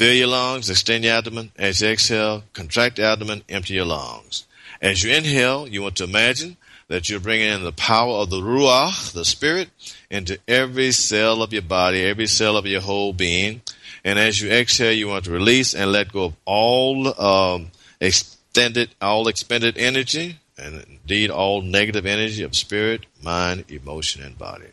Fill 0.00 0.14
your 0.14 0.28
lungs, 0.28 0.70
extend 0.70 1.04
your 1.04 1.12
abdomen. 1.12 1.52
As 1.58 1.82
you 1.82 1.88
exhale, 1.88 2.44
contract 2.54 2.96
the 2.96 3.02
abdomen, 3.02 3.42
empty 3.50 3.74
your 3.74 3.84
lungs. 3.84 4.46
As 4.80 5.02
you 5.02 5.14
inhale, 5.14 5.68
you 5.68 5.82
want 5.82 5.96
to 5.96 6.04
imagine 6.04 6.56
that 6.88 7.10
you're 7.10 7.20
bringing 7.20 7.52
in 7.52 7.64
the 7.64 7.72
power 7.72 8.14
of 8.14 8.30
the 8.30 8.40
Ruach, 8.40 9.12
the 9.12 9.26
Spirit, 9.26 9.68
into 10.10 10.38
every 10.48 10.92
cell 10.92 11.42
of 11.42 11.52
your 11.52 11.60
body, 11.60 12.02
every 12.02 12.28
cell 12.28 12.56
of 12.56 12.64
your 12.64 12.80
whole 12.80 13.12
being. 13.12 13.60
And 14.02 14.18
as 14.18 14.40
you 14.40 14.50
exhale, 14.50 14.90
you 14.90 15.06
want 15.06 15.26
to 15.26 15.32
release 15.32 15.74
and 15.74 15.92
let 15.92 16.14
go 16.14 16.24
of 16.24 16.36
all 16.46 17.20
um, 17.20 17.70
extended, 18.00 18.94
all 19.02 19.28
expended 19.28 19.76
energy, 19.76 20.38
and 20.56 20.82
indeed 20.88 21.28
all 21.28 21.60
negative 21.60 22.06
energy 22.06 22.42
of 22.42 22.56
spirit, 22.56 23.04
mind, 23.22 23.70
emotion, 23.70 24.22
and 24.22 24.38
body. 24.38 24.70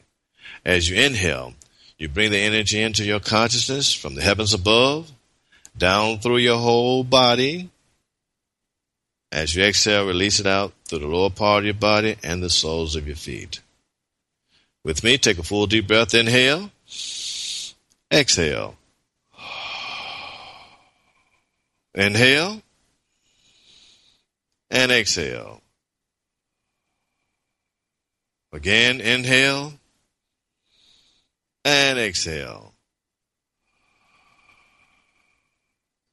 As 0.63 0.89
you 0.89 0.95
inhale, 0.95 1.53
you 1.97 2.07
bring 2.07 2.32
the 2.32 2.38
energy 2.38 2.82
into 2.82 3.03
your 3.03 3.19
consciousness 3.19 3.93
from 3.93 4.15
the 4.15 4.21
heavens 4.21 4.53
above, 4.53 5.11
down 5.78 6.19
through 6.19 6.38
your 6.38 6.57
whole 6.57 7.03
body. 7.03 7.69
As 9.32 9.55
you 9.55 9.63
exhale, 9.63 10.07
release 10.07 10.39
it 10.39 10.47
out 10.47 10.73
through 10.86 10.99
the 10.99 11.07
lower 11.07 11.30
part 11.30 11.59
of 11.59 11.65
your 11.65 11.73
body 11.73 12.15
and 12.23 12.41
the 12.41 12.49
soles 12.49 12.95
of 12.95 13.07
your 13.07 13.15
feet. 13.15 13.61
With 14.84 15.03
me, 15.03 15.17
take 15.17 15.38
a 15.38 15.43
full 15.43 15.67
deep 15.67 15.88
breath. 15.88 16.13
Inhale. 16.13 16.71
Exhale. 18.11 18.78
Inhale. 21.93 22.61
And 24.69 24.91
exhale. 24.91 25.61
Again, 28.53 29.01
inhale. 29.01 29.73
And 31.65 31.99
exhale. 31.99 32.73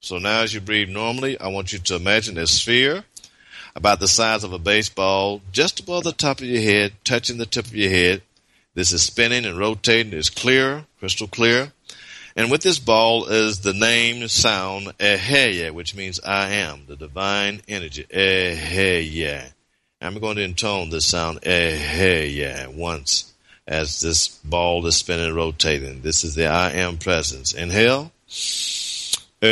So 0.04 0.18
now 0.18 0.42
as 0.42 0.52
you 0.52 0.60
breathe 0.60 0.90
normally, 0.90 1.40
I 1.40 1.48
want 1.48 1.72
you 1.72 1.78
to 1.78 1.96
imagine 1.96 2.36
a 2.36 2.46
sphere 2.46 3.04
about 3.74 4.00
the 4.00 4.06
size 4.06 4.44
of 4.44 4.52
a 4.52 4.58
baseball 4.58 5.40
just 5.50 5.80
above 5.80 6.04
the 6.04 6.12
top 6.12 6.40
of 6.40 6.44
your 6.44 6.60
head, 6.60 6.92
touching 7.04 7.38
the 7.38 7.46
tip 7.46 7.64
of 7.64 7.74
your 7.74 7.88
head. 7.88 8.20
This 8.74 8.92
is 8.92 9.02
spinning 9.02 9.46
and 9.46 9.56
rotating. 9.56 10.12
It's 10.12 10.28
clear, 10.28 10.84
crystal 10.98 11.26
clear. 11.26 11.72
And 12.36 12.50
with 12.50 12.60
this 12.60 12.78
ball 12.78 13.24
is 13.28 13.60
the 13.60 13.72
name 13.72 14.28
sound 14.28 14.88
Eheya, 14.98 15.70
which 15.70 15.94
means 15.94 16.20
I 16.20 16.50
am, 16.50 16.84
the 16.86 16.96
divine 16.96 17.62
energy. 17.66 18.04
Eheya. 18.04 19.54
I'm 20.02 20.18
going 20.18 20.36
to 20.36 20.44
intone 20.44 20.90
this 20.90 21.06
sound 21.06 21.40
Eheya 21.40 22.76
once 22.76 23.32
as 23.66 24.00
this 24.00 24.28
ball 24.28 24.84
is 24.84 24.96
spinning 24.96 25.28
and 25.28 25.34
rotating. 25.34 26.02
This 26.02 26.24
is 26.24 26.34
the 26.34 26.48
I 26.48 26.72
am 26.72 26.98
presence. 26.98 27.54
Inhale. 27.54 28.12
Now, 29.44 29.50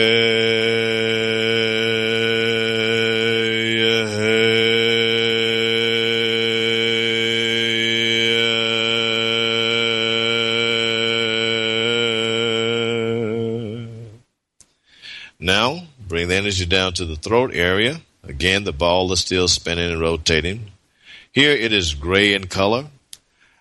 bring 16.09 16.29
the 16.29 16.37
energy 16.37 16.65
down 16.65 16.95
to 16.95 17.05
the 17.05 17.17
throat 17.17 17.51
area. 17.53 18.01
Again, 18.23 18.65
the 18.65 18.73
ball 18.73 19.13
is 19.13 19.21
still 19.21 19.49
spinning 19.49 19.91
and 19.91 20.01
rotating. 20.01 20.73
Here 21.33 21.53
it 21.53 21.75
is 21.75 21.93
gray 21.93 22.33
in 22.33 22.47
color, 22.47 22.87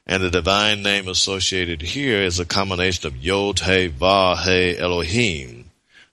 and 0.08 0.24
the 0.24 0.30
divine 0.30 0.82
name 0.82 1.10
associated 1.10 1.82
here 1.82 2.22
is 2.22 2.40
a 2.40 2.46
combination 2.46 3.08
of 3.08 3.18
Yod 3.18 3.60
He 3.60 3.88
Va 3.88 4.38
He 4.46 4.78
Elohim 4.78 5.71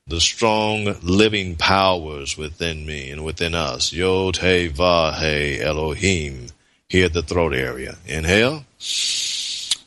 the 0.08 0.20
strong 0.20 0.96
living 1.02 1.54
powers 1.56 2.36
within 2.36 2.86
me 2.86 3.10
and 3.10 3.24
within 3.24 3.54
us. 3.54 3.92
Yod 3.92 4.38
He 4.38 4.68
Va 4.68 5.16
He 5.18 5.60
Elohim. 5.60 6.48
Here 6.88 7.04
at 7.06 7.12
the 7.12 7.22
throat 7.22 7.54
area. 7.54 7.98
Inhale. 8.06 8.64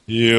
Yod 0.06 0.32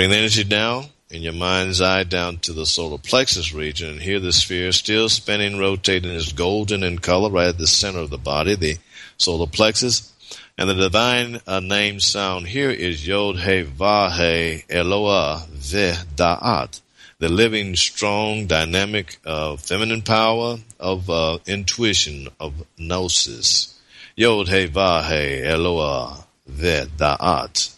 Bring 0.00 0.08
the 0.08 0.16
energy 0.16 0.44
down 0.44 0.86
in 1.10 1.20
your 1.20 1.34
mind's 1.34 1.82
eye 1.82 2.04
down 2.04 2.38
to 2.38 2.54
the 2.54 2.64
solar 2.64 2.96
plexus 2.96 3.52
region 3.52 3.90
and 3.90 4.00
hear 4.00 4.18
the 4.18 4.32
sphere 4.32 4.72
still 4.72 5.10
spinning, 5.10 5.58
rotating. 5.58 6.10
is 6.10 6.32
golden 6.32 6.82
in 6.82 7.00
color 7.00 7.28
right 7.28 7.48
at 7.48 7.58
the 7.58 7.66
center 7.66 7.98
of 7.98 8.08
the 8.08 8.16
body, 8.16 8.54
the 8.54 8.78
solar 9.18 9.46
plexus. 9.46 10.10
And 10.56 10.70
the 10.70 10.74
divine 10.74 11.40
uh, 11.46 11.60
name 11.60 12.00
sound 12.00 12.46
here 12.46 12.70
is 12.70 13.06
Yod 13.06 13.40
He 13.40 13.60
Va 13.60 14.10
He 14.10 14.64
Eloah 14.70 15.46
Ve 15.50 15.92
Da'at. 16.16 16.80
The 17.18 17.28
living, 17.28 17.76
strong, 17.76 18.46
dynamic, 18.46 19.18
uh, 19.26 19.56
feminine 19.56 20.00
power 20.00 20.56
of 20.78 21.10
uh, 21.10 21.40
intuition, 21.46 22.28
of 22.40 22.54
gnosis. 22.78 23.78
Yod 24.16 24.48
He 24.48 24.64
Va 24.64 25.02
He 25.02 25.42
Eloah 25.42 26.24
Ve 26.46 26.86
Da'at. 26.96 27.76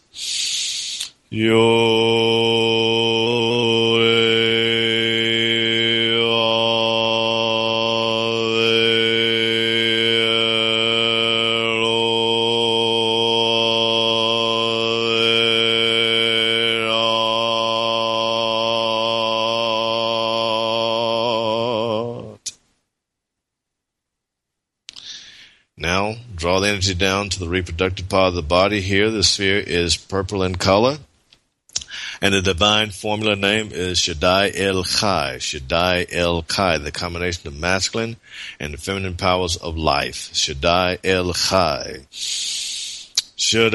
Yo. 1.35 1.62
Now, 25.78 26.16
draw 26.37 26.61
the 26.61 26.68
energy 26.68 26.93
down 26.93 27.30
to 27.30 27.39
the 27.39 27.49
reproductive 27.49 28.11
part 28.11 28.28
of 28.28 28.35
the 28.35 28.43
body 28.43 28.83
here. 28.83 29.11
The 29.11 29.22
sphere 29.22 29.57
is 29.66 29.97
purple 29.97 30.43
in 30.43 30.57
color. 30.57 30.99
And 32.23 32.33
the 32.33 32.41
divine 32.41 32.91
formula 32.91 33.35
name 33.35 33.70
is 33.73 33.99
Shaddai 33.99 34.53
El 34.55 34.85
Chai. 34.85 35.39
Shaddai 35.39 36.07
El 36.12 36.45
Chai, 36.45 36.79
the 36.79 36.93
combination 36.93 37.49
of 37.49 37.57
masculine 37.59 38.14
and 38.61 38.73
the 38.73 38.79
feminine 38.79 39.16
powers 39.16 39.57
of 39.57 39.77
life. 39.77 40.33
Shaddai 40.33 40.99
El 41.03 41.33
Chai. 41.33 42.07
Shaddai 43.35 43.73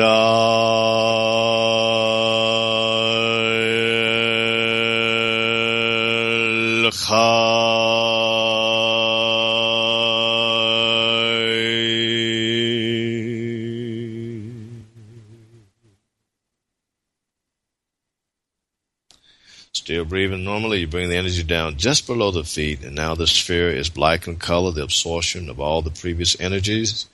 Still 19.88 20.04
breathing 20.04 20.44
normally, 20.44 20.82
you 20.82 20.88
bring 20.88 21.08
the 21.08 21.16
energy 21.16 21.44
down 21.44 21.78
just 21.78 22.08
below 22.08 22.30
the 22.30 22.44
feet, 22.44 22.84
and 22.84 22.94
now 22.94 23.16
the 23.16 23.26
sphere 23.26 23.70
is 23.70 23.90
black 23.90 24.28
in 24.28 24.36
color, 24.36 24.74
the 24.74 24.84
absorption 24.84 25.50
of 25.50 25.62
all 25.62 25.82
the 25.82 25.92
previous 25.92 26.38
energies. 26.42 27.06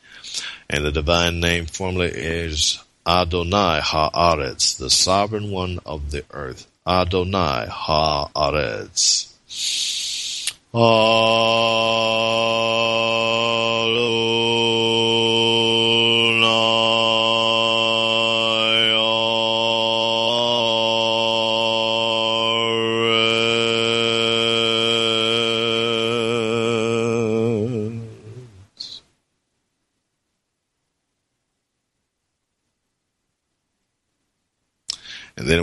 And 0.67 0.83
the 0.83 0.91
divine 0.91 1.39
name 1.39 1.67
formula 1.67 2.07
is 2.07 2.83
Adonai 3.05 3.79
Haaretz, 3.79 4.75
the 4.75 4.89
sovereign 4.89 5.51
one 5.51 5.81
of 5.85 6.09
the 6.09 6.25
earth. 6.31 6.65
Adonai 6.87 7.67
Haaretz. 7.69 9.29
Adonai 10.73 12.03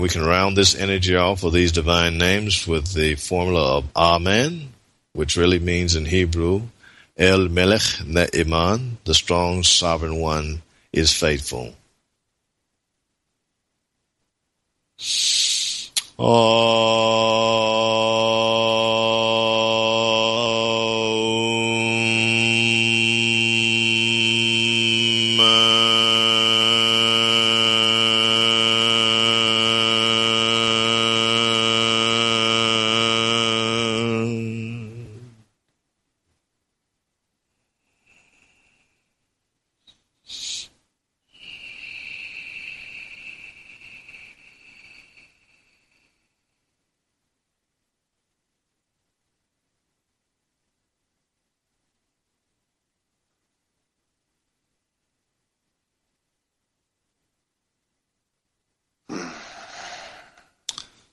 And 0.00 0.04
we 0.04 0.08
can 0.08 0.24
round 0.24 0.56
this 0.56 0.74
energy 0.74 1.14
off 1.14 1.42
with 1.42 1.52
these 1.52 1.72
divine 1.72 2.16
names 2.16 2.66
with 2.66 2.94
the 2.94 3.16
formula 3.16 3.76
of 3.76 3.90
Amen, 3.94 4.70
which 5.12 5.36
really 5.36 5.58
means 5.58 5.94
in 5.94 6.06
Hebrew, 6.06 6.62
El 7.18 7.50
Melech 7.50 7.82
Ne'iman, 8.06 8.96
the 9.04 9.12
strong 9.12 9.62
sovereign 9.62 10.16
one 10.16 10.62
is 10.90 11.12
faithful. 11.12 11.74
Amen. 16.18 17.79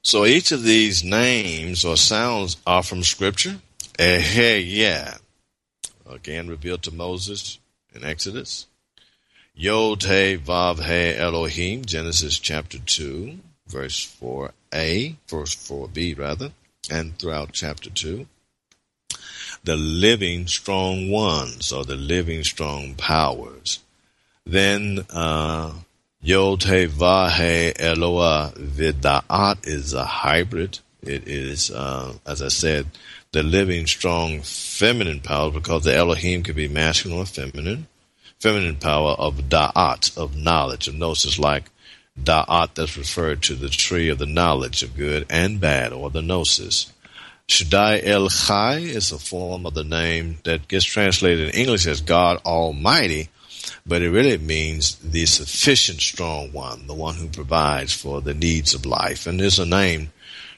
So 0.08 0.26
each 0.26 0.54
of 0.54 0.64
these 0.64 1.04
names 1.04 1.84
or 1.84 1.98
sounds 1.98 2.56
are 2.66 2.82
from 2.82 3.04
Scripture. 3.04 3.60
Eheya, 4.00 5.20
again 6.10 6.48
revealed 6.48 6.84
to 6.84 6.94
Moses 6.94 7.60
in 7.94 8.06
Exodus. 8.06 8.68
Yod 9.54 10.04
He 10.04 10.38
Vav 10.38 10.86
He 10.86 11.14
Elohim, 11.14 11.84
Genesis 11.84 12.40
chapter 12.40 12.80
2, 12.80 13.38
verse 13.68 14.06
4a, 14.22 15.18
verse 15.28 15.56
4b 15.56 16.18
rather, 16.18 16.54
and 16.90 17.20
throughout 17.20 17.52
chapter 17.52 17.90
2. 17.90 18.26
The 19.66 19.76
living 19.76 20.48
strong 20.48 21.12
ones, 21.12 21.74
or 21.74 21.84
the 21.84 21.98
living 21.98 22.46
strong 22.46 22.96
powers. 22.96 23.80
Then 24.46 25.06
uh, 25.10 25.74
Yod 26.22 26.64
He 26.64 26.88
Vav 26.88 27.32
He 27.38 27.74
Eloah 27.80 28.52
Vida'at 28.56 29.68
is 29.68 29.94
a 29.94 30.04
hybrid. 30.04 30.80
It 31.04 31.28
is, 31.28 31.70
uh, 31.70 32.14
as 32.26 32.42
I 32.42 32.48
said, 32.48 32.88
the 33.32 33.44
living 33.44 33.86
strong 33.86 34.42
feminine 34.42 35.20
power 35.20 35.52
because 35.52 35.84
the 35.84 35.96
Elohim 35.96 36.42
can 36.42 36.56
be 36.56 36.68
masculine 36.68 37.20
or 37.20 37.26
feminine. 37.26 37.88
Feminine 38.40 38.78
power 38.78 39.12
of 39.12 39.50
Da'at, 39.50 40.18
of 40.18 40.36
knowledge, 40.36 40.88
of 40.88 40.96
gnosis, 40.96 41.38
like 41.38 41.70
Da'at 42.22 42.74
that's 42.74 42.98
referred 42.98 43.44
to 43.44 43.54
the 43.54 43.70
tree 43.70 44.10
of 44.10 44.18
the 44.18 44.26
knowledge 44.26 44.82
of 44.82 44.98
good 44.98 45.28
and 45.30 45.60
bad, 45.60 45.94
or 45.94 46.10
the 46.10 46.24
gnosis. 46.24 46.92
Shaddai 47.48 48.02
El 48.04 48.30
Chai 48.30 48.78
is 48.78 49.12
a 49.12 49.20
form 49.20 49.68
of 49.68 49.76
the 49.76 49.84
name 49.84 50.40
that 50.44 50.68
gets 50.68 50.86
translated 50.86 51.50
in 51.50 51.62
English 51.62 51.86
as 51.86 52.02
God 52.02 52.42
Almighty, 52.44 53.30
but 53.86 54.02
it 54.02 54.10
really 54.10 54.38
means 54.38 54.96
the 54.96 55.26
sufficient 55.26 56.02
strong 56.02 56.52
one, 56.52 56.88
the 56.88 56.94
one 56.94 57.16
who 57.16 57.28
provides 57.28 57.94
for 57.94 58.22
the 58.22 58.34
needs 58.34 58.74
of 58.74 58.86
life. 58.86 59.28
And 59.28 59.40
there's 59.40 59.60
a 59.60 59.66
name 59.66 60.12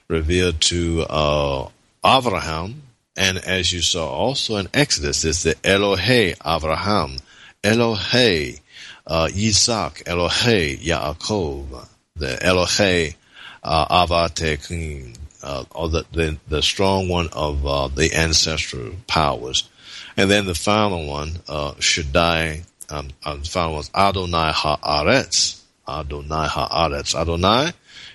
revealed 0.08 0.60
to 0.62 1.06
uh, 1.10 1.70
Abraham, 2.06 2.84
and 3.16 3.38
as 3.38 3.72
you 3.72 3.82
saw 3.82 4.10
also 4.10 4.58
in 4.58 4.68
Exodus, 4.74 5.26
it's 5.26 5.44
the 5.44 5.56
Elohe 5.56 6.36
Abraham, 6.46 7.18
Elohe 7.64 8.60
uh, 9.06 9.30
Isaac, 9.36 10.04
Elohe 10.06 10.80
Yaakov, 10.80 11.88
the 12.16 12.38
Elohe 12.42 13.16
uh, 13.64 14.06
Avatekim, 14.06 15.16
uh, 15.44 15.64
or 15.72 15.90
the, 15.90 16.06
the 16.12 16.38
the 16.48 16.62
strong 16.62 17.10
one 17.10 17.30
of 17.34 17.66
uh, 17.66 17.88
the 17.88 18.14
ancestral 18.14 18.94
powers, 19.08 19.70
and 20.16 20.30
then 20.30 20.46
the 20.46 20.56
final 20.56 21.08
one, 21.08 21.40
uh, 21.48 21.74
Shaddai. 21.80 22.64
Um, 22.92 23.10
the 23.24 23.50
final 23.50 23.74
one 23.74 23.82
is 23.82 23.92
Adonai 23.96 24.52
Haaretz. 24.52 25.62
Adonai 25.88 26.48
Haaretz. 26.48 27.16
Adonai 27.16 27.72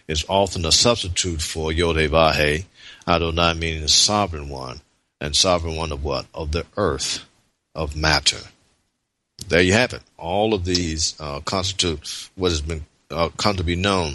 is 0.08 0.24
often 0.28 0.64
a 0.64 0.72
substitute 0.72 1.40
for 1.40 1.72
Yod-Heh-Vah-He. 1.72 2.66
Adonai 3.06 3.54
meaning 3.54 3.82
the 3.82 3.88
sovereign 3.88 4.48
one, 4.48 4.80
and 5.20 5.36
sovereign 5.36 5.76
one 5.76 5.92
of 5.92 6.02
what? 6.02 6.26
Of 6.34 6.52
the 6.52 6.66
earth, 6.76 7.24
of 7.74 7.96
matter. 7.96 8.38
There 9.48 9.60
you 9.60 9.72
have 9.74 9.92
it. 9.92 10.02
All 10.16 10.54
of 10.54 10.64
these 10.64 11.14
uh, 11.20 11.40
constitute 11.40 12.30
what 12.34 12.50
has 12.50 12.60
been 12.60 12.86
uh, 13.10 13.28
come 13.36 13.56
to 13.56 13.64
be 13.64 13.76
known 13.76 14.14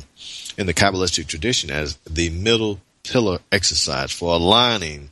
in 0.57 0.65
the 0.65 0.73
Kabbalistic 0.73 1.27
tradition 1.27 1.69
as 1.69 1.97
the 2.09 2.29
middle 2.29 2.79
pillar 3.03 3.39
exercise 3.51 4.11
for 4.11 4.33
aligning 4.33 5.11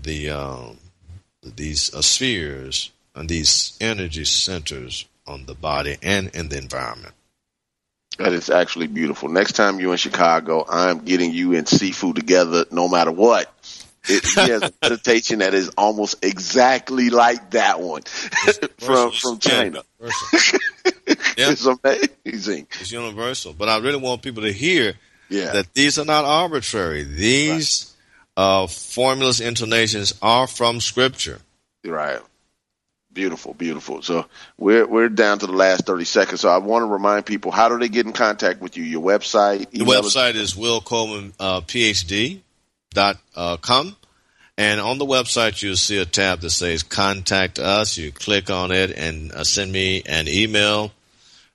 the 0.00 0.30
um, 0.30 0.78
these 1.42 1.92
uh, 1.94 2.00
spheres 2.00 2.90
and 3.14 3.28
these 3.28 3.76
energy 3.80 4.24
centers 4.24 5.06
on 5.26 5.46
the 5.46 5.54
body 5.54 5.96
and 6.02 6.28
in 6.34 6.48
the 6.48 6.58
environment. 6.58 7.14
That 8.18 8.32
is 8.32 8.48
actually 8.50 8.86
beautiful. 8.86 9.28
Next 9.28 9.52
time 9.52 9.80
you're 9.80 9.92
in 9.92 9.98
Chicago, 9.98 10.64
I'm 10.68 11.00
getting 11.00 11.32
you 11.32 11.54
and 11.54 11.66
Sifu 11.66 12.14
together 12.14 12.64
no 12.70 12.88
matter 12.88 13.10
what. 13.10 13.52
It, 14.06 14.24
he 14.24 14.40
has 14.50 14.62
a 14.62 14.72
meditation 14.82 15.38
that 15.38 15.54
is 15.54 15.70
almost 15.78 16.22
exactly 16.24 17.10
like 17.10 17.50
that 17.52 17.80
one 17.80 18.02
from 18.78 19.10
from 19.12 19.38
China. 19.38 19.82
Yeah. 21.36 21.50
It's 21.50 21.66
amazing. 21.66 22.68
It's 22.80 22.92
universal. 22.92 23.54
But 23.54 23.68
I 23.68 23.78
really 23.78 23.98
want 23.98 24.22
people 24.22 24.44
to 24.44 24.52
hear 24.52 24.94
Yeah. 25.28 25.52
that 25.52 25.74
these 25.74 25.98
are 25.98 26.04
not 26.04 26.24
arbitrary. 26.24 27.02
These 27.02 27.92
uh, 28.36 28.68
formulas, 28.68 29.40
intonations 29.40 30.14
are 30.22 30.46
from 30.46 30.80
Scripture. 30.80 31.40
Right. 31.84 32.20
Beautiful, 33.14 33.54
beautiful. 33.54 34.02
So 34.02 34.26
we're 34.58 34.86
we're 34.86 35.08
down 35.08 35.38
to 35.38 35.46
the 35.46 35.52
last 35.52 35.86
thirty 35.86 36.04
seconds. 36.04 36.40
So 36.40 36.48
I 36.48 36.58
want 36.58 36.82
to 36.82 36.86
remind 36.86 37.24
people 37.24 37.52
how 37.52 37.68
do 37.68 37.78
they 37.78 37.88
get 37.88 38.06
in 38.06 38.12
contact 38.12 38.60
with 38.60 38.76
you? 38.76 38.82
Your 38.82 39.02
website, 39.02 39.70
The 39.70 39.84
website 39.84 40.34
is 40.34 40.56
Will 40.56 40.80
Coleman 40.80 41.32
uh, 41.38 41.60
PhD 41.60 42.40
dot 42.92 43.18
uh, 43.36 43.56
com, 43.56 43.96
And 44.58 44.80
on 44.80 44.98
the 44.98 45.06
website, 45.06 45.62
you'll 45.62 45.76
see 45.76 45.98
a 45.98 46.04
tab 46.04 46.40
that 46.40 46.50
says 46.50 46.82
Contact 46.82 47.60
Us. 47.60 47.96
You 47.96 48.10
click 48.10 48.50
on 48.50 48.72
it 48.72 48.90
and 48.90 49.30
uh, 49.30 49.44
send 49.44 49.70
me 49.70 50.02
an 50.06 50.26
email 50.26 50.92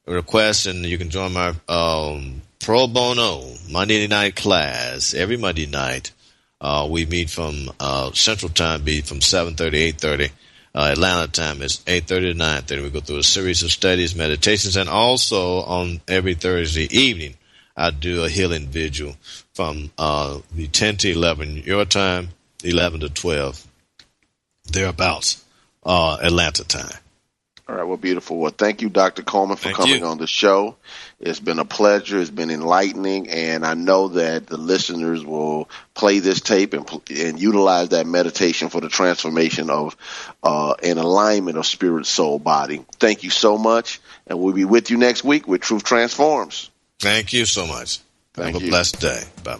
request, 0.05 0.65
and 0.65 0.85
you 0.85 0.97
can 0.97 1.09
join 1.09 1.33
my 1.33 1.53
um, 1.67 2.41
pro 2.59 2.87
bono 2.87 3.53
Monday 3.69 4.07
night 4.07 4.35
class 4.35 5.13
every 5.13 5.37
Monday 5.37 5.65
night. 5.65 6.11
Uh, 6.61 6.87
we 6.89 7.05
meet 7.05 7.29
from 7.29 7.71
uh, 7.79 8.11
Central 8.13 8.51
Time, 8.51 8.83
be 8.83 9.01
from 9.01 9.19
7.30, 9.19 9.93
8.30. 9.93 10.31
Uh, 10.73 10.89
Atlanta 10.91 11.31
time 11.31 11.61
is 11.61 11.77
8.30 11.87 12.05
to 12.05 12.33
9.30. 12.35 12.83
We 12.83 12.89
go 12.89 12.99
through 12.99 13.17
a 13.17 13.23
series 13.23 13.63
of 13.63 13.71
studies, 13.71 14.15
meditations, 14.15 14.75
and 14.75 14.87
also 14.89 15.61
on 15.61 16.01
every 16.07 16.35
Thursday 16.35 16.87
evening, 16.95 17.35
I 17.75 17.91
do 17.91 18.23
a 18.23 18.29
healing 18.29 18.67
vigil 18.67 19.15
from 19.53 19.91
uh, 19.97 20.39
the 20.53 20.67
10 20.67 20.97
to 20.97 21.11
11 21.11 21.57
your 21.65 21.85
time, 21.85 22.29
11 22.63 22.99
to 22.99 23.09
12, 23.09 23.65
thereabouts, 24.71 25.43
uh, 25.83 26.17
Atlanta 26.21 26.65
time. 26.65 26.97
All 27.69 27.75
right, 27.75 27.83
well, 27.83 27.97
beautiful. 27.97 28.37
Well, 28.39 28.51
thank 28.51 28.81
you, 28.81 28.89
Dr. 28.89 29.21
Coleman, 29.21 29.55
for 29.55 29.65
Thank 29.65 29.75
coming 29.77 29.99
you. 29.99 30.05
on 30.05 30.17
the 30.17 30.25
show. 30.25 30.75
It's 31.19 31.39
been 31.39 31.59
a 31.59 31.65
pleasure. 31.65 32.19
It's 32.19 32.31
been 32.31 32.49
enlightening, 32.49 33.29
and 33.29 33.63
I 33.63 33.75
know 33.75 34.07
that 34.07 34.47
the 34.47 34.57
listeners 34.57 35.23
will 35.23 35.69
play 35.93 36.17
this 36.17 36.41
tape 36.41 36.73
and 36.73 36.89
and 37.11 37.39
utilize 37.39 37.89
that 37.89 38.07
meditation 38.07 38.69
for 38.69 38.81
the 38.81 38.89
transformation 38.89 39.69
of 39.69 39.95
uh, 40.41 40.73
an 40.81 40.97
alignment 40.97 41.59
of 41.59 41.67
spirit, 41.67 42.07
soul, 42.07 42.39
body. 42.39 42.83
Thank 42.93 43.21
you 43.21 43.29
so 43.29 43.59
much, 43.59 44.01
and 44.25 44.39
we'll 44.39 44.55
be 44.55 44.65
with 44.65 44.89
you 44.89 44.97
next 44.97 45.23
week 45.23 45.47
with 45.47 45.61
Truth 45.61 45.83
Transforms. 45.83 46.71
Thank 46.97 47.33
you 47.33 47.45
so 47.45 47.67
much. 47.67 47.99
Thank 48.33 48.55
Have 48.55 48.63
a 48.63 48.67
blessed 48.67 48.99
day. 48.99 49.23
Bye. 49.43 49.59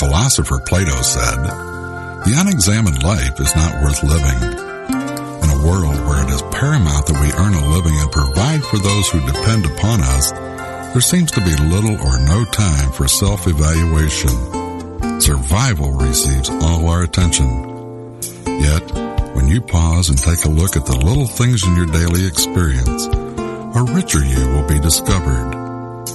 Philosopher 0.00 0.58
Plato 0.58 1.02
said, 1.02 1.36
The 2.24 2.34
unexamined 2.40 3.02
life 3.02 3.38
is 3.38 3.54
not 3.54 3.84
worth 3.84 4.02
living. 4.02 4.40
In 5.44 5.50
a 5.52 5.60
world 5.60 6.00
where 6.08 6.24
it 6.24 6.32
is 6.32 6.40
paramount 6.56 7.04
that 7.04 7.20
we 7.20 7.28
earn 7.36 7.52
a 7.52 7.68
living 7.68 7.92
and 8.00 8.10
provide 8.10 8.64
for 8.64 8.78
those 8.78 9.10
who 9.10 9.20
depend 9.26 9.66
upon 9.66 10.00
us, 10.00 10.32
there 10.96 11.04
seems 11.04 11.30
to 11.32 11.44
be 11.44 11.52
little 11.68 12.00
or 12.00 12.18
no 12.24 12.46
time 12.46 12.90
for 12.92 13.08
self-evaluation. 13.08 15.20
Survival 15.20 15.92
receives 15.92 16.48
all 16.48 16.88
our 16.88 17.02
attention. 17.02 17.46
Yet, 18.46 18.90
when 19.36 19.48
you 19.48 19.60
pause 19.60 20.08
and 20.08 20.16
take 20.16 20.46
a 20.46 20.48
look 20.48 20.76
at 20.76 20.86
the 20.86 20.96
little 20.96 21.26
things 21.26 21.62
in 21.62 21.76
your 21.76 21.92
daily 21.92 22.26
experience, 22.26 23.04
a 23.04 23.84
richer 23.92 24.24
you 24.24 24.48
will 24.48 24.66
be 24.66 24.80
discovered. 24.80 25.52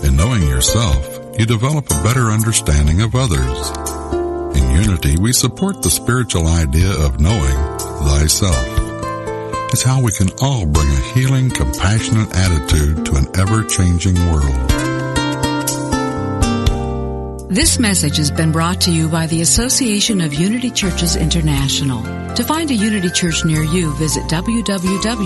In 0.03 0.17
knowing 0.17 0.41
yourself, 0.41 1.14
you 1.37 1.45
develop 1.45 1.85
a 1.85 2.03
better 2.03 2.31
understanding 2.31 3.01
of 3.01 3.15
others. 3.15 3.71
In 4.57 4.71
Unity, 4.71 5.17
we 5.19 5.33
support 5.33 5.81
the 5.81 5.89
spiritual 5.89 6.47
idea 6.47 6.91
of 6.91 7.19
knowing 7.19 7.77
thyself. 8.07 8.65
It's 9.73 9.83
how 9.83 10.01
we 10.01 10.11
can 10.13 10.29
all 10.41 10.65
bring 10.65 10.87
a 10.87 11.01
healing, 11.13 11.49
compassionate 11.49 12.33
attitude 12.33 13.05
to 13.05 13.15
an 13.15 13.27
ever-changing 13.35 14.15
world. 14.31 14.71
This 17.49 17.79
message 17.79 18.17
has 18.17 18.31
been 18.31 18.51
brought 18.51 18.81
to 18.81 18.91
you 18.91 19.07
by 19.09 19.27
the 19.27 19.41
Association 19.41 20.21
of 20.21 20.33
Unity 20.33 20.71
Churches 20.71 21.15
International. 21.15 22.03
To 22.35 22.43
find 22.43 22.69
a 22.71 22.75
Unity 22.75 23.09
Church 23.09 23.45
near 23.45 23.63
you, 23.63 23.93
visit 23.95 24.23
www.unity.org. 24.23 25.25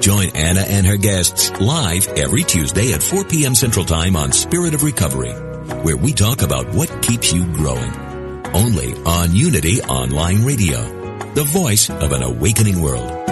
Join 0.00 0.28
Anna 0.36 0.60
and 0.60 0.86
her 0.86 0.96
guests 0.96 1.50
live 1.60 2.06
every 2.08 2.44
Tuesday 2.44 2.92
at 2.92 3.02
4 3.02 3.24
p.m. 3.24 3.54
Central 3.54 3.84
Time 3.84 4.16
on 4.16 4.32
Spirit 4.32 4.74
of 4.74 4.82
Recovery, 4.82 5.32
where 5.82 5.96
we 5.96 6.12
talk 6.12 6.42
about 6.42 6.68
what 6.74 7.02
keeps 7.02 7.32
you 7.32 7.44
growing. 7.54 7.92
Only 8.54 8.94
on 9.04 9.34
Unity 9.34 9.82
Online 9.82 10.44
Radio, 10.44 10.80
the 11.34 11.44
voice 11.44 11.90
of 11.90 12.12
an 12.12 12.22
awakening 12.22 12.80
world. 12.80 13.26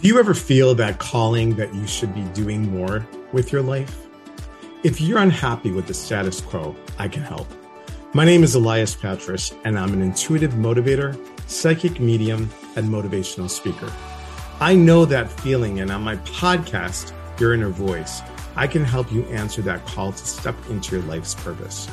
Do 0.00 0.06
you 0.06 0.20
ever 0.20 0.32
feel 0.34 0.76
that 0.76 0.98
calling 0.98 1.56
that 1.56 1.74
you 1.74 1.86
should 1.88 2.14
be 2.14 2.22
doing 2.32 2.70
more 2.70 3.06
with 3.32 3.50
your 3.50 3.62
life? 3.62 4.06
If 4.84 5.00
you're 5.00 5.18
unhappy 5.18 5.72
with 5.72 5.88
the 5.88 5.94
status 5.94 6.40
quo, 6.40 6.76
I 6.98 7.08
can 7.08 7.24
help. 7.24 7.48
My 8.14 8.24
name 8.24 8.42
is 8.42 8.54
Elias 8.54 8.94
Patras, 8.94 9.52
and 9.66 9.78
I'm 9.78 9.92
an 9.92 10.00
intuitive 10.00 10.52
motivator, 10.52 11.14
psychic 11.46 12.00
medium, 12.00 12.48
and 12.74 12.88
motivational 12.88 13.50
speaker. 13.50 13.92
I 14.60 14.74
know 14.74 15.04
that 15.04 15.30
feeling, 15.30 15.80
and 15.80 15.90
on 15.90 16.04
my 16.04 16.16
podcast, 16.16 17.12
Your 17.38 17.52
Inner 17.52 17.68
Voice, 17.68 18.22
I 18.56 18.66
can 18.66 18.82
help 18.82 19.12
you 19.12 19.24
answer 19.24 19.60
that 19.62 19.84
call 19.84 20.12
to 20.12 20.26
step 20.26 20.54
into 20.70 20.96
your 20.96 21.04
life's 21.04 21.34
purpose. 21.34 21.86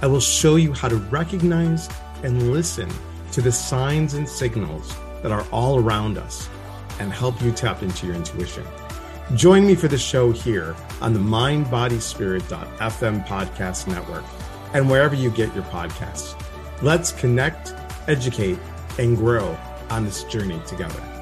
I 0.00 0.06
will 0.06 0.20
show 0.20 0.56
you 0.56 0.72
how 0.72 0.88
to 0.88 0.96
recognize 0.96 1.90
and 2.22 2.52
listen 2.52 2.88
to 3.32 3.42
the 3.42 3.52
signs 3.52 4.14
and 4.14 4.26
signals 4.26 4.96
that 5.22 5.30
are 5.30 5.46
all 5.52 5.78
around 5.78 6.16
us 6.16 6.48
and 7.00 7.12
help 7.12 7.42
you 7.42 7.52
tap 7.52 7.82
into 7.82 8.06
your 8.06 8.16
intuition. 8.16 8.64
Join 9.34 9.66
me 9.66 9.74
for 9.74 9.88
the 9.88 9.98
show 9.98 10.32
here 10.32 10.74
on 11.02 11.12
the 11.12 11.20
mindbodyspirit.fm 11.20 13.26
podcast 13.26 13.88
network 13.88 14.24
and 14.72 14.88
wherever 14.88 15.14
you 15.14 15.30
get 15.30 15.54
your 15.54 15.64
podcasts. 15.64 16.40
Let's 16.82 17.12
connect, 17.12 17.74
educate, 18.08 18.58
and 18.98 19.16
grow 19.16 19.56
on 19.90 20.04
this 20.04 20.24
journey 20.24 20.60
together. 20.66 21.19